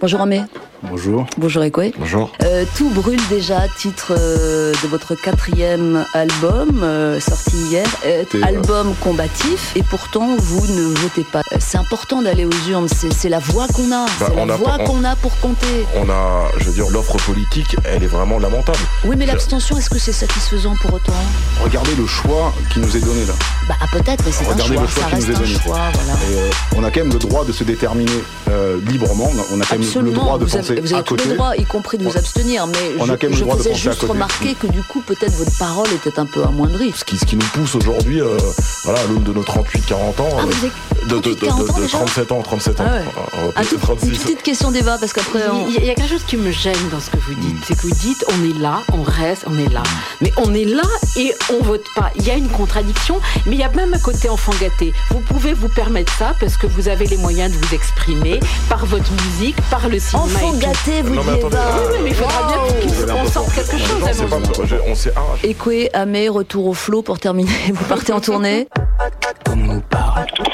Bonjour 0.00 0.20
Amé. 0.20 0.42
Bonjour. 0.84 1.26
Bonjour 1.36 1.64
Ekoué. 1.64 1.92
Bonjour. 1.98 2.30
Euh, 2.44 2.64
tout 2.76 2.88
brûle 2.90 3.20
déjà, 3.28 3.62
titre 3.78 4.12
euh, 4.16 4.72
de 4.80 4.88
votre 4.88 5.16
quatrième 5.16 6.04
album 6.14 6.82
euh, 6.84 7.18
sorti 7.18 7.56
hier, 7.70 7.84
Euh, 8.06 8.22
euh, 8.36 8.42
album 8.44 8.94
combatif, 9.02 9.72
et 9.74 9.82
pourtant 9.82 10.36
vous 10.38 10.66
ne 10.68 10.94
votez 10.98 11.24
pas. 11.24 11.42
C'est 11.58 11.78
important 11.78 12.22
d'aller 12.22 12.44
aux 12.44 12.70
urnes, 12.70 12.86
c'est 12.88 13.28
la 13.28 13.40
voix 13.40 13.66
qu'on 13.66 13.90
a, 13.90 14.06
Bah, 14.20 14.26
c'est 14.28 14.34
la 14.46 14.54
a 14.54 14.56
voix 14.56 14.78
qu'on 14.78 15.02
a 15.02 15.16
pour 15.16 15.36
compter. 15.40 15.84
On 15.96 16.08
a, 16.08 16.44
je 16.58 16.64
veux 16.66 16.72
dire, 16.72 16.88
l'offre 16.90 17.16
politique, 17.26 17.74
elle 17.84 18.04
est 18.04 18.06
vraiment 18.06 18.38
lamentable. 18.38 18.78
Oui, 19.04 19.16
mais 19.18 19.26
l'abstention, 19.26 19.76
est-ce 19.78 19.90
que 19.90 19.98
c'est 19.98 20.12
satisfaisant 20.12 20.76
pour 20.80 20.94
autant? 20.94 21.12
Regardez 21.60 21.96
le 21.96 22.06
choix 22.06 22.52
qui 22.72 22.78
nous 22.78 22.96
est 22.96 23.04
donné 23.04 23.24
là. 23.26 23.34
Bah 23.68 23.74
ah, 23.80 23.86
peut-être, 23.92 24.24
mais 24.24 24.30
c'est 24.30 24.46
un 24.46 24.52
Regardez 24.52 24.74
choix, 24.74 24.82
le 24.82 24.88
choix 24.88 25.02
ça 25.02 25.08
qui 25.08 25.14
reste 25.16 25.26
nous 25.28 25.32
est 25.32 25.36
un 25.36 25.40
donné. 25.40 25.54
choix, 25.54 25.80
voilà. 25.92 26.12
Et 26.30 26.38
euh, 26.38 26.50
on 26.76 26.84
a 26.84 26.90
quand 26.92 27.00
même 27.00 27.12
le 27.12 27.18
droit 27.18 27.44
de 27.44 27.50
se 27.52 27.64
déterminer 27.64 28.12
euh, 28.48 28.78
librement. 28.86 29.28
On 29.52 29.60
a, 29.60 29.64
quand 29.64 29.76
même 29.78 30.04
le 30.06 30.12
droit 30.12 30.38
de 30.38 30.44
vous 30.44 30.67
penser 30.74 30.80
vous 30.80 30.92
avez 30.92 31.00
à 31.00 31.02
tous 31.02 31.16
côté. 31.16 31.28
le 31.30 31.34
droit, 31.36 31.56
y 31.56 31.64
compris 31.64 31.98
de 31.98 32.04
vous 32.04 32.16
abstenir, 32.16 32.66
mais 32.66 32.74
on 32.98 33.06
je, 33.06 33.12
a 33.12 33.16
quand 33.16 33.22
même 33.24 33.32
le 33.32 33.36
je 33.38 33.42
droit 33.44 33.56
faisais 33.56 33.74
juste 33.74 34.00
côté. 34.00 34.12
remarquer 34.12 34.54
que 34.54 34.66
du 34.66 34.82
coup, 34.82 35.00
peut-être 35.00 35.32
votre 35.34 35.56
parole 35.58 35.88
était 35.94 36.18
un 36.18 36.26
peu 36.26 36.42
amoindrie. 36.44 36.92
Ce 36.96 37.04
qui, 37.04 37.18
ce 37.18 37.24
qui 37.24 37.36
nous 37.36 37.46
pousse 37.52 37.74
aujourd'hui, 37.74 38.20
euh, 38.20 38.36
voilà, 38.84 39.00
à 39.00 39.04
l'aune 39.06 39.22
de 39.22 39.32
nos 39.32 39.42
38-40 39.42 40.20
ans, 40.20 40.28
Ah, 40.38 40.42
euh, 40.42 41.06
de, 41.08 41.18
de, 41.20 41.30
de, 41.30 41.34
40 41.34 41.60
ans 41.60 41.62
de- 41.74 41.78
de 41.78 41.82
déjà 41.84 41.98
37 41.98 42.32
ans, 42.32 42.42
37 42.42 42.80
ans. 42.80 42.84
Ah 42.86 42.92
ouais. 42.92 43.00
Va 43.00 43.52
Ah, 43.56 43.64
toute- 43.64 43.80
36. 43.80 44.06
une 44.08 44.16
petite 44.18 44.42
question 44.42 44.70
débat, 44.70 44.96
parce 44.98 45.12
qu'après... 45.12 45.48
on- 45.48 45.68
Il 45.68 45.84
y, 45.84 45.90
a- 45.90 45.94
quelque 45.94 46.08
chose 46.08 46.24
qui 46.26 46.36
me 46.36 46.50
gêne 46.50 46.74
dans 46.90 47.00
ce 47.00 47.10
que 47.10 47.16
vous 47.18 47.34
dites. 47.34 47.56
C'est 47.66 47.76
que 47.76 47.82
vous 47.82 47.94
dites 47.94 48.24
on 48.28 48.44
est 48.50 48.58
là, 48.60 48.80
on 48.92 49.02
reste, 49.02 49.44
on 49.46 49.56
est 49.58 49.72
là. 49.72 49.82
Mais 50.20 50.32
on 50.36 50.54
est 50.54 50.64
là 50.64 50.82
et 51.16 51.32
on 51.52 51.62
vote 51.62 51.84
pas. 51.94 52.10
Il 52.16 52.24
y 52.26 52.30
a 52.30 52.34
une 52.34 52.48
contradiction, 52.48 53.20
mais 53.46 53.52
il 53.56 53.58
y 53.58 53.62
a 53.64 53.68
même 53.70 53.94
un 53.94 53.98
côté 53.98 54.28
enfant 54.28 54.52
gâté. 54.60 54.92
Vous 55.10 55.20
pouvez 55.20 55.52
vous 55.54 55.68
permettre 55.68 56.12
ça 56.18 56.34
parce 56.40 56.56
que 56.56 56.66
vous 56.66 56.88
avez 56.88 57.06
les 57.06 57.16
moyens 57.16 57.52
de 57.52 57.56
vous 57.58 57.74
exprimer 57.74 58.40
par 58.68 58.84
votre 58.86 59.10
musique, 59.24 59.56
par 59.70 59.88
le 59.88 59.98
cinéma. 59.98 60.24
Enfant 60.26 60.52
et 60.58 60.60
tout. 60.60 60.66
gâté, 60.66 61.02
vous 61.02 61.14
Non, 61.14 61.22
mais 61.24 61.32
attendez, 61.38 61.56
pas. 61.56 61.62
oui, 61.78 61.86
oui, 61.92 61.98
mais 62.04 62.10
il 62.10 62.14
faudra 62.14 62.46
bien 62.48 62.80
qu'il 62.80 62.90
se- 62.90 63.06
qu'on 63.06 63.24
sorte 63.26 63.54
quelque 63.54 63.78
chose. 63.78 64.82
On 64.88 64.94
s'est 64.94 65.12
arraché. 65.16 65.50
Ekwe, 65.50 65.88
Amé, 65.94 66.28
retour 66.28 66.66
au 66.66 66.74
flot 66.74 67.02
pour 67.02 67.18
terminer. 67.18 67.50
Vous 67.72 67.84
partez 67.88 68.12
en 68.12 68.20
tournée 68.20 68.66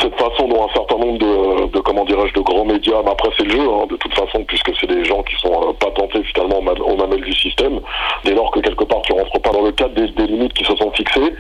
cette 0.00 0.14
façon 0.18 0.48
dont 0.48 0.64
un 0.68 0.72
certain 0.74 0.98
nombre 0.98 1.18
de, 1.18 1.66
de 1.72 1.78
comment 1.80 2.04
dirais-je 2.04 2.34
de 2.34 2.40
grands 2.40 2.64
médias, 2.64 3.00
mais 3.04 3.10
après 3.10 3.30
c'est 3.36 3.44
le 3.44 3.50
jeu 3.52 3.60
hein, 3.60 3.86
de 3.88 3.96
toute 3.96 4.14
façon 4.14 4.44
puisque 4.46 4.70
c'est 4.80 4.86
des 4.86 5.04
gens 5.04 5.22
qui 5.22 5.34
sont 5.40 5.52
euh, 5.52 5.72
patentés 5.78 6.22
finalement 6.24 6.58
au 6.58 6.62
ma- 6.62 6.72
au 6.72 6.96
mamelles 6.96 7.22
du 7.22 7.32
système. 7.32 7.80
Dès 8.24 8.34
lors 8.34 8.50
que 8.50 8.60
quelque 8.60 8.84
part 8.84 9.00
tu 9.02 9.12
rentres 9.12 9.40
pas 9.40 9.50
dans 9.50 9.62
le 9.62 9.72
cadre 9.72 9.94
des, 9.94 10.08
des 10.08 10.26
limites 10.26 10.52
qui 10.52 10.64
se 10.64 10.76
sont 10.76 10.90
fixées 10.92 11.34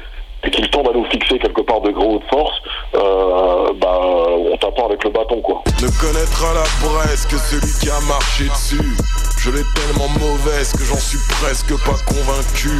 et 0.44 0.50
qu'ils 0.50 0.68
tendent 0.70 0.88
à 0.88 0.92
nous 0.92 1.04
fixer 1.06 1.38
quelque 1.38 1.62
part 1.62 1.80
de 1.80 1.90
gros 1.90 2.18
de 2.18 2.24
force, 2.30 2.60
euh, 2.94 3.72
bah 3.80 3.98
on 4.00 4.56
t'attend 4.56 4.86
avec 4.86 5.02
le 5.04 5.10
bâton 5.10 5.40
quoi. 5.40 5.62
Ne 5.82 5.88
connaîtra 6.00 6.54
la 6.54 6.64
Bresse 6.86 7.26
que 7.26 7.38
celui 7.38 7.72
qui 7.80 7.90
a 7.90 8.00
marché 8.08 8.44
dessus. 8.48 8.96
Je 9.44 9.50
l'ai 9.50 9.62
tellement 9.74 10.08
mauvaise 10.20 10.72
que 10.72 10.84
j'en 10.84 10.96
suis 10.96 11.18
presque 11.40 11.76
pas 11.84 11.98
convaincu. 12.06 12.70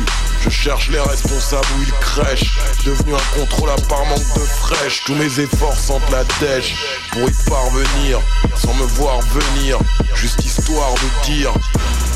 Je 0.40 0.48
cherche 0.48 0.88
les 0.90 1.00
responsables 1.00 1.66
où 1.78 1.82
ils 1.82 1.92
crèchent. 2.00 2.58
Devenu 2.86 3.12
incontrôlable 3.14 3.82
par 3.86 4.04
manque 4.06 4.34
de 4.34 4.40
fraîche. 4.40 5.04
Tous 5.04 5.14
mes 5.14 5.40
efforts 5.40 5.76
sentent 5.76 6.10
la 6.10 6.24
dèche 6.40 6.74
pour 7.12 7.28
y 7.28 7.50
parvenir 7.50 8.18
sans 8.54 8.72
me 8.74 8.86
voir 8.96 9.20
venir. 9.20 9.78
Juste 10.14 10.42
histoire 10.42 10.94
de 10.94 11.26
dire 11.26 11.52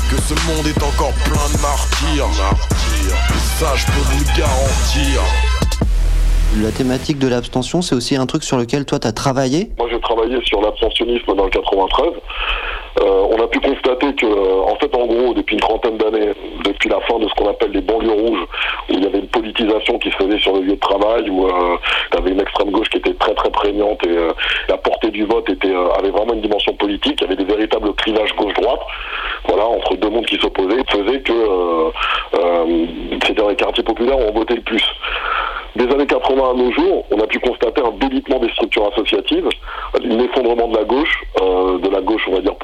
que 0.09 0.17
ce 0.21 0.33
monde 0.47 0.65
est 0.65 0.83
encore 0.83 1.13
plein 1.23 1.47
de 1.55 1.61
martyrs. 1.61 2.25
Et 3.05 3.59
ça, 3.59 3.75
je 3.75 3.85
peux 3.85 3.91
vous 3.91 4.19
le 4.19 4.37
garantir. 4.37 5.21
La 6.63 6.71
thématique 6.71 7.19
de 7.19 7.27
l'abstention, 7.27 7.83
c'est 7.83 7.93
aussi 7.93 8.15
un 8.15 8.25
truc 8.25 8.43
sur 8.43 8.57
lequel 8.57 8.85
toi 8.85 8.97
t'as 8.97 9.11
travaillé? 9.11 9.69
Moi, 9.77 9.87
j'ai 9.91 9.99
travaillé 10.01 10.39
sur 10.45 10.61
l'abstentionnisme 10.61 11.35
dans 11.35 11.43
le 11.43 11.51
93. 11.51 12.13
Euh, 12.97 13.27
on 13.29 13.41
a 13.41 13.47
pu 13.47 13.59
constater 13.59 14.13
que, 14.15 14.25
euh, 14.25 14.61
en 14.63 14.75
fait, 14.75 14.93
en 14.95 15.05
gros, 15.05 15.33
depuis 15.33 15.53
une 15.53 15.61
trentaine 15.61 15.97
d'années, 15.97 16.33
depuis 16.65 16.89
la 16.89 16.99
fin 17.01 17.19
de 17.19 17.27
ce 17.27 17.33
qu'on 17.35 17.49
appelle 17.49 17.71
les 17.71 17.81
banlieues 17.81 18.11
rouges, 18.11 18.47
où 18.89 18.93
il 18.93 19.03
y 19.03 19.07
avait 19.07 19.19
une 19.19 19.27
politisation 19.27 19.99
qui 19.99 20.09
se 20.11 20.15
faisait 20.15 20.39
sur 20.39 20.53
le 20.53 20.61
lieu 20.61 20.75
de 20.75 20.79
travail, 20.79 21.29
où 21.29 21.45
euh, 21.45 21.77
y 22.13 22.17
avait 22.17 22.31
une 22.31 22.41
extrême 22.41 22.71
gauche 22.71 22.89
qui 22.89 22.97
était 22.97 23.13
très 23.13 23.33
très 23.35 23.49
prégnante 23.51 24.05
et 24.05 24.15
la 24.67 24.77
portée 24.77 25.11
du 25.11 25.25
vote 25.25 25.49
était 25.49 25.73
avait 25.97 26.09
vraiment 26.09 26.33
une 26.33 26.41
dimension 26.41 26.73
politique. 26.73 27.19
Il 27.19 27.21
y 27.21 27.25
avait 27.25 27.35
des 27.35 27.45
véritables 27.45 27.93
clivages 27.93 28.35
gauche-droite, 28.35 28.81
voilà, 29.47 29.65
entre 29.65 29.95
deux 29.95 30.09
mondes 30.09 30.25
qui 30.25 30.37
s'opposaient, 30.39 30.83
faisait 30.89 31.21
que 31.21 31.33
c'était 33.23 33.41
dans 33.41 33.49
les 33.49 33.55
quartiers 33.55 33.83
populaires 33.83 34.17
où 34.17 34.29
on 34.29 34.33
votait 34.33 34.55
le 34.55 34.61
plus. 34.61 34.83
Des 35.75 35.85
années 35.85 36.07
80 36.07 36.49
à 36.49 36.53
nos 36.55 36.71
jours, 36.71 37.05
on 37.11 37.19
a 37.19 37.27
pu 37.27 37.39
constater 37.39 37.81
un 37.81 37.91
délitement 37.91 38.39
des 38.39 38.49
structures 38.49 38.91
associatives, 38.91 39.47
l'effondrement 40.01 40.67
de 40.67 40.77
la 40.77 40.83
gauche, 40.83 41.23
de 41.39 41.89
la 41.89 42.01
gauche 42.01 42.23
on 42.27 42.33
va 42.33 42.41
dire 42.41 42.55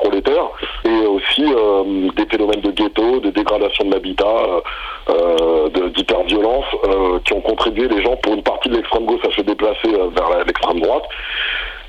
et 0.85 1.05
aussi 1.07 1.43
euh, 1.43 2.09
des 2.15 2.25
phénomènes 2.25 2.61
de 2.61 2.71
ghetto, 2.71 3.19
de 3.19 3.29
dégradation 3.29 3.85
de 3.85 3.93
l'habitat, 3.93 4.61
euh, 5.09 5.69
de- 5.69 5.89
d'hyperviolence, 5.89 6.65
euh, 6.85 7.19
qui 7.25 7.33
ont 7.33 7.41
contribué 7.41 7.87
les 7.87 8.01
gens 8.03 8.15
pour 8.17 8.33
une 8.33 8.43
partie 8.43 8.69
de 8.69 8.75
l'extrême 8.75 9.05
gauche 9.05 9.21
à 9.27 9.31
se 9.35 9.41
déplacer 9.41 9.87
euh, 9.93 10.09
vers 10.15 10.43
l'extrême 10.45 10.79
droite 10.79 11.03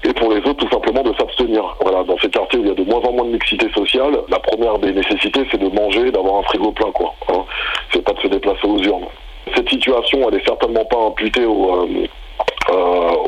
et 0.04 0.12
pour 0.12 0.30
les 0.30 0.38
autres 0.38 0.54
tout 0.64 0.70
simplement 0.70 1.02
de 1.02 1.12
s'abstenir. 1.18 1.76
Voilà, 1.80 2.04
dans 2.04 2.18
ces 2.18 2.28
quartiers 2.30 2.58
où 2.58 2.62
il 2.62 2.68
y 2.68 2.72
a 2.72 2.74
de 2.74 2.84
moins 2.84 3.00
en 3.00 3.12
moins 3.12 3.24
de 3.24 3.30
mixité 3.32 3.68
sociale, 3.72 4.18
la 4.28 4.38
première 4.38 4.78
des 4.78 4.92
nécessités 4.92 5.46
c'est 5.50 5.58
de 5.60 5.68
manger, 5.68 6.10
d'avoir 6.10 6.36
un 6.36 6.42
frigo 6.44 6.70
plein 6.72 6.90
quoi. 6.92 7.14
Hein. 7.32 7.44
C'est 7.92 8.02
pas 8.04 8.12
de 8.12 8.20
se 8.20 8.28
déplacer 8.28 8.66
aux 8.66 8.78
urnes. 8.78 9.06
Cette 9.54 9.68
situation, 9.68 10.28
elle 10.28 10.38
est 10.40 10.44
certainement 10.46 10.84
pas 10.84 10.98
imputée 11.06 11.44
aux, 11.44 11.70
euh, 11.70 11.86
euh, 11.86 12.06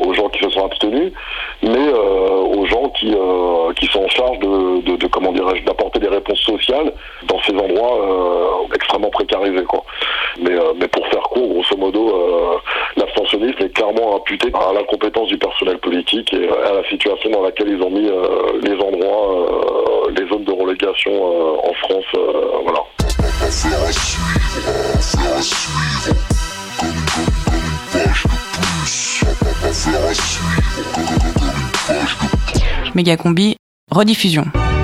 aux 0.09 0.13
gens 0.13 0.29
qui 0.29 0.43
se 0.43 0.49
sont 0.49 0.65
abstenus, 0.65 1.11
mais 1.61 1.87
euh, 1.87 2.29
aux 2.57 2.65
gens 2.65 2.89
qui, 2.89 3.13
euh, 3.13 3.73
qui 3.73 3.85
sont 3.87 4.03
en 4.03 4.09
charge 4.09 4.39
de, 4.39 5.07
comment 5.07 5.31
d'apporter 5.31 5.99
des 5.99 6.07
réponses 6.07 6.39
sociales 6.39 6.93
dans 7.27 7.39
ces 7.43 7.53
endroits 7.53 7.97
euh, 8.01 8.73
extrêmement 8.75 9.09
précarisés. 9.09 9.63
Quoi. 9.63 9.83
Mais, 10.41 10.51
euh, 10.51 10.73
mais 10.79 10.87
pour 10.87 11.05
faire 11.07 11.21
court, 11.23 11.47
grosso 11.47 11.75
modo, 11.77 12.09
euh, 12.09 12.57
l'abstentionnisme 12.97 13.63
est 13.63 13.73
clairement 13.73 14.17
imputé 14.17 14.51
à 14.53 14.73
l'incompétence 14.73 15.27
du 15.27 15.37
personnel 15.37 15.77
politique 15.79 16.33
et 16.33 16.49
à 16.49 16.73
la 16.73 16.83
situation 16.89 17.29
dans 17.31 17.41
laquelle 17.41 17.69
ils 17.69 17.81
ont 17.81 17.89
mis 17.89 18.07
euh, 18.07 18.59
les 18.61 18.73
endroits, 18.73 19.47
euh, 20.07 20.11
les 20.17 20.27
zones 20.27 20.43
de 20.43 20.51
relégation 20.51 21.11
euh, 21.11 21.69
en 21.69 21.73
France. 21.73 22.05
euh, 22.15 22.61
voilà. 22.63 22.83
Méga 32.99 33.15
combi, 33.15 33.55
rediffusion. 33.89 34.43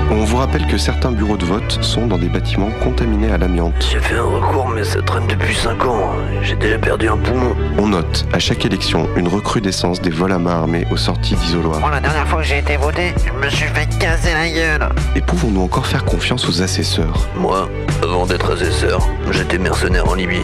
On 0.10 0.24
vous 0.24 0.38
rappelle 0.38 0.66
que 0.68 0.78
certains 0.78 1.12
bureaux 1.12 1.36
de 1.36 1.44
vote 1.44 1.80
sont 1.82 2.08
dans 2.08 2.18
des 2.18 2.30
bâtiments 2.30 2.72
contaminés 2.82 3.30
à 3.30 3.38
l'amiante. 3.38 3.90
J'ai 3.92 4.00
fait 4.00 4.16
un 4.16 4.24
recours, 4.24 4.70
mais 4.70 4.86
ça 4.86 5.02
traîne 5.02 5.28
depuis 5.28 5.54
5 5.54 5.84
ans. 5.84 6.12
J'ai 6.42 6.56
déjà 6.56 6.78
perdu 6.78 7.10
un 7.10 7.18
poumon. 7.18 7.54
On 7.78 7.88
note 7.90 8.26
à 8.32 8.40
chaque 8.40 8.66
élection 8.66 9.10
une 9.18 9.28
recrudescence 9.28 10.02
des 10.02 10.12
vols 10.12 10.32
à 10.32 10.40
main 10.40 10.62
armée 10.62 10.88
aux 10.92 10.96
sorties 10.96 11.36
d'isoloirs. 11.36 11.82
Moi, 11.82 11.92
la 11.92 12.00
dernière 12.00 12.26
fois 12.26 12.40
que 12.40 12.48
j'ai 12.48 12.60
été 12.60 12.78
voté, 12.78 13.14
je 13.28 13.34
me 13.34 13.50
suis 13.50 13.68
fait 13.68 13.90
casser 14.00 14.32
la 14.32 14.50
gueule. 14.50 14.90
Et 15.18 15.20
pouvons-nous 15.20 15.64
encore 15.64 15.86
faire 15.86 16.06
confiance 16.06 16.48
aux 16.48 16.62
assesseurs? 16.62 17.28
Moi, 17.36 17.68
avant 18.02 18.26
d'être 18.26 18.50
assesseur, 18.54 19.06
j'étais 19.32 19.58
mercenaire 19.58 20.08
en 20.08 20.14
Libye. 20.14 20.40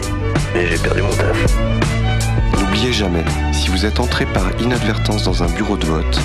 Mais 0.54 0.66
j'ai 0.66 0.76
perdu 0.76 1.00
mon 1.00 1.08
taf. 1.08 1.46
N'oubliez 2.60 2.92
jamais, 2.92 3.24
si 3.52 3.70
vous 3.70 3.86
êtes 3.86 3.98
entré 3.98 4.26
par 4.26 4.44
inadvertance 4.60 5.22
dans 5.22 5.42
un 5.42 5.46
bureau 5.46 5.78
de 5.78 5.86
vote, 5.86 6.20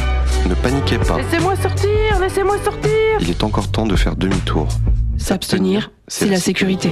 ne 0.47 0.55
paniquez 0.55 0.97
pas. 0.97 1.17
Laissez-moi 1.17 1.55
sortir, 1.55 2.19
laissez-moi 2.21 2.55
sortir. 2.63 2.91
Il 3.19 3.29
est 3.29 3.43
encore 3.43 3.69
temps 3.69 3.85
de 3.85 3.95
faire 3.95 4.15
demi-tour. 4.15 4.67
S'abstenir, 5.17 5.91
c'est 6.07 6.27
la 6.27 6.37
sécurité. 6.37 6.89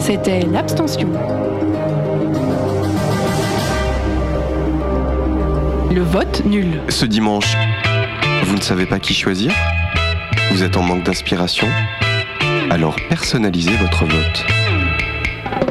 C'était 0.00 0.40
l'abstention. 0.40 1.08
Le 5.92 6.02
vote 6.02 6.42
nul. 6.44 6.80
Ce 6.88 7.06
dimanche, 7.06 7.56
vous 8.44 8.56
ne 8.56 8.60
savez 8.60 8.86
pas 8.86 8.98
qui 8.98 9.14
choisir? 9.14 9.52
Vous 10.52 10.62
êtes 10.62 10.76
en 10.76 10.82
manque 10.82 11.04
d'inspiration? 11.04 11.68
Alors 12.70 12.96
personnalisez 13.08 13.76
votre 13.76 14.04
vote. 14.04 14.44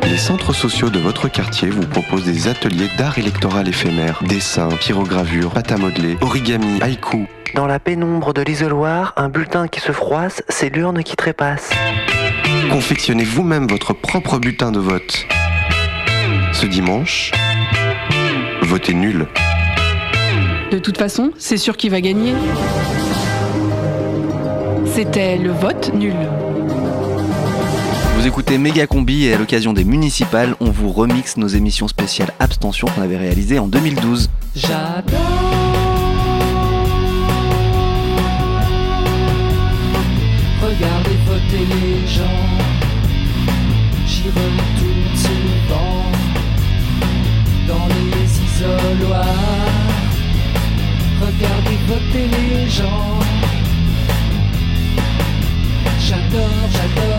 Les 0.08 0.18
centres 0.18 0.54
sociaux 0.54 0.90
de 0.90 1.00
votre 1.00 1.28
quartier 1.28 1.70
vous 1.70 1.86
proposent 1.86 2.26
des 2.26 2.48
ateliers 2.48 2.90
d'art 2.98 3.18
électoral 3.18 3.68
éphémère, 3.68 4.22
dessins, 4.24 4.70
pyrogravures, 4.70 5.52
pâte 5.52 5.72
à 5.72 5.78
modeler, 5.78 6.16
origami, 6.22 6.80
haïku. 6.82 7.26
Dans 7.56 7.66
la 7.66 7.80
pénombre 7.80 8.34
de 8.34 8.42
l'isoloir, 8.44 9.14
un 9.18 9.30
bulletin 9.30 9.68
qui 9.68 9.80
se 9.80 9.92
froisse, 9.92 10.44
c'est 10.48 10.70
l'urne 10.70 11.02
qui 11.04 11.16
trépasse. 11.16 11.72
Confectionnez 12.70 13.24
vous-même 13.24 13.68
votre 13.68 13.94
propre 13.94 14.38
bulletin 14.38 14.72
de 14.72 14.80
vote. 14.80 15.26
Ce 16.54 16.68
dimanche, 16.68 17.32
votez 18.62 18.94
nul. 18.94 19.28
De 20.72 20.78
toute 20.78 20.98
façon, 20.98 21.32
c'est 21.38 21.58
sûr 21.58 21.78
qui 21.78 21.90
va 21.90 22.02
gagner. 22.02 22.34
C'était 24.86 25.38
le 25.38 25.52
vote 25.52 25.92
nul. 25.96 26.16
Vous 28.26 28.30
écoutez 28.30 28.58
Méga 28.58 28.88
Combi 28.88 29.26
et 29.26 29.36
à 29.36 29.38
l'occasion 29.38 29.72
des 29.72 29.84
municipales, 29.84 30.56
on 30.60 30.72
vous 30.72 30.92
remixe 30.92 31.38
nos 31.38 31.46
émissions 31.48 31.88
spéciales 31.88 32.34
Abstention 32.40 32.88
qu'on 32.88 33.04
avait 33.04 33.18
réalisées 33.18 33.60
en 33.60 33.68
2012. 33.68 34.32
J'adore. 34.56 34.74
Regardez 40.60 41.18
voter 41.28 41.66
les 41.70 42.08
gens. 42.08 42.24
J'y 44.08 44.24
retourne 44.30 45.16
souvent. 45.16 46.06
Dans 47.68 47.88
les 47.90 48.26
isoloirs. 48.44 49.28
Regardez 51.22 51.78
voter 51.88 52.28
les 52.40 52.70
gens. 52.72 53.20
J'adore, 56.00 56.50
j'adore, 56.72 57.15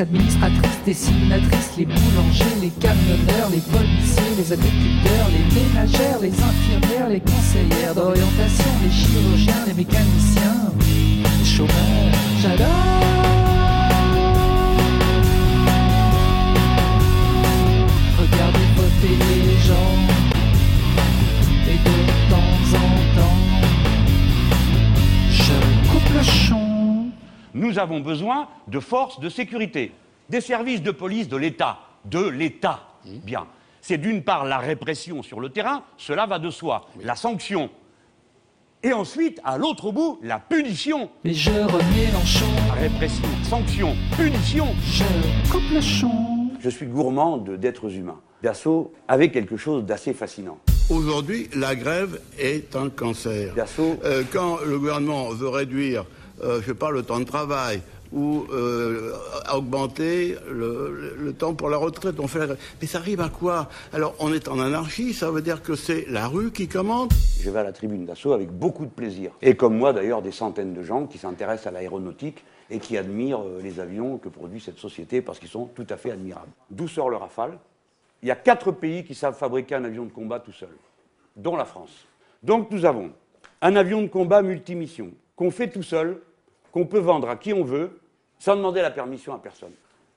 administratrices, 0.00 0.80
dessinatrices, 0.86 1.76
les 1.76 1.84
boulangers, 1.84 2.56
les 2.62 2.70
camionneurs, 2.70 3.50
les 3.50 3.60
policiers, 3.60 4.34
les 4.36 4.52
agriculteurs, 4.52 5.28
les 5.28 5.60
ménagères, 5.60 6.18
les 6.20 6.32
infirmières, 6.32 7.08
les 7.08 7.20
conseillères 7.20 7.94
d'orientation, 7.94 8.70
les 8.82 8.90
chirurgiens, 8.90 9.66
les 9.66 9.74
mécaniciens, 9.74 10.72
les 11.38 11.44
chômeurs. 11.44 11.74
J'adore. 12.40 12.66
Regardez 18.18 19.16
les 19.18 19.58
gens. 19.66 19.92
Et 21.68 21.76
de 21.76 22.30
temps 22.30 22.76
en 22.76 23.20
temps, 23.20 23.40
je 25.30 25.90
coupe 25.90 26.14
le 26.16 26.22
champ 26.22 26.69
nous 27.54 27.78
avons 27.78 28.00
besoin 28.00 28.48
de 28.68 28.80
forces 28.80 29.20
de 29.20 29.28
sécurité, 29.28 29.92
des 30.28 30.40
services 30.40 30.82
de 30.82 30.90
police 30.90 31.28
de 31.28 31.36
l'État, 31.36 31.78
de 32.04 32.26
l'État. 32.26 32.80
Bien. 33.04 33.46
C'est 33.80 33.98
d'une 33.98 34.22
part 34.22 34.44
la 34.44 34.58
répression 34.58 35.22
sur 35.22 35.40
le 35.40 35.48
terrain, 35.48 35.82
cela 35.96 36.26
va 36.26 36.38
de 36.38 36.50
soi, 36.50 36.86
la 37.02 37.14
sanction. 37.16 37.70
Et 38.82 38.92
ensuite, 38.92 39.40
à 39.44 39.58
l'autre 39.58 39.90
bout, 39.92 40.18
la 40.22 40.38
punition. 40.38 41.10
Mais 41.24 41.34
je 41.34 41.50
Mélenchon. 41.50 42.46
Répression, 42.78 43.28
sanction, 43.42 43.94
punition. 44.16 44.66
Je 44.84 45.04
coupe 45.50 45.70
le 45.72 45.80
chon. 45.80 46.48
Je 46.60 46.70
suis 46.70 46.86
gourmand 46.86 47.36
de- 47.38 47.56
d'êtres 47.56 47.94
humains. 47.94 48.20
Dassault 48.42 48.92
avait 49.06 49.30
quelque 49.30 49.56
chose 49.58 49.84
d'assez 49.84 50.14
fascinant. 50.14 50.58
Aujourd'hui, 50.88 51.48
la 51.54 51.74
grève 51.76 52.20
est 52.38 52.74
un 52.74 52.88
cancer. 52.88 53.54
Euh, 54.04 54.22
quand 54.32 54.56
le 54.66 54.78
gouvernement 54.78 55.28
veut 55.28 55.48
réduire, 55.48 56.02
euh, 56.02 56.04
je 56.42 56.66
sais 56.66 56.74
pas, 56.74 56.90
le 56.90 57.02
temps 57.02 57.20
de 57.20 57.24
travail 57.24 57.82
ou 58.12 58.46
euh, 58.52 59.14
augmenter 59.52 60.36
le, 60.50 61.32
temps 61.38 61.54
pour 61.54 61.70
la 61.70 61.76
retraite, 61.76 62.18
on 62.18 62.26
fait. 62.26 62.40
Mais 62.80 62.86
ça 62.86 62.98
arrive 62.98 63.20
à 63.20 63.28
quoi? 63.28 63.68
Alors, 63.92 64.14
on 64.18 64.32
est 64.32 64.48
en 64.48 64.58
anarchie, 64.58 65.12
ça 65.14 65.30
veut 65.30 65.42
dire 65.42 65.62
que 65.62 65.74
c'est 65.74 66.06
la 66.08 66.26
rue 66.26 66.50
qui 66.50 66.68
commande 66.68 67.12
Je 67.40 67.50
vais 67.50 67.60
à 67.60 67.62
la 67.62 67.72
tribune 67.72 68.04
d'assaut 68.04 68.32
avec 68.32 68.50
beaucoup 68.50 68.84
de 68.84 68.90
plaisir. 68.90 69.30
Et 69.42 69.54
comme 69.54 69.76
moi, 69.76 69.92
d'ailleurs, 69.92 70.22
des 70.22 70.32
centaines 70.32 70.74
de 70.74 70.82
gens 70.82 71.06
qui 71.06 71.18
s'intéressent 71.18 71.68
à 71.68 71.70
l'aéronautique 71.70 72.44
et 72.68 72.78
qui 72.78 72.96
admirent 72.96 73.42
euh, 73.42 73.60
les 73.62 73.80
avions 73.80 74.18
que 74.18 74.28
produit 74.28 74.60
cette 74.60 74.78
société 74.78 75.22
parce 75.22 75.38
qu'ils 75.38 75.48
sont 75.48 75.66
tout 75.66 75.86
à 75.88 75.96
fait 75.96 76.10
admirables. 76.10 76.50
D'où 76.70 76.88
sort 76.88 77.10
le 77.10 77.16
Rafale? 77.16 77.58
Il 78.22 78.28
y 78.28 78.32
a 78.32 78.36
quatre 78.36 78.72
pays 78.72 79.04
qui 79.04 79.14
savent 79.14 79.36
fabriquer 79.36 79.76
un 79.76 79.84
avion 79.84 80.04
de 80.04 80.10
combat 80.10 80.40
tout 80.40 80.52
seul, 80.52 80.68
dont 81.36 81.56
la 81.56 81.64
France. 81.64 82.06
Donc 82.42 82.70
nous 82.70 82.84
avons 82.84 83.10
un 83.62 83.76
avion 83.76 84.02
de 84.02 84.08
combat 84.08 84.42
multimission 84.42 85.10
qu'on 85.36 85.50
fait 85.50 85.68
tout 85.68 85.82
seul, 85.82 86.20
qu'on 86.72 86.86
peut 86.86 86.98
vendre 86.98 87.28
à 87.28 87.36
qui 87.36 87.52
on 87.52 87.64
veut, 87.64 88.00
sans 88.38 88.56
demander 88.56 88.82
la 88.82 88.90
permission 88.90 89.34
à 89.34 89.38
personne. 89.38 89.72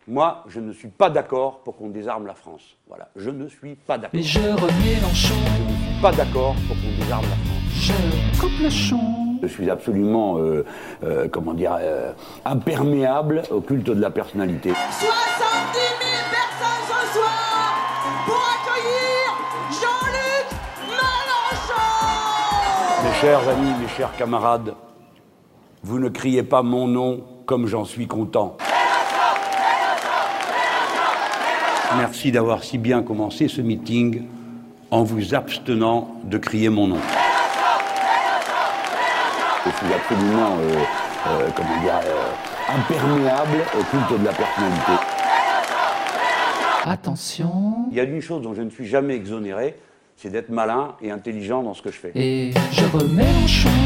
Moi, 0.08 0.44
je 0.48 0.60
ne 0.60 0.74
suis 0.74 0.90
pas 0.90 1.10
d'accord 1.10 1.60
pour 1.60 1.78
qu'on 1.78 1.90
désarme 1.90 2.28
la 2.28 2.34
France. 2.34 2.76
Voilà, 2.88 3.10
je 3.16 3.30
ne 3.30 3.48
suis 3.48 3.76
pas 3.76 3.98
d'accord. 3.98 4.12
Mais 4.14 4.24
je 4.24 4.40
Mélenchon. 4.40 5.36
Je 5.58 5.64
ne 5.64 5.78
suis 5.78 6.02
pas 6.02 6.12
d'accord 6.12 6.56
pour 6.68 6.76
qu'on 6.76 7.02
désarme 7.02 7.24
la 7.24 7.36
France. 7.38 7.54
Je 7.76 8.40
coupe 8.40 8.60
le 8.62 8.70
chon. 8.70 9.00
Je 9.42 9.48
suis 9.48 9.70
absolument, 9.70 10.38
euh, 10.40 10.66
euh, 11.04 11.28
comment 11.30 11.54
dire, 11.54 11.78
euh, 11.80 12.12
imperméable 12.44 13.44
au 13.50 13.62
culte 13.62 13.86
de 13.88 14.02
la 14.02 14.10
personnalité. 14.10 14.70
70 14.70 15.00
000 15.00 15.12
personnes 16.32 16.86
ce 16.88 17.14
soir 17.14 17.76
pour 18.26 18.42
accueillir 18.56 19.38
Jean-Luc 19.70 20.48
Mélenchon 20.90 21.84
Mes 23.06 23.14
chers 23.22 23.50
amis, 23.50 23.72
mes 23.82 23.88
chers 23.88 24.16
camarades, 24.18 24.74
vous 25.84 26.00
ne 26.00 26.08
criez 26.08 26.44
pas 26.44 26.64
mon 26.64 26.88
nom 26.88 27.24
comme 27.46 27.68
j'en 27.68 27.84
suis 27.84 28.08
content. 28.08 28.58
Merci 31.98 32.32
d'avoir 32.32 32.64
si 32.64 32.78
bien 32.78 33.04
commencé 33.04 33.48
ce 33.48 33.62
meeting 33.62 34.24
en 34.90 35.04
vous 35.04 35.36
abstenant 35.36 36.16
de 36.24 36.38
crier 36.38 36.70
mon 36.70 36.88
nom. 36.88 37.00
Je 39.66 39.70
suis 39.70 39.94
absolument, 39.94 40.58
euh, 40.60 40.76
euh, 41.28 41.50
comment 41.56 41.82
dire, 41.82 42.00
euh, 42.04 42.76
imperméable 42.76 43.64
au 43.80 43.84
culte 43.84 44.20
de 44.20 44.26
la 44.26 44.34
personnalité. 44.34 44.92
Attention. 46.86 47.88
Il 47.92 47.98
y 47.98 48.00
a 48.00 48.04
une 48.04 48.22
chose 48.22 48.42
dont 48.42 48.54
je 48.54 48.62
ne 48.62 48.70
suis 48.70 48.88
jamais 48.88 49.16
exonéré, 49.16 49.78
c'est 50.18 50.30
d'être 50.30 50.50
malin 50.50 50.96
et 51.02 51.12
intelligent 51.12 51.62
dans 51.64 51.74
ce 51.74 51.82
que 51.82 51.92
je 51.92 51.98
fais. 51.98 52.12
Et 52.16 52.52
je. 52.72 53.83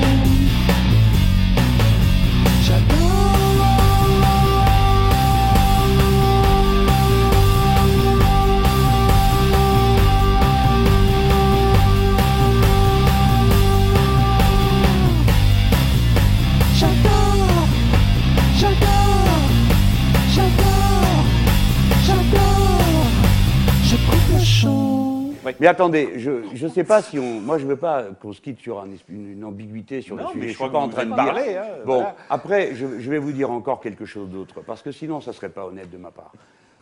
Mais 25.60 25.68
attendez, 25.68 26.14
je 26.18 26.32
ne 26.64 26.70
sais 26.70 26.84
pas 26.84 27.02
si 27.02 27.18
on. 27.20 27.42
Moi, 27.42 27.58
je 27.58 27.64
ne 27.66 27.70
veux 27.70 27.76
pas 27.78 28.04
qu'on 28.22 28.32
se 28.34 28.42
quitte 28.42 28.60
sur 28.60 28.80
un 28.80 28.88
une, 29.10 29.32
une 29.34 29.44
ambiguïté 29.44 30.02
sur 30.02 30.16
Non, 30.16 30.24
le 30.24 30.28
sujet. 30.30 30.40
mais 30.40 30.48
Je 30.48 30.54
je 30.54 30.58
suis 30.64 30.70
pas 30.70 30.78
en 30.80 30.90
train 30.90 31.04
de 31.06 31.14
dire. 31.14 31.16
parlé, 31.16 31.56
hein, 31.58 31.64
bon, 31.86 31.96
voilà. 31.96 32.16
après, 32.30 32.76
je, 32.76 33.00
je 33.00 33.10
vais 33.10 33.18
vous 33.18 33.32
dire 33.32 33.50
encore 33.52 33.80
quelque 33.82 34.06
chose 34.06 34.30
d'autre, 34.30 34.62
parce 34.62 34.82
que 34.82 34.92
sinon, 34.92 35.20
ça 35.22 35.32
ne 35.32 35.36
serait 35.36 35.50
pas 35.50 35.66
honnête 35.66 35.90
de 35.90 35.98
ma 35.98 36.12
part. 36.12 36.32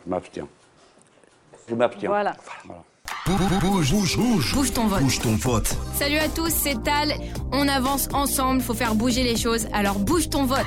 Je 0.04 0.10
m'abstiens. 0.10 0.46
Je 1.68 1.74
m'abstiens. 1.74 2.08
Voilà. 2.10 2.34
Bouge, 3.26 3.90
bouge, 3.90 4.16
bouge. 4.16 4.54
Bouge 4.54 4.72
ton 4.72 4.86
vote. 4.86 5.00
Bouge 5.02 5.18
ton 5.18 5.34
vote. 5.34 5.74
Salut 5.98 6.18
à 6.18 6.28
tous, 6.28 6.48
c'est 6.50 6.80
Tal. 6.84 7.12
On 7.50 7.66
avance 7.66 8.08
ensemble, 8.12 8.60
faut 8.60 8.72
faire 8.74 8.94
bouger 8.94 9.24
les 9.24 9.36
choses. 9.36 9.66
Alors 9.72 9.98
bouge 9.98 10.30
ton 10.30 10.44
vote. 10.44 10.58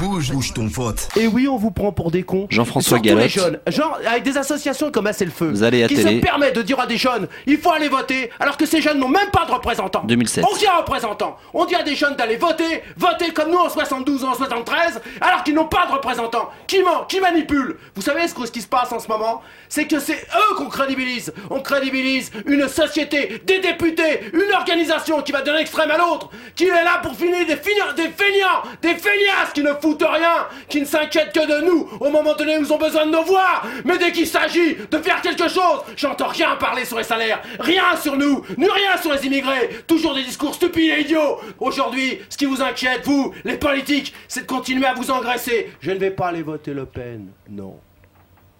Bouge, 0.00 0.32
bouge 0.32 0.54
ton 0.54 0.66
vote. 0.66 1.08
Et 1.16 1.26
oui, 1.26 1.46
on 1.46 1.58
vous 1.58 1.70
prend 1.70 1.92
pour 1.92 2.10
des 2.10 2.22
cons. 2.22 2.46
Jean-François 2.48 3.00
les 3.02 3.28
jeunes. 3.28 3.60
Genre, 3.66 3.98
avec 4.08 4.22
des 4.22 4.38
associations 4.38 4.90
comme 4.90 5.10
C'est 5.12 5.26
le 5.26 5.30
Feu. 5.30 5.50
Vous 5.50 5.62
allez 5.62 5.82
à 5.84 5.88
qui 5.88 5.96
télé. 5.96 6.16
se 6.20 6.24
permet 6.24 6.52
de 6.52 6.62
dire 6.62 6.80
à 6.80 6.86
des 6.86 6.96
jeunes, 6.96 7.28
il 7.46 7.58
faut 7.58 7.70
aller 7.70 7.88
voter, 7.88 8.30
alors 8.40 8.56
que 8.56 8.64
ces 8.64 8.80
jeunes 8.80 8.98
n'ont 8.98 9.08
même 9.08 9.30
pas 9.30 9.44
de 9.44 9.52
représentants. 9.52 10.04
2007. 10.04 10.42
On 10.50 10.56
dit 10.56 10.66
à 10.66 10.76
un 10.76 10.78
représentant. 10.78 11.36
On 11.52 11.66
dit 11.66 11.74
à 11.74 11.82
des 11.82 11.94
jeunes 11.96 12.16
d'aller 12.16 12.36
voter, 12.36 12.82
voter 12.96 13.30
comme 13.34 13.50
nous 13.50 13.58
en 13.58 13.68
72 13.68 14.24
ou 14.24 14.26
en 14.26 14.34
73, 14.34 15.00
alors 15.20 15.44
qu'ils 15.44 15.54
n'ont 15.54 15.66
pas 15.66 15.86
de 15.86 15.92
représentants. 15.92 16.48
Qui 16.66 16.82
ment 16.82 17.04
Qui 17.06 17.20
manipule? 17.20 17.76
Vous 17.94 18.02
savez 18.02 18.26
ce, 18.26 18.34
que- 18.34 18.46
ce 18.46 18.52
qui 18.52 18.62
se 18.62 18.68
passe 18.68 18.90
en 18.92 19.00
ce 19.00 19.08
moment? 19.08 19.42
C'est 19.68 19.86
que 19.86 20.00
c'est 20.00 20.14
eux 20.16 20.54
qu'on 20.56 20.68
crédibilise. 20.68 21.32
On 21.50 21.60
crédibilise 21.60 22.05
une 22.46 22.68
société, 22.68 23.40
des 23.44 23.58
députés, 23.58 24.20
une 24.32 24.52
organisation 24.52 25.22
qui 25.22 25.32
va 25.32 25.42
d'un 25.42 25.56
extrême 25.56 25.90
à 25.90 25.98
l'autre, 25.98 26.30
qui 26.54 26.64
est 26.64 26.84
là 26.84 26.98
pour 27.02 27.14
finir 27.14 27.44
des 27.46 27.56
des 27.56 28.08
feignants, 28.10 28.62
des 28.82 28.94
feignasses 28.94 29.52
qui 29.54 29.62
ne 29.62 29.72
foutent 29.74 30.04
rien, 30.06 30.46
qui 30.68 30.80
ne 30.80 30.84
s'inquiètent 30.84 31.32
que 31.32 31.46
de 31.46 31.66
nous 31.66 31.88
au 32.00 32.10
moment 32.10 32.34
donné 32.34 32.58
où 32.58 32.62
ils 32.62 32.72
ont 32.72 32.78
besoin 32.78 33.06
de 33.06 33.10
nos 33.10 33.22
voix. 33.22 33.62
Mais 33.84 33.98
dès 33.98 34.12
qu'il 34.12 34.26
s'agit 34.26 34.76
de 34.76 34.98
faire 34.98 35.20
quelque 35.20 35.48
chose, 35.48 35.82
j'entends 35.96 36.28
rien 36.28 36.56
parler 36.56 36.84
sur 36.84 36.98
les 36.98 37.04
salaires, 37.04 37.42
rien 37.58 37.96
sur 38.00 38.16
nous, 38.16 38.44
ni 38.56 38.68
rien 38.68 38.96
sur 39.00 39.12
les 39.12 39.26
immigrés, 39.26 39.70
toujours 39.86 40.14
des 40.14 40.22
discours 40.22 40.54
stupides 40.54 40.92
et 40.96 41.00
idiots. 41.02 41.38
Aujourd'hui, 41.58 42.20
ce 42.28 42.36
qui 42.36 42.44
vous 42.44 42.62
inquiète, 42.62 43.04
vous, 43.04 43.34
les 43.44 43.56
politiques, 43.56 44.14
c'est 44.28 44.42
de 44.42 44.46
continuer 44.46 44.86
à 44.86 44.94
vous 44.94 45.10
engraisser. 45.10 45.72
Je 45.80 45.90
ne 45.90 45.98
vais 45.98 46.10
pas 46.10 46.28
aller 46.28 46.42
voter 46.42 46.74
Le 46.74 46.86
Pen, 46.86 47.28
non. 47.48 47.78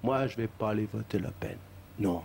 Moi, 0.03 0.27
je 0.27 0.37
vais 0.37 0.49
pas 0.49 0.71
aller 0.71 0.89
voter 0.93 1.19
Le 1.19 1.31
Pen, 1.41 1.57
non. 1.99 2.23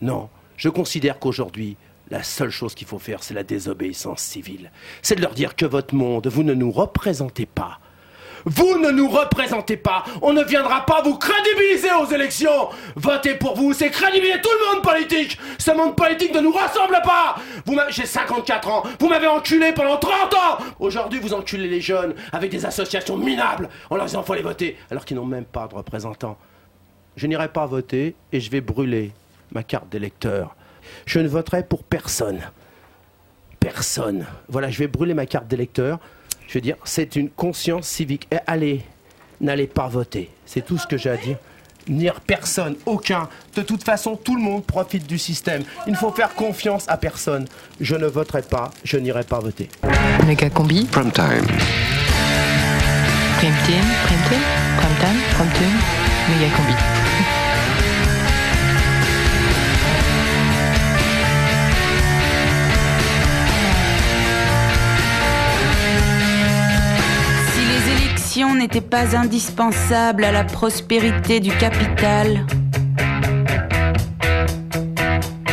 Non, 0.00 0.28
je 0.56 0.68
considère 0.68 1.18
qu'aujourd'hui, 1.18 1.76
la 2.10 2.22
seule 2.22 2.50
chose 2.50 2.74
qu'il 2.74 2.86
faut 2.86 2.98
faire, 2.98 3.22
c'est 3.22 3.34
la 3.34 3.42
désobéissance 3.42 4.20
civile. 4.20 4.70
C'est 5.02 5.16
de 5.16 5.20
leur 5.20 5.34
dire 5.34 5.56
que 5.56 5.66
votre 5.66 5.94
monde, 5.94 6.26
vous 6.28 6.42
ne 6.42 6.54
nous 6.54 6.70
représentez 6.70 7.46
pas. 7.46 7.80
Vous 8.44 8.78
ne 8.78 8.90
nous 8.90 9.08
représentez 9.08 9.76
pas. 9.76 10.04
On 10.22 10.32
ne 10.32 10.42
viendra 10.44 10.86
pas 10.86 11.02
vous 11.02 11.16
crédibiliser 11.16 11.88
aux 12.00 12.06
élections. 12.06 12.68
Voter 12.96 13.34
pour 13.34 13.56
vous, 13.56 13.72
c'est 13.72 13.90
crédibiliser 13.90 14.40
tout 14.40 14.50
le 14.50 14.74
monde 14.74 14.84
politique. 14.84 15.38
Ce 15.58 15.70
monde 15.72 15.96
politique 15.96 16.34
ne 16.34 16.40
nous 16.40 16.52
ressemble 16.52 17.00
pas. 17.04 17.36
Vous 17.66 17.76
J'ai 17.90 18.06
54 18.06 18.68
ans. 18.68 18.82
Vous 19.00 19.08
m'avez 19.08 19.26
enculé 19.26 19.72
pendant 19.72 19.98
30 19.98 20.34
ans. 20.34 20.64
Aujourd'hui, 20.78 21.20
vous 21.20 21.34
enculez 21.34 21.68
les 21.68 21.80
jeunes 21.80 22.14
avec 22.32 22.50
des 22.50 22.64
associations 22.64 23.16
minables 23.16 23.68
en 23.90 23.96
leur 23.96 24.06
disant 24.06 24.22
faut 24.22 24.32
aller 24.32 24.42
voter 24.42 24.76
alors 24.90 25.04
qu'ils 25.04 25.16
n'ont 25.16 25.26
même 25.26 25.44
pas 25.44 25.66
de 25.66 25.74
représentants. 25.74 26.38
Je 27.16 27.26
n'irai 27.26 27.48
pas 27.48 27.66
voter 27.66 28.14
et 28.32 28.40
je 28.40 28.50
vais 28.50 28.60
brûler 28.60 29.12
ma 29.52 29.62
carte 29.62 29.88
d'électeur. 29.88 30.54
Je 31.06 31.18
ne 31.18 31.28
voterai 31.28 31.62
pour 31.62 31.82
personne. 31.82 32.40
Personne. 33.60 34.26
Voilà, 34.48 34.70
je 34.70 34.78
vais 34.78 34.86
brûler 34.86 35.14
ma 35.14 35.26
carte 35.26 35.48
d'électeur. 35.48 35.98
Je 36.46 36.54
vais 36.54 36.60
dire, 36.60 36.76
c'est 36.84 37.16
une 37.16 37.28
conscience 37.28 37.86
civique. 37.86 38.26
Et 38.30 38.38
allez, 38.46 38.82
n'allez 39.40 39.66
pas 39.66 39.88
voter. 39.88 40.30
C'est 40.46 40.64
tout 40.64 40.78
ce 40.78 40.86
que 40.86 40.96
j'ai 40.96 41.10
à 41.10 41.16
dire. 41.16 41.36
Nire 41.88 42.20
personne, 42.20 42.76
aucun. 42.84 43.28
De 43.56 43.62
toute 43.62 43.82
façon, 43.82 44.16
tout 44.16 44.36
le 44.36 44.42
monde 44.42 44.64
profite 44.64 45.06
du 45.06 45.18
système. 45.18 45.62
Il 45.86 45.92
ne 45.92 45.96
faut 45.96 46.12
faire 46.12 46.34
confiance 46.34 46.84
à 46.88 46.98
personne. 46.98 47.46
Je 47.80 47.94
ne 47.96 48.06
voterai 48.06 48.42
pas, 48.42 48.70
je 48.84 48.98
n'irai 48.98 49.24
pas 49.24 49.40
voter. 49.40 49.70
Méga 50.26 50.50
combi. 50.50 50.84
Prime 50.84 51.10
time. 51.10 51.46
Prime 53.38 53.54
team. 53.64 53.84
Prime 54.04 54.22
team. 54.28 54.42
Prime 54.76 54.96
time. 55.00 55.20
Prime 55.32 55.52
team. 55.52 55.70
Méga 56.28 56.54
combi. 56.56 56.97
N'étaient 68.46 68.80
pas 68.80 69.16
indispensables 69.16 70.22
à 70.22 70.30
la 70.30 70.44
prospérité 70.44 71.40
du 71.40 71.50
capital, 71.50 72.46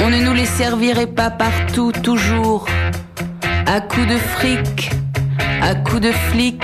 on 0.03 0.09
ne 0.09 0.19
nous 0.23 0.33
les 0.33 0.45
servirait 0.45 1.07
pas 1.07 1.31
partout, 1.31 1.91
toujours, 1.91 2.67
à 3.65 3.81
coups 3.81 4.07
de 4.07 4.17
fric, 4.17 4.91
à 5.63 5.73
coups 5.73 6.01
de 6.01 6.11
flics. 6.11 6.63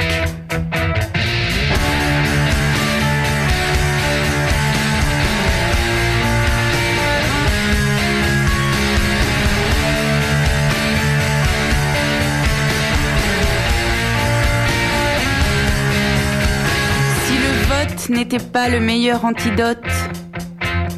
N'était 18.21 18.37
pas 18.37 18.69
le 18.69 18.79
meilleur 18.79 19.25
antidote 19.25 19.83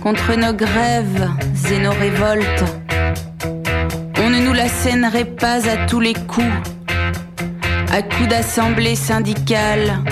contre 0.02 0.36
nos 0.36 0.52
grèves 0.52 1.30
et 1.72 1.80
nos 1.80 1.92
révoltes. 1.92 2.66
On 4.22 4.30
ne 4.30 4.40
nous 4.40 4.52
la 4.52 4.68
scènerait 4.68 5.24
pas 5.24 5.66
à 5.70 5.86
tous 5.88 6.02
les 6.02 6.16
coups, 6.16 6.46
à 7.94 8.02
coups 8.02 8.28
d'assemblée 8.28 8.98
syndicale. 8.98 10.04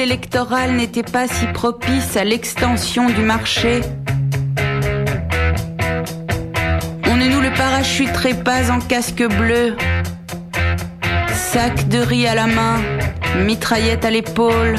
Électoral 0.00 0.72
n'était 0.72 1.02
pas 1.02 1.28
si 1.28 1.46
propice 1.46 2.16
à 2.16 2.24
l'extension 2.24 3.08
du 3.08 3.22
marché, 3.22 3.80
on 7.06 7.16
ne 7.16 7.26
nous 7.26 7.40
le 7.40 7.52
parachuterait 7.52 8.42
pas 8.42 8.70
en 8.70 8.80
casque 8.80 9.26
bleu, 9.38 9.76
sac 11.32 11.88
de 11.88 11.98
riz 11.98 12.26
à 12.26 12.34
la 12.34 12.46
main, 12.46 12.80
mitraillette 13.46 14.04
à 14.04 14.10
l'épaule. 14.10 14.76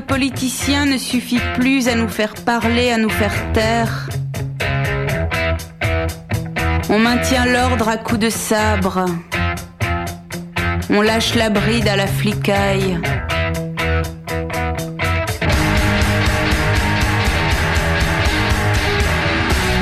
Le 0.00 0.06
politicien 0.06 0.86
ne 0.86 0.96
suffit 0.96 1.42
plus 1.56 1.86
à 1.86 1.94
nous 1.94 2.08
faire 2.08 2.32
parler, 2.32 2.90
à 2.90 2.96
nous 2.96 3.10
faire 3.10 3.52
taire, 3.52 4.08
on 6.88 6.98
maintient 6.98 7.44
l'ordre 7.44 7.86
à 7.86 7.98
coups 7.98 8.20
de 8.20 8.30
sabre. 8.30 9.04
On 10.88 11.02
lâche 11.02 11.34
la 11.34 11.50
bride 11.50 11.86
à 11.86 11.96
la 11.96 12.06
flicaille. 12.06 12.98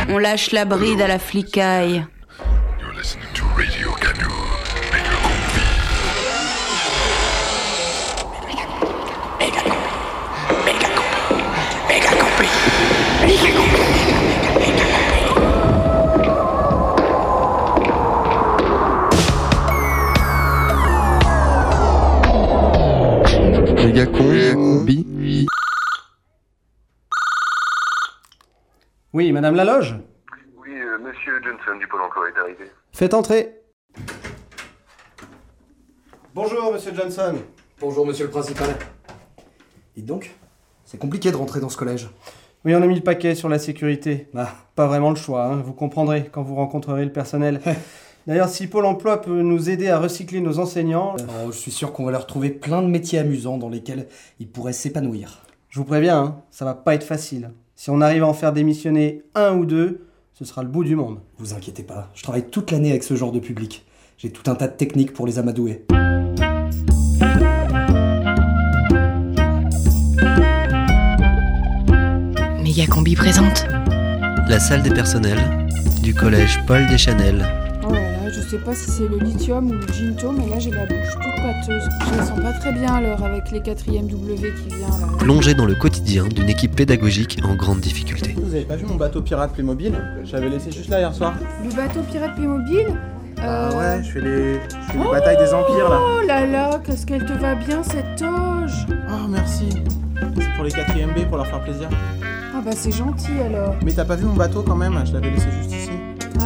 On 0.09 0.19
lâche 0.19 0.51
la 0.51 0.65
bride 0.65 1.01
à 1.01 1.07
la 1.07 1.21
flicaille. 1.21 2.05
Combi. 24.07 25.47
Oui, 29.13 29.33
Madame 29.33 29.57
Laloge 29.57 29.97
Oui, 30.63 30.71
euh, 30.73 30.99
monsieur 30.99 31.41
Johnson 31.43 31.79
du 31.79 31.87
Pôle 31.89 32.03
emploi 32.03 32.29
est 32.29 32.39
arrivé. 32.39 32.71
Faites 32.93 33.15
entrer. 33.15 33.55
Bonjour, 36.35 36.73
Monsieur 36.73 36.95
Johnson. 36.95 37.35
Bonjour, 37.81 38.07
monsieur 38.07 38.27
le 38.27 38.31
principal. 38.31 38.69
Et 39.97 40.03
donc 40.03 40.31
C'est 40.85 40.99
compliqué 40.99 41.33
de 41.33 41.37
rentrer 41.37 41.59
dans 41.61 41.69
ce 41.69 41.77
collège. 41.77 42.09
Oui, 42.65 42.75
on 42.77 42.83
a 42.83 42.87
mis 42.87 42.95
le 42.95 43.03
paquet 43.03 43.35
sur 43.35 43.49
la 43.49 43.59
sécurité. 43.59 44.29
Bah, 44.33 44.53
pas 44.77 44.87
vraiment 44.87 45.11
le 45.11 45.17
choix, 45.17 45.47
hein, 45.47 45.57
vous 45.65 45.73
comprendrez 45.73 46.29
quand 46.31 46.43
vous 46.43 46.55
rencontrerez 46.55 47.05
le 47.05 47.13
personnel. 47.13 47.61
D'ailleurs, 48.29 48.51
si 48.51 48.67
Pôle 48.67 48.85
emploi 48.85 49.23
peut 49.23 49.41
nous 49.41 49.71
aider 49.71 49.89
à 49.89 49.99
recycler 49.99 50.43
nos 50.43 50.59
enseignants, 50.59 51.17
Oh, 51.19 51.51
je 51.51 51.57
suis 51.57 51.71
sûr 51.71 51.95
qu'on 51.95 52.05
va 52.05 52.11
leur 52.11 52.27
trouver 52.27 52.51
plein 52.51 52.83
de 52.83 52.87
métiers 52.87 53.19
amusants 53.19 53.57
dans 53.57 53.71
lesquels 53.71 54.07
ils 54.39 54.47
pourraient 54.47 54.75
s'épanouir. 54.75 55.47
je 55.71 55.79
vous 55.79 55.87
préviens, 55.87 56.19
hein, 56.19 56.37
ça 56.51 56.67
va 56.67 56.75
pas 56.75 56.95
être 56.95 57.05
facile. 57.05 57.53
Si 57.75 57.89
on 57.89 58.03
arrive 58.03 58.25
à 58.25 58.27
en 58.27 58.35
faire 58.35 58.53
démissionner 58.53 59.23
un 59.35 59.57
ou 59.57 59.65
deux, 59.65 60.03
ce 60.35 60.45
sera 60.45 60.63
le 60.63 60.69
bout 60.69 60.85
du 60.85 60.95
monde. 60.95 61.21
Vous 61.39 61.55
inquiétez 61.55 61.83
pas, 61.85 62.11
je 62.15 62.23
travaille 62.23 62.45
toute 62.51 62.71
l'année 62.71 62.91
avec 62.91 63.03
ce 63.03 63.17
genre 63.17 63.33
de 63.33 63.41
public. 63.41 63.87
J'ai 64.19 64.31
tout 64.31 64.51
un 64.51 64.55
tas 64.57 64.69
de 64.69 64.77
techniques 64.77 65.15
pour 65.15 65.27
les 65.27 65.39
amadouer. 65.39 65.87
Méga 72.63 72.87
Combi 72.87 73.15
présente. 73.17 73.67
La 74.49 74.61
salle 74.61 74.83
des 74.83 74.91
personnels 74.91 75.67
du 76.03 76.15
collège 76.15 76.61
Paul 76.67 76.87
Deschanel. 76.89 77.68
Oh 78.29 78.31
là, 78.31 78.35
je 78.43 78.49
sais 78.49 78.59
pas 78.59 78.75
si 78.75 78.91
c'est 78.91 79.09
le 79.09 79.19
lithium 79.19 79.71
ou 79.71 79.73
le 79.75 79.87
ginto, 79.93 80.33
mais 80.33 80.49
là 80.49 80.59
j'ai 80.59 80.71
la 80.71 80.85
bouche 80.87 81.15
toute 81.15 81.43
pâteuse. 81.43 81.89
Je 82.13 82.17
la 82.17 82.25
sens 82.25 82.41
pas 82.41 82.53
très 82.53 82.73
bien 82.73 82.95
alors 82.95 83.23
avec 83.25 83.51
les 83.51 83.61
4ème 83.61 84.07
W 84.09 84.53
qui 84.53 84.77
vient 84.77 84.89
là. 84.89 85.17
Plongé 85.19 85.55
dans 85.55 85.65
le 85.67 85.75
quotidien 85.75 86.27
d'une 86.27 86.49
équipe 86.49 86.75
pédagogique 86.77 87.39
en 87.45 87.55
grande 87.55 87.81
difficulté. 87.81 88.35
Vous 88.37 88.55
avez 88.55 88.65
pas 88.65 88.77
vu 88.77 88.85
mon 88.87 88.97
bateau 88.97 89.23
pirate 89.23 89.53
Playmobil? 89.53 89.93
J'avais 90.25 90.49
laissé 90.49 90.71
juste 90.71 90.91
là 90.91 90.99
hier 91.01 91.15
soir. 91.15 91.35
Le 91.65 91.75
bateau 91.75 92.01
pirate 92.11 92.35
Playmobil? 92.35 92.87
Ah 93.41 93.69
Euh, 93.71 93.79
ouais, 93.99 94.03
je 94.05 94.11
fais 94.11 94.21
les, 94.21 94.55
je 94.55 94.93
fais 94.93 94.99
les 94.99 95.11
batailles 95.11 95.37
des 95.39 95.55
empires 95.55 95.89
là. 95.89 95.99
Oh 96.01 96.27
là 96.27 96.45
là, 96.47 96.81
qu'est-ce 96.85 97.07
qu'elle 97.07 97.25
te 97.25 97.33
va 97.35 97.55
bien 97.55 97.83
cette 97.83 98.17
toge? 98.17 98.87
Oh 99.11 99.29
merci. 99.29 99.69
C'est 100.37 100.55
pour 100.57 100.65
les 100.65 100.71
4ème 100.71 101.15
B 101.15 101.27
pour 101.29 101.37
leur 101.37 101.47
faire 101.47 101.61
plaisir. 101.63 101.89
Ah 102.55 102.61
bah 102.65 102.73
c'est 102.75 102.91
gentil 102.91 103.31
alors. 103.47 103.77
Mais 103.85 103.93
t'as 103.93 104.05
pas 104.05 104.17
vu 104.17 104.25
mon 104.25 104.35
bateau 104.35 104.63
quand 104.63 104.75
même? 104.75 105.01
Je 105.07 105.13
l'avais 105.13 105.31
laissé 105.31 105.47
juste 105.63 105.73
ici. 105.73 105.91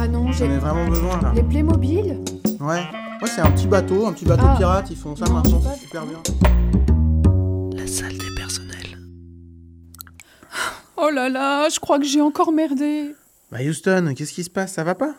Ah 0.05 0.07
non, 0.09 0.33
j'ai... 0.33 0.47
J'en 0.47 0.51
ai 0.51 0.57
vraiment 0.57 0.85
besoin 0.89 1.21
là. 1.21 1.31
Les 1.33 1.43
Playmobil 1.43 2.19
Ouais. 2.59 2.81
Ouais, 3.21 3.27
c'est 3.33 3.39
un 3.39 3.49
petit 3.51 3.67
bateau, 3.67 4.05
un 4.05 4.11
petit 4.11 4.25
bateau 4.25 4.43
Ah. 4.45 4.55
pirate, 4.57 4.87
ils 4.89 4.97
font 4.97 5.15
ça 5.15 5.23
Non, 5.27 5.35
maintenant, 5.35 5.61
c'est 5.61 5.79
super 5.79 6.05
bien. 6.05 6.21
La 7.77 7.87
salle 7.87 8.17
des 8.17 8.35
personnels. 8.35 8.97
Oh 10.97 11.09
là 11.09 11.29
là, 11.29 11.69
je 11.69 11.79
crois 11.79 11.99
que 11.99 12.05
j'ai 12.05 12.19
encore 12.19 12.51
merdé. 12.51 13.15
Bah 13.49 13.59
Houston, 13.65 14.13
qu'est-ce 14.13 14.33
qui 14.33 14.43
se 14.43 14.49
passe 14.49 14.73
Ça 14.73 14.83
va 14.83 14.93
pas? 14.93 15.15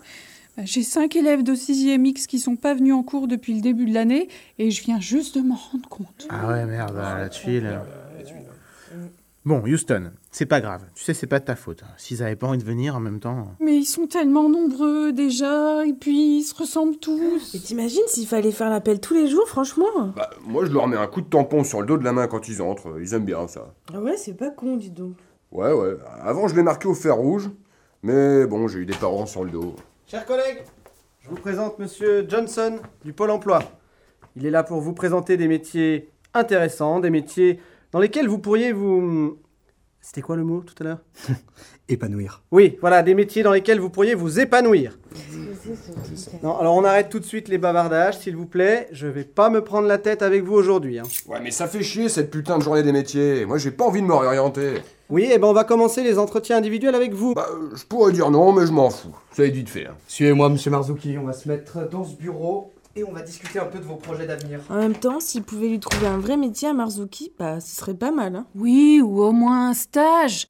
Bah, 0.58 0.64
J'ai 0.66 0.82
cinq 0.82 1.16
élèves 1.16 1.42
de 1.42 1.54
6e 1.54 2.04
X 2.04 2.26
qui 2.26 2.38
sont 2.38 2.56
pas 2.56 2.74
venus 2.74 2.92
en 2.92 3.02
cours 3.02 3.26
depuis 3.26 3.54
le 3.54 3.62
début 3.62 3.86
de 3.86 3.94
l'année 3.94 4.28
et 4.58 4.70
je 4.70 4.82
viens 4.84 5.00
juste 5.00 5.38
de 5.38 5.42
m'en 5.42 5.54
rendre 5.56 5.88
compte. 5.88 6.26
Ah 6.28 6.46
ouais, 6.48 6.66
merde, 6.66 6.94
la 6.94 7.30
tuile. 7.30 7.80
Bon, 9.46 9.62
Houston, 9.66 10.12
c'est 10.30 10.46
pas 10.46 10.62
grave. 10.62 10.84
Tu 10.94 11.04
sais, 11.04 11.12
c'est 11.12 11.26
pas 11.26 11.38
de 11.38 11.44
ta 11.44 11.54
faute. 11.54 11.84
S'ils 11.98 12.22
avaient 12.22 12.34
pas 12.34 12.46
envie 12.46 12.56
de 12.56 12.64
venir 12.64 12.96
en 12.96 13.00
même 13.00 13.20
temps. 13.20 13.48
Mais 13.60 13.76
ils 13.76 13.84
sont 13.84 14.06
tellement 14.06 14.48
nombreux 14.48 15.12
déjà 15.12 15.84
et 15.84 15.92
puis 15.92 16.38
ils 16.38 16.44
se 16.44 16.54
ressemblent 16.54 16.96
tous. 16.96 17.54
Et 17.54 17.58
t'imagines 17.58 18.06
s'il 18.06 18.26
fallait 18.26 18.52
faire 18.52 18.70
l'appel 18.70 19.00
tous 19.00 19.12
les 19.12 19.26
jours, 19.28 19.46
franchement? 19.46 20.14
Bah, 20.16 20.30
moi, 20.46 20.64
je 20.64 20.72
leur 20.72 20.88
mets 20.88 20.96
un 20.96 21.06
coup 21.06 21.20
de 21.20 21.26
tampon 21.26 21.62
sur 21.62 21.82
le 21.82 21.86
dos 21.86 21.98
de 21.98 22.04
la 22.04 22.12
main 22.12 22.26
quand 22.26 22.48
ils 22.48 22.62
entrent. 22.62 22.96
Ils 22.98 23.12
aiment 23.12 23.26
bien 23.26 23.46
ça. 23.46 23.74
Ah 23.92 24.00
ouais, 24.00 24.16
c'est 24.16 24.32
pas 24.32 24.48
con, 24.48 24.78
dis 24.78 24.88
donc. 24.88 25.16
Ouais, 25.52 25.72
ouais. 25.72 25.96
Avant, 26.22 26.48
je 26.48 26.56
les 26.56 26.62
marquais 26.62 26.88
au 26.88 26.94
fer 26.94 27.14
rouge. 27.14 27.50
Mais 28.02 28.46
bon, 28.46 28.66
j'ai 28.66 28.78
eu 28.78 28.86
des 28.86 28.96
parents 28.96 29.26
sur 29.26 29.44
le 29.44 29.50
dos. 29.50 29.76
Chers 30.06 30.24
collègues, 30.24 30.62
je 31.20 31.28
vous 31.28 31.36
présente 31.36 31.78
Monsieur 31.78 32.24
Johnson 32.26 32.78
du 33.04 33.12
Pôle 33.12 33.30
emploi. 33.30 33.62
Il 34.36 34.46
est 34.46 34.50
là 34.50 34.62
pour 34.62 34.80
vous 34.80 34.94
présenter 34.94 35.36
des 35.36 35.48
métiers 35.48 36.08
intéressants, 36.32 37.00
des 37.00 37.10
métiers 37.10 37.60
dans 37.94 38.00
lesquels 38.00 38.26
vous 38.28 38.38
pourriez 38.38 38.72
vous 38.72 39.38
C'était 40.00 40.20
quoi 40.20 40.34
le 40.34 40.42
mot 40.42 40.62
tout 40.66 40.74
à 40.80 40.84
l'heure 40.84 40.98
Épanouir. 41.88 42.42
Oui, 42.50 42.76
voilà, 42.80 43.02
des 43.04 43.14
métiers 43.14 43.44
dans 43.44 43.52
lesquels 43.52 43.78
vous 43.78 43.88
pourriez 43.90 44.14
vous 44.16 44.40
épanouir. 44.40 44.98
Non, 46.42 46.58
alors 46.58 46.74
on 46.74 46.82
arrête 46.82 47.08
tout 47.08 47.20
de 47.20 47.24
suite 47.24 47.46
les 47.46 47.56
bavardages, 47.58 48.18
s'il 48.18 48.34
vous 48.36 48.46
plaît. 48.46 48.88
Je 48.90 49.06
vais 49.06 49.22
pas 49.22 49.48
me 49.48 49.62
prendre 49.62 49.86
la 49.86 49.98
tête 49.98 50.22
avec 50.22 50.42
vous 50.42 50.54
aujourd'hui. 50.54 50.98
hein. 50.98 51.04
Ouais, 51.28 51.38
mais 51.40 51.52
ça 51.52 51.68
fait 51.68 51.84
chier 51.84 52.08
cette 52.08 52.32
putain 52.32 52.58
de 52.58 52.64
journée 52.64 52.82
des 52.82 52.90
métiers. 52.90 53.46
Moi, 53.46 53.58
j'ai 53.58 53.70
pas 53.70 53.84
envie 53.84 54.02
de 54.02 54.06
me 54.06 54.14
réorienter. 54.14 54.74
Oui, 55.08 55.28
et 55.32 55.38
ben 55.38 55.46
on 55.46 55.52
va 55.52 55.62
commencer 55.62 56.02
les 56.02 56.18
entretiens 56.18 56.56
individuels 56.56 56.96
avec 56.96 57.14
vous. 57.14 57.34
Bah, 57.34 57.46
je 57.76 57.84
pourrais 57.84 58.10
dire 58.12 58.28
non, 58.32 58.52
mais 58.52 58.66
je 58.66 58.72
m'en 58.72 58.90
fous. 58.90 59.14
Ça 59.32 59.44
est 59.44 59.50
vite 59.50 59.68
fait. 59.68 59.86
hein. 59.86 59.94
Suivez-moi, 60.08 60.48
monsieur 60.48 60.72
Marzuki, 60.72 61.16
on 61.16 61.24
va 61.24 61.32
se 61.32 61.46
mettre 61.48 61.88
dans 61.88 62.02
ce 62.04 62.16
bureau 62.16 62.73
et 62.96 63.04
on 63.04 63.12
va 63.12 63.22
discuter 63.22 63.58
un 63.58 63.66
peu 63.66 63.78
de 63.78 63.84
vos 63.84 63.96
projets 63.96 64.26
d'avenir. 64.26 64.60
En 64.70 64.76
même 64.76 64.94
temps, 64.94 65.20
s'il 65.20 65.42
pouvait 65.42 65.68
lui 65.68 65.80
trouver 65.80 66.06
un 66.06 66.18
vrai 66.18 66.36
métier 66.36 66.68
à 66.68 66.72
Marzuki, 66.72 67.32
bah 67.38 67.60
ce 67.60 67.74
serait 67.76 67.94
pas 67.94 68.12
mal. 68.12 68.36
Hein. 68.36 68.46
Oui, 68.54 69.00
ou 69.02 69.22
au 69.22 69.32
moins 69.32 69.70
un 69.70 69.74
stage. 69.74 70.46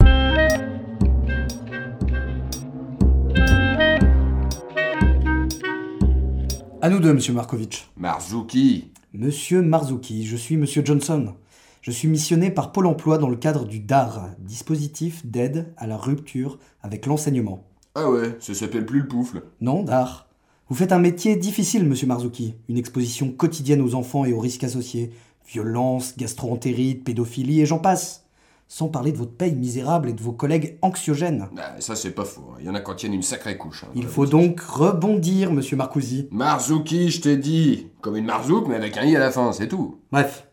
À 6.81 6.89
nous 6.89 6.99
deux, 6.99 7.13
monsieur 7.13 7.33
Markovitch. 7.33 7.89
Marzuki. 7.97 8.91
Monsieur 9.13 9.61
Marzuki, 9.61 10.25
je 10.25 10.35
suis 10.35 10.57
monsieur 10.57 10.83
Johnson. 10.85 11.33
Je 11.81 11.91
suis 11.91 12.07
missionné 12.07 12.51
par 12.51 12.71
Pôle 12.71 12.87
emploi 12.87 13.17
dans 13.17 13.29
le 13.29 13.37
cadre 13.37 13.65
du 13.65 13.79
DAR, 13.79 14.29
dispositif 14.39 15.25
d'aide 15.25 15.73
à 15.77 15.87
la 15.87 15.97
rupture 15.97 16.59
avec 16.81 17.05
l'enseignement. 17.05 17.63
Ah 17.95 18.09
ouais, 18.11 18.35
ça 18.39 18.53
s'appelle 18.53 18.85
plus 18.85 19.01
le 19.01 19.07
poufle. 19.07 19.43
Non, 19.61 19.83
DAR. 19.83 20.27
Vous 20.67 20.75
faites 20.75 20.91
un 20.91 20.99
métier 20.99 21.35
difficile, 21.35 21.85
monsieur 21.85 22.07
Marzuki. 22.07 22.55
Une 22.69 22.77
exposition 22.77 23.31
quotidienne 23.31 23.81
aux 23.81 23.93
enfants 23.95 24.25
et 24.25 24.33
aux 24.33 24.39
risques 24.39 24.63
associés. 24.63 25.11
Violence, 25.47 26.15
gastroentérite, 26.17 27.03
pédophilie 27.03 27.61
et 27.61 27.65
j'en 27.67 27.77
passe. 27.77 28.23
Sans 28.67 28.87
parler 28.87 29.11
de 29.11 29.17
votre 29.17 29.33
paye 29.33 29.53
misérable 29.53 30.09
et 30.09 30.13
de 30.13 30.21
vos 30.23 30.31
collègues 30.31 30.79
anxiogènes. 30.81 31.49
Ah, 31.55 31.75
ça, 31.79 31.95
c'est 31.95 32.09
pas 32.15 32.25
faux. 32.25 32.47
Il 32.59 32.65
y 32.65 32.69
en 32.69 32.73
a 32.73 32.81
qui 32.81 32.89
en 32.89 32.95
tiennent 32.95 33.13
une 33.13 33.21
sacrée 33.21 33.57
couche. 33.57 33.83
hein. 33.83 33.91
Il 33.93 34.07
faut 34.07 34.25
donc 34.25 34.59
rebondir, 34.59 35.53
monsieur 35.53 35.77
Marcousi. 35.77 36.27
Marzuki, 36.31 37.11
je 37.11 37.21
t'ai 37.21 37.37
dit. 37.37 37.89
Comme 38.01 38.15
une 38.15 38.25
marzouk, 38.25 38.67
mais 38.67 38.73
avec 38.75 38.97
un 38.97 39.03
i 39.05 39.15
à 39.15 39.19
la 39.19 39.29
fin, 39.29 39.51
c'est 39.51 39.67
tout. 39.67 39.99
Bref, 40.11 40.47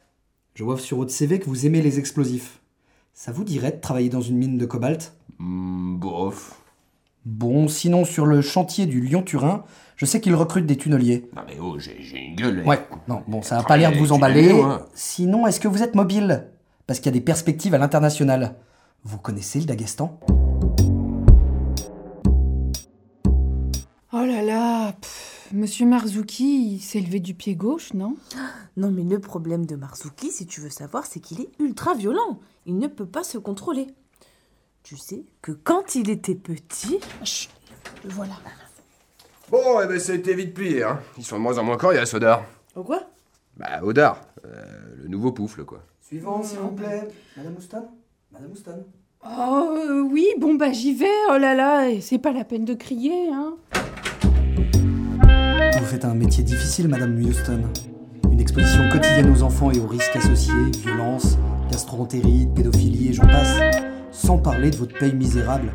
je 0.54 0.62
vois 0.62 0.78
sur 0.78 0.98
votre 0.98 1.10
CV 1.10 1.38
que 1.38 1.46
vous 1.46 1.64
aimez 1.64 1.80
les 1.80 1.98
explosifs. 1.98 2.60
Ça 3.14 3.32
vous 3.32 3.44
dirait 3.44 3.72
de 3.72 3.80
travailler 3.80 4.10
dans 4.10 4.20
une 4.20 4.36
mine 4.36 4.58
de 4.58 4.66
cobalt? 4.66 5.14
Hmm, 5.38 5.96
bof. 5.96 6.58
Bon, 7.24 7.66
sinon 7.66 8.04
sur 8.04 8.26
le 8.26 8.42
chantier 8.42 8.84
du 8.84 9.00
Lyon-Turin, 9.00 9.64
je 10.02 10.06
sais 10.06 10.20
qu'ils 10.20 10.34
recrutent 10.34 10.66
des 10.66 10.76
tunneliers. 10.76 11.30
Non 11.36 11.42
mais 11.46 11.56
oh, 11.62 11.78
j'ai 11.78 12.18
une 12.18 12.34
gueule. 12.34 12.64
Ouais, 12.66 12.84
non, 13.06 13.22
bon, 13.28 13.40
ça 13.40 13.54
n'a 13.54 13.60
pas 13.60 13.66
Travailler 13.68 13.86
l'air 13.86 13.92
de 13.92 14.04
vous 14.04 14.10
emballer. 14.12 14.52
moi. 14.52 14.88
Sinon, 14.94 15.46
est-ce 15.46 15.60
que 15.60 15.68
vous 15.68 15.80
êtes 15.84 15.94
mobile? 15.94 16.48
Parce 16.88 16.98
qu'il 16.98 17.06
y 17.06 17.10
a 17.10 17.12
des 17.12 17.20
perspectives 17.20 17.72
à 17.72 17.78
l'international. 17.78 18.56
Vous 19.04 19.18
connaissez 19.18 19.60
le 19.60 19.66
Daghestan? 19.66 20.18
Oh 24.12 24.24
là 24.26 24.42
là, 24.42 24.90
pff, 25.00 25.48
Monsieur 25.52 25.86
Marzuki, 25.86 26.74
il 26.74 26.80
s'est 26.80 27.00
levé 27.00 27.20
du 27.20 27.34
pied 27.34 27.54
gauche, 27.54 27.94
non? 27.94 28.16
Non, 28.76 28.90
mais 28.90 29.04
le 29.04 29.20
problème 29.20 29.66
de 29.66 29.76
Marzuki, 29.76 30.32
si 30.32 30.46
tu 30.46 30.60
veux 30.62 30.70
savoir, 30.70 31.06
c'est 31.06 31.20
qu'il 31.20 31.40
est 31.42 31.50
ultra 31.60 31.94
violent. 31.94 32.40
Il 32.66 32.76
ne 32.78 32.88
peut 32.88 33.06
pas 33.06 33.22
se 33.22 33.38
contrôler. 33.38 33.86
Tu 34.82 34.96
sais 34.96 35.22
que 35.42 35.52
quand 35.52 35.94
il 35.94 36.10
était 36.10 36.34
petit. 36.34 36.98
Chut, 37.22 37.50
le 38.02 38.10
voilà. 38.10 38.32
Bon, 39.52 39.82
eh 39.84 39.86
ben, 39.86 40.00
ça 40.00 40.12
a 40.12 40.14
été 40.14 40.32
vite 40.34 40.54
plié, 40.54 40.82
hein. 40.82 40.98
Ils 41.18 41.24
sont 41.24 41.36
de 41.36 41.42
moins 41.42 41.58
en 41.58 41.62
moins 41.62 41.76
coriaces, 41.76 42.14
Odar. 42.14 42.42
Oh 42.74 42.82
quoi? 42.82 43.02
Bah, 43.58 43.80
Odar. 43.82 44.18
euh, 44.46 44.48
le 44.96 45.08
nouveau 45.08 45.32
poufle, 45.32 45.66
quoi. 45.66 45.82
Suivant, 46.00 46.42
s'il 46.42 46.58
vous 46.58 46.70
plaît. 46.70 47.06
Madame 47.36 47.56
Houston? 47.58 47.84
Madame 48.32 48.50
Houston? 48.50 48.86
Oh 49.22 49.76
euh, 49.76 50.00
oui, 50.10 50.26
bon 50.38 50.54
bah 50.54 50.72
j'y 50.72 50.94
vais, 50.94 51.04
oh 51.28 51.36
là 51.36 51.54
là, 51.54 51.90
et 51.90 52.00
c'est 52.00 52.18
pas 52.18 52.32
la 52.32 52.44
peine 52.44 52.64
de 52.64 52.72
crier, 52.72 53.28
hein. 53.30 53.56
Vous 55.78 55.84
faites 55.84 56.06
un 56.06 56.14
métier 56.14 56.42
difficile, 56.42 56.88
Madame 56.88 57.14
Houston. 57.22 57.60
Une 58.30 58.40
exposition 58.40 58.88
quotidienne 58.88 59.30
aux 59.30 59.42
enfants 59.42 59.70
et 59.70 59.78
aux 59.78 59.86
risques 59.86 60.16
associés, 60.16 60.54
violence, 60.78 61.36
gastroentérite, 61.70 62.54
pédophilie 62.54 63.10
et 63.10 63.12
j'en 63.12 63.26
passe. 63.26 63.58
Sans 64.12 64.38
parler 64.38 64.70
de 64.70 64.76
votre 64.76 64.98
paye 64.98 65.14
misérable. 65.14 65.70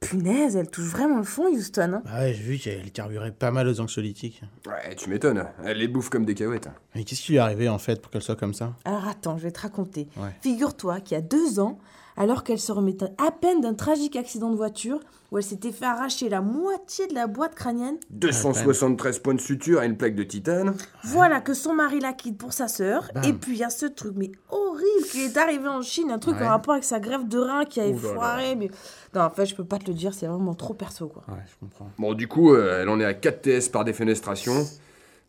Punaise, 0.00 0.54
elle 0.56 0.70
touche 0.70 0.86
vraiment 0.86 1.18
le 1.18 1.24
fond, 1.24 1.46
Houston. 1.52 1.94
hein. 1.94 2.02
Ah 2.06 2.20
ouais, 2.20 2.32
j'ai 2.34 2.42
vu 2.42 2.58
qu'elle 2.58 2.90
carburait 2.92 3.32
pas 3.32 3.50
mal 3.50 3.66
aux 3.66 3.80
anxiolytiques. 3.80 4.42
Ouais, 4.66 4.94
tu 4.94 5.10
m'étonnes. 5.10 5.44
Elle 5.64 5.78
les 5.78 5.88
bouffe 5.88 6.08
comme 6.08 6.24
des 6.24 6.34
cahuètes. 6.34 6.68
Mais 6.94 7.02
qu'est-ce 7.04 7.20
qui 7.22 7.32
lui 7.32 7.36
est 7.38 7.40
arrivé 7.40 7.68
en 7.68 7.78
fait 7.78 8.00
pour 8.00 8.10
qu'elle 8.10 8.22
soit 8.22 8.36
comme 8.36 8.54
ça? 8.54 8.74
Alors 8.84 9.06
attends, 9.08 9.36
je 9.38 9.42
vais 9.42 9.50
te 9.50 9.60
raconter. 9.60 10.08
Ouais. 10.16 10.30
Figure-toi 10.40 11.00
qu'il 11.00 11.16
y 11.16 11.18
a 11.18 11.20
deux 11.22 11.58
ans, 11.58 11.78
alors 12.18 12.42
qu'elle 12.44 12.58
se 12.58 12.72
remettait 12.72 13.06
à 13.16 13.30
peine 13.30 13.60
d'un 13.62 13.72
tragique 13.74 14.16
accident 14.16 14.50
de 14.50 14.56
voiture 14.56 15.00
où 15.30 15.38
elle 15.38 15.44
s'était 15.44 15.72
fait 15.72 15.84
arracher 15.84 16.28
la 16.28 16.40
moitié 16.40 17.06
de 17.06 17.14
la 17.14 17.26
boîte 17.26 17.54
crânienne, 17.54 17.96
273 18.10 19.18
points 19.20 19.34
de 19.34 19.40
suture 19.40 19.82
et 19.82 19.86
une 19.86 19.96
plaque 19.96 20.14
de 20.14 20.22
titane. 20.24 20.74
voilà 21.04 21.40
que 21.40 21.54
son 21.54 21.74
mari 21.74 22.00
la 22.00 22.12
quitte 22.12 22.36
pour 22.38 22.52
sa 22.52 22.66
sœur. 22.68 23.10
Bam. 23.14 23.24
Et 23.24 23.32
puis 23.32 23.52
il 23.52 23.58
y 23.58 23.64
a 23.64 23.70
ce 23.70 23.86
truc, 23.86 24.14
mais 24.16 24.32
horrible, 24.50 25.06
qui 25.10 25.22
est 25.24 25.36
arrivé 25.36 25.68
en 25.68 25.80
Chine, 25.82 26.10
un 26.10 26.18
truc 26.18 26.36
Ouais. 26.38 26.44
en 26.46 26.48
rapport 26.50 26.72
avec 26.72 26.84
sa 26.84 26.98
grève 27.00 27.28
de 27.28 27.38
rein 27.38 27.64
qui 27.64 27.80
avait 27.80 27.92
Ouh 27.92 28.00
là 28.02 28.08
là. 28.08 28.14
foiré. 28.14 28.54
Mais... 28.56 28.70
Non, 29.14 29.22
en 29.22 29.30
fait, 29.30 29.46
je 29.46 29.54
peux 29.54 29.64
pas 29.64 29.78
te 29.78 29.86
le 29.86 29.94
dire, 29.94 30.12
c'est 30.14 30.26
vraiment 30.26 30.54
trop 30.54 30.74
perso, 30.74 31.08
quoi. 31.08 31.22
Ouais, 31.28 31.42
je 31.46 31.54
comprends. 31.60 31.90
Bon, 31.98 32.14
du 32.14 32.26
coup, 32.28 32.52
euh, 32.54 32.82
elle 32.82 32.88
en 32.88 32.98
est 33.00 33.04
à 33.04 33.14
4 33.14 33.42
TS 33.42 33.68
par 33.70 33.84
défenestration. 33.84 34.66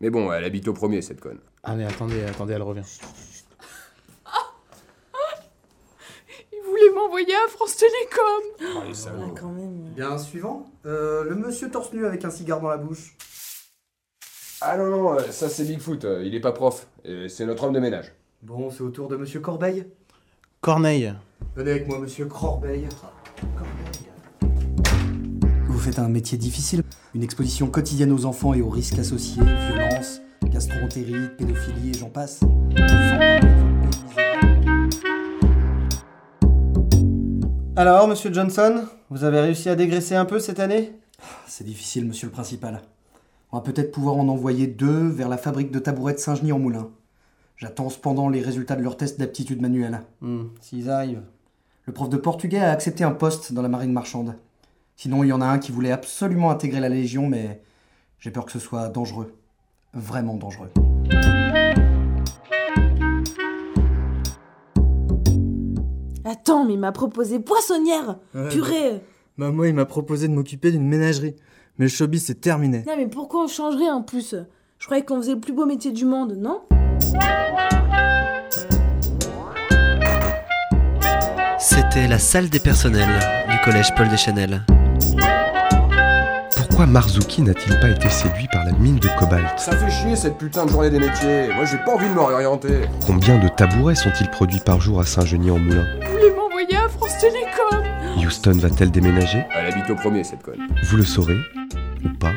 Mais 0.02 0.10
bon, 0.10 0.32
elle 0.32 0.44
habite 0.46 0.68
au 0.68 0.74
premier, 0.74 1.02
cette 1.02 1.20
conne. 1.20 1.40
Ah 1.64 1.76
mais 1.76 1.84
attendez, 1.86 2.24
attendez, 2.24 2.54
elle 2.54 2.62
revient. 2.62 2.84
M'envoyer 7.10 7.34
à 7.34 7.50
France 7.50 7.76
Télécom 7.76 8.76
Oh, 8.78 8.84
les 8.88 8.94
salauds. 8.94 9.34
quand 9.36 9.50
même. 9.50 9.90
Bien, 9.96 10.16
suivant. 10.20 10.68
Euh, 10.86 11.24
le 11.24 11.34
monsieur 11.34 11.72
torse 11.72 11.92
nu 11.92 12.06
avec 12.06 12.24
un 12.24 12.30
cigare 12.30 12.62
dans 12.62 12.68
la 12.70 12.78
bouche. 12.78 13.16
Ah 14.62 14.78
non, 14.78 14.86
non, 14.86 15.14
euh, 15.16 15.22
ça 15.32 15.50
c'est 15.50 15.64
Bigfoot, 15.64 16.06
euh, 16.06 16.22
il 16.24 16.36
est 16.36 16.40
pas 16.40 16.52
prof. 16.52 16.86
C'est 17.28 17.48
notre 17.48 17.64
homme 17.64 17.74
de 17.74 17.80
ménage. 17.80 18.14
Bon, 18.44 18.70
c'est 18.70 18.82
au 18.84 18.90
tour 18.92 19.08
de 19.08 19.16
monsieur 19.18 19.40
Corbeil. 19.40 19.88
Corneille. 20.62 21.12
Venez 21.56 21.72
avec 21.72 21.88
moi, 21.88 21.98
monsieur 21.98 22.26
Corbeil. 22.28 22.88
Vous 25.68 25.80
faites 25.80 25.98
un 25.98 26.10
métier 26.10 26.38
difficile. 26.38 26.84
Une 27.16 27.24
exposition 27.24 27.72
quotidienne 27.72 28.12
aux 28.12 28.26
enfants 28.26 28.54
et 28.54 28.62
aux 28.62 28.70
risques 28.70 29.00
associés, 29.00 29.42
violence, 29.42 30.22
gastroentérite, 30.44 31.38
pédophilie 31.38 31.90
et 31.90 31.98
j'en 31.98 32.10
passe. 32.12 32.42
Alors, 37.80 38.10
monsieur 38.10 38.34
Johnson, 38.34 38.84
vous 39.10 39.24
avez 39.24 39.40
réussi 39.40 39.70
à 39.70 39.76
dégraisser 39.76 40.14
un 40.14 40.26
peu 40.26 40.40
cette 40.40 40.60
année? 40.60 40.92
C'est 41.48 41.64
difficile, 41.64 42.06
monsieur 42.06 42.28
le 42.28 42.34
principal. 42.34 42.82
On 43.54 43.58
va 43.58 43.64
peut-être 43.64 43.94
pouvoir 43.94 44.18
en 44.18 44.28
envoyer 44.28 44.68
deux 44.68 45.08
vers 45.08 45.30
la 45.30 45.38
fabrique 45.38 45.72
de 45.72 45.80
tabourets 45.80 46.12
de 46.12 46.18
Saint-Genis 46.18 46.52
en 46.52 46.60
Moulin. 46.60 46.90
J'attends 47.56 47.88
cependant 47.90 48.28
les 48.28 48.42
résultats 48.42 48.76
de 48.76 48.82
leur 48.82 48.98
test 48.98 49.18
d'aptitude 49.18 49.62
manuelle. 49.62 50.02
Hmm, 50.20 50.48
S'ils 50.60 50.90
arrivent. 50.90 51.24
Le 51.86 51.94
prof 51.94 52.10
de 52.10 52.18
portugais 52.18 52.60
a 52.60 52.72
accepté 52.72 53.06
un 53.06 53.12
poste 53.12 53.54
dans 53.54 53.62
la 53.62 53.70
marine 53.70 53.94
marchande. 53.94 54.36
Sinon, 54.98 55.24
il 55.24 55.28
y 55.28 55.32
en 55.34 55.40
a 55.40 55.48
un 55.48 55.58
qui 55.58 55.72
voulait 55.72 55.94
absolument 55.94 56.52
intégrer 56.52 56.82
la 56.82 56.90
Légion, 56.90 57.30
mais 57.30 57.62
j'ai 58.20 58.32
peur 58.32 58.44
que 58.44 58.52
ce 58.52 58.60
soit 58.60 58.90
dangereux. 58.90 59.34
Vraiment 59.94 60.36
dangereux. 60.36 60.70
Attends, 66.30 66.64
mais 66.64 66.74
il 66.74 66.80
m'a 66.80 66.92
proposé 66.92 67.40
poissonnière 67.40 68.18
Ouais, 68.36 68.50
Purée 68.50 69.02
Bah 69.40 69.50
moi, 69.50 69.68
il 69.68 69.74
m'a 69.74 69.86
proposé 69.86 70.28
de 70.28 70.34
m'occuper 70.34 70.72
d'une 70.72 70.88
ménagerie. 70.88 71.34
Mais 71.80 71.86
le 71.86 71.90
showbiz, 71.90 72.24
c'est 72.24 72.40
terminé. 72.40 72.84
Non, 72.86 72.94
mais 72.98 73.08
pourquoi 73.08 73.46
on 73.46 73.48
changerait 73.48 73.90
en 73.90 74.04
plus? 74.04 74.36
Je 74.78 74.86
croyais 74.86 75.04
qu'on 75.04 75.18
faisait 75.18 75.34
le 75.34 75.40
plus 75.40 75.54
beau 75.54 75.66
métier 75.66 75.92
du 75.92 76.06
monde, 76.06 76.38
non? 76.38 76.62
C'était 81.58 82.08
la 82.08 82.20
salle 82.20 82.50
des 82.50 82.60
personnels 82.60 83.20
du 83.50 83.58
collège 83.66 83.96
Paul 83.96 84.08
Deschanel. 84.10 84.64
Pourquoi 86.80 86.94
Marzuki 86.94 87.42
n'a-t-il 87.42 87.78
pas 87.82 87.90
été 87.90 88.08
séduit 88.08 88.48
par 88.54 88.64
la 88.64 88.72
mine 88.72 89.00
de 89.00 89.10
cobalt 89.20 89.60
Ça 89.60 89.76
fait 89.76 89.92
chier 89.92 90.16
cette 90.16 90.38
putain 90.38 90.66
de 90.66 90.72
journée 90.72 90.90
des 90.90 91.00
métiers. 91.00 91.54
Moi 91.54 91.66
j'ai 91.66 91.76
pas 91.80 91.94
envie 91.94 92.08
de 92.08 92.14
me 92.14 92.22
réorienter. 92.22 92.84
Combien 93.06 93.38
de 93.38 93.50
tabourets 93.50 93.96
sont-ils 93.96 94.30
produits 94.30 94.62
par 94.66 94.80
jour 94.80 95.02
à 95.02 95.06
Saint-Genis-en-Moulin 95.06 95.86
Il 96.02 96.08
voulait 96.08 96.34
m'envoyer 96.34 96.78
à 96.78 96.88
France 96.88 97.18
Télécom 97.20 97.84
Houston 98.26 98.54
va-t-elle 98.60 98.92
déménager 98.92 99.44
Elle 99.54 99.74
habite 99.74 99.90
au 99.90 99.96
premier, 99.96 100.24
cette 100.24 100.42
conne. 100.42 100.70
Vous 100.84 100.96
le 100.96 101.04
saurez, 101.04 101.36
ou 102.06 102.18
pas, 102.18 102.32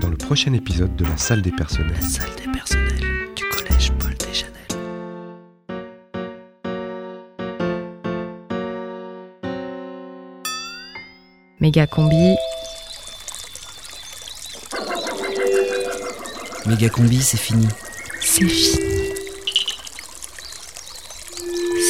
dans 0.00 0.08
le 0.08 0.16
prochain 0.16 0.52
épisode 0.54 0.96
de 0.96 1.04
la 1.04 1.16
salle 1.16 1.42
des 1.42 1.52
personnels. 1.52 1.94
La 1.94 2.08
salle 2.08 2.30
des 2.36 2.50
personnels 2.50 3.28
du 3.36 3.44
collège 3.44 3.92
Paul 3.92 4.12
Deschanel. 4.14 4.54
Méga 11.60 11.86
combi. 11.86 12.34
Méga 16.68 16.90
combi, 16.90 17.22
c'est 17.22 17.38
fini. 17.38 17.66
C'est 18.20 18.44
fini. 18.44 18.80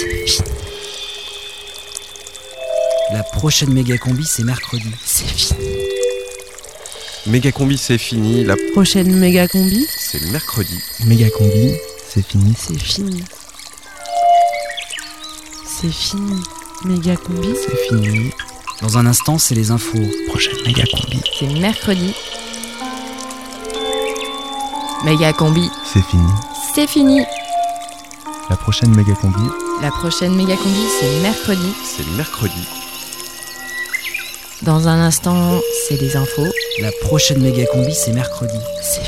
C'est 0.01 0.26
fini. 0.26 0.49
prochaine 3.33 3.72
méga 3.72 3.99
combi, 3.99 4.24
c'est 4.24 4.45
mercredi. 4.45 4.91
C'est 5.05 5.26
fini. 5.26 5.59
Méga 7.26 7.53
combi, 7.53 7.76
c'est 7.76 7.99
fini. 7.99 8.45
La 8.45 8.57
Prochaine 8.72 9.14
méga 9.16 9.49
combi, 9.49 9.87
c'est 9.97 10.22
mercredi. 10.31 10.79
Méga 11.05 11.29
combi, 11.31 11.74
c'est 12.09 12.26
fini. 12.26 12.55
c'est 12.57 12.79
fini. 12.81 13.24
C'est 15.66 15.93
fini. 15.93 16.41
Méga 16.85 17.16
combi, 17.16 17.49
C'est 17.64 17.76
fini. 17.89 18.31
Dans 18.81 18.97
un 18.97 19.07
instant, 19.07 19.39
c'est 19.39 19.55
les 19.55 19.72
infos. 19.72 19.99
Prochaine 20.29 20.57
méga 20.64 20.85
combi. 20.93 21.20
c'est 21.39 21.47
mercredi. 21.47 22.14
Méga 25.05 25.32
combi, 25.32 25.70
C'est 25.84 26.03
fini. 26.03 26.28
c'est 26.74 26.86
fini. 26.86 27.20
La 28.51 28.57
prochaine 28.57 28.94
méga 28.94 29.14
combi. 29.14 29.40
La 29.82 29.90
prochaine 29.90 30.34
méga 30.34 30.57
combi, 30.57 30.84
c'est 31.01 31.20
mercredi. 31.22 31.72
C'est 31.84 32.07
mercredi. 32.16 32.66
Dans 34.62 34.88
un 34.88 35.01
instant, 35.01 35.61
c'est 35.86 36.01
les 36.01 36.16
infos. 36.16 36.46
La 36.80 36.90
prochaine 37.03 37.40
méga 37.40 37.64
combi, 37.66 37.94
c'est 37.94 38.12
mercredi. 38.12 38.59
C'est 38.82 39.03
fini. 39.03 39.07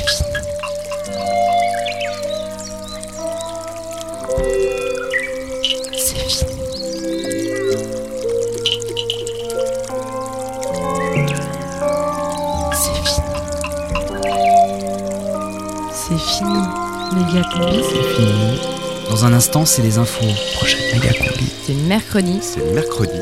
Dans 19.53 19.59
un 19.59 19.63
instant, 19.63 19.65
c'est 19.65 19.81
les 19.81 19.97
infos. 19.97 20.25
Prochaine 20.55 20.79
méga 20.93 21.13
combi. 21.13 21.51
c'est 21.65 21.73
mercredi. 21.73 22.39
C'est 22.41 22.73
mercredi. 22.73 23.19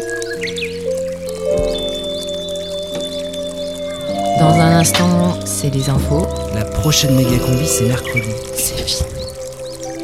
Dans 4.39 4.53
un 4.53 4.79
instant, 4.79 5.39
c'est 5.45 5.73
les 5.73 5.89
infos. 5.89 6.27
La 6.53 6.65
prochaine 6.65 7.15
méga 7.15 7.37
combi, 7.39 7.65
c'est 7.65 7.85
mercredi. 7.85 8.29
C'est 8.53 8.77
fini. 8.77 9.09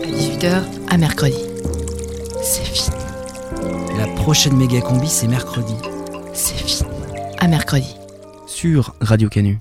À 0.03 0.07
18h, 0.07 0.63
à 0.89 0.97
mercredi. 0.97 1.37
C'est 2.41 2.65
fini. 2.65 2.97
La 3.99 4.07
prochaine 4.15 4.57
méga 4.57 4.81
combi, 4.81 5.07
c'est 5.07 5.27
mercredi. 5.27 5.75
C'est 6.33 6.55
fini. 6.55 6.89
À 7.37 7.47
mercredi. 7.47 7.95
Sur 8.47 8.95
Radio 8.99 9.29
Canu. 9.29 9.59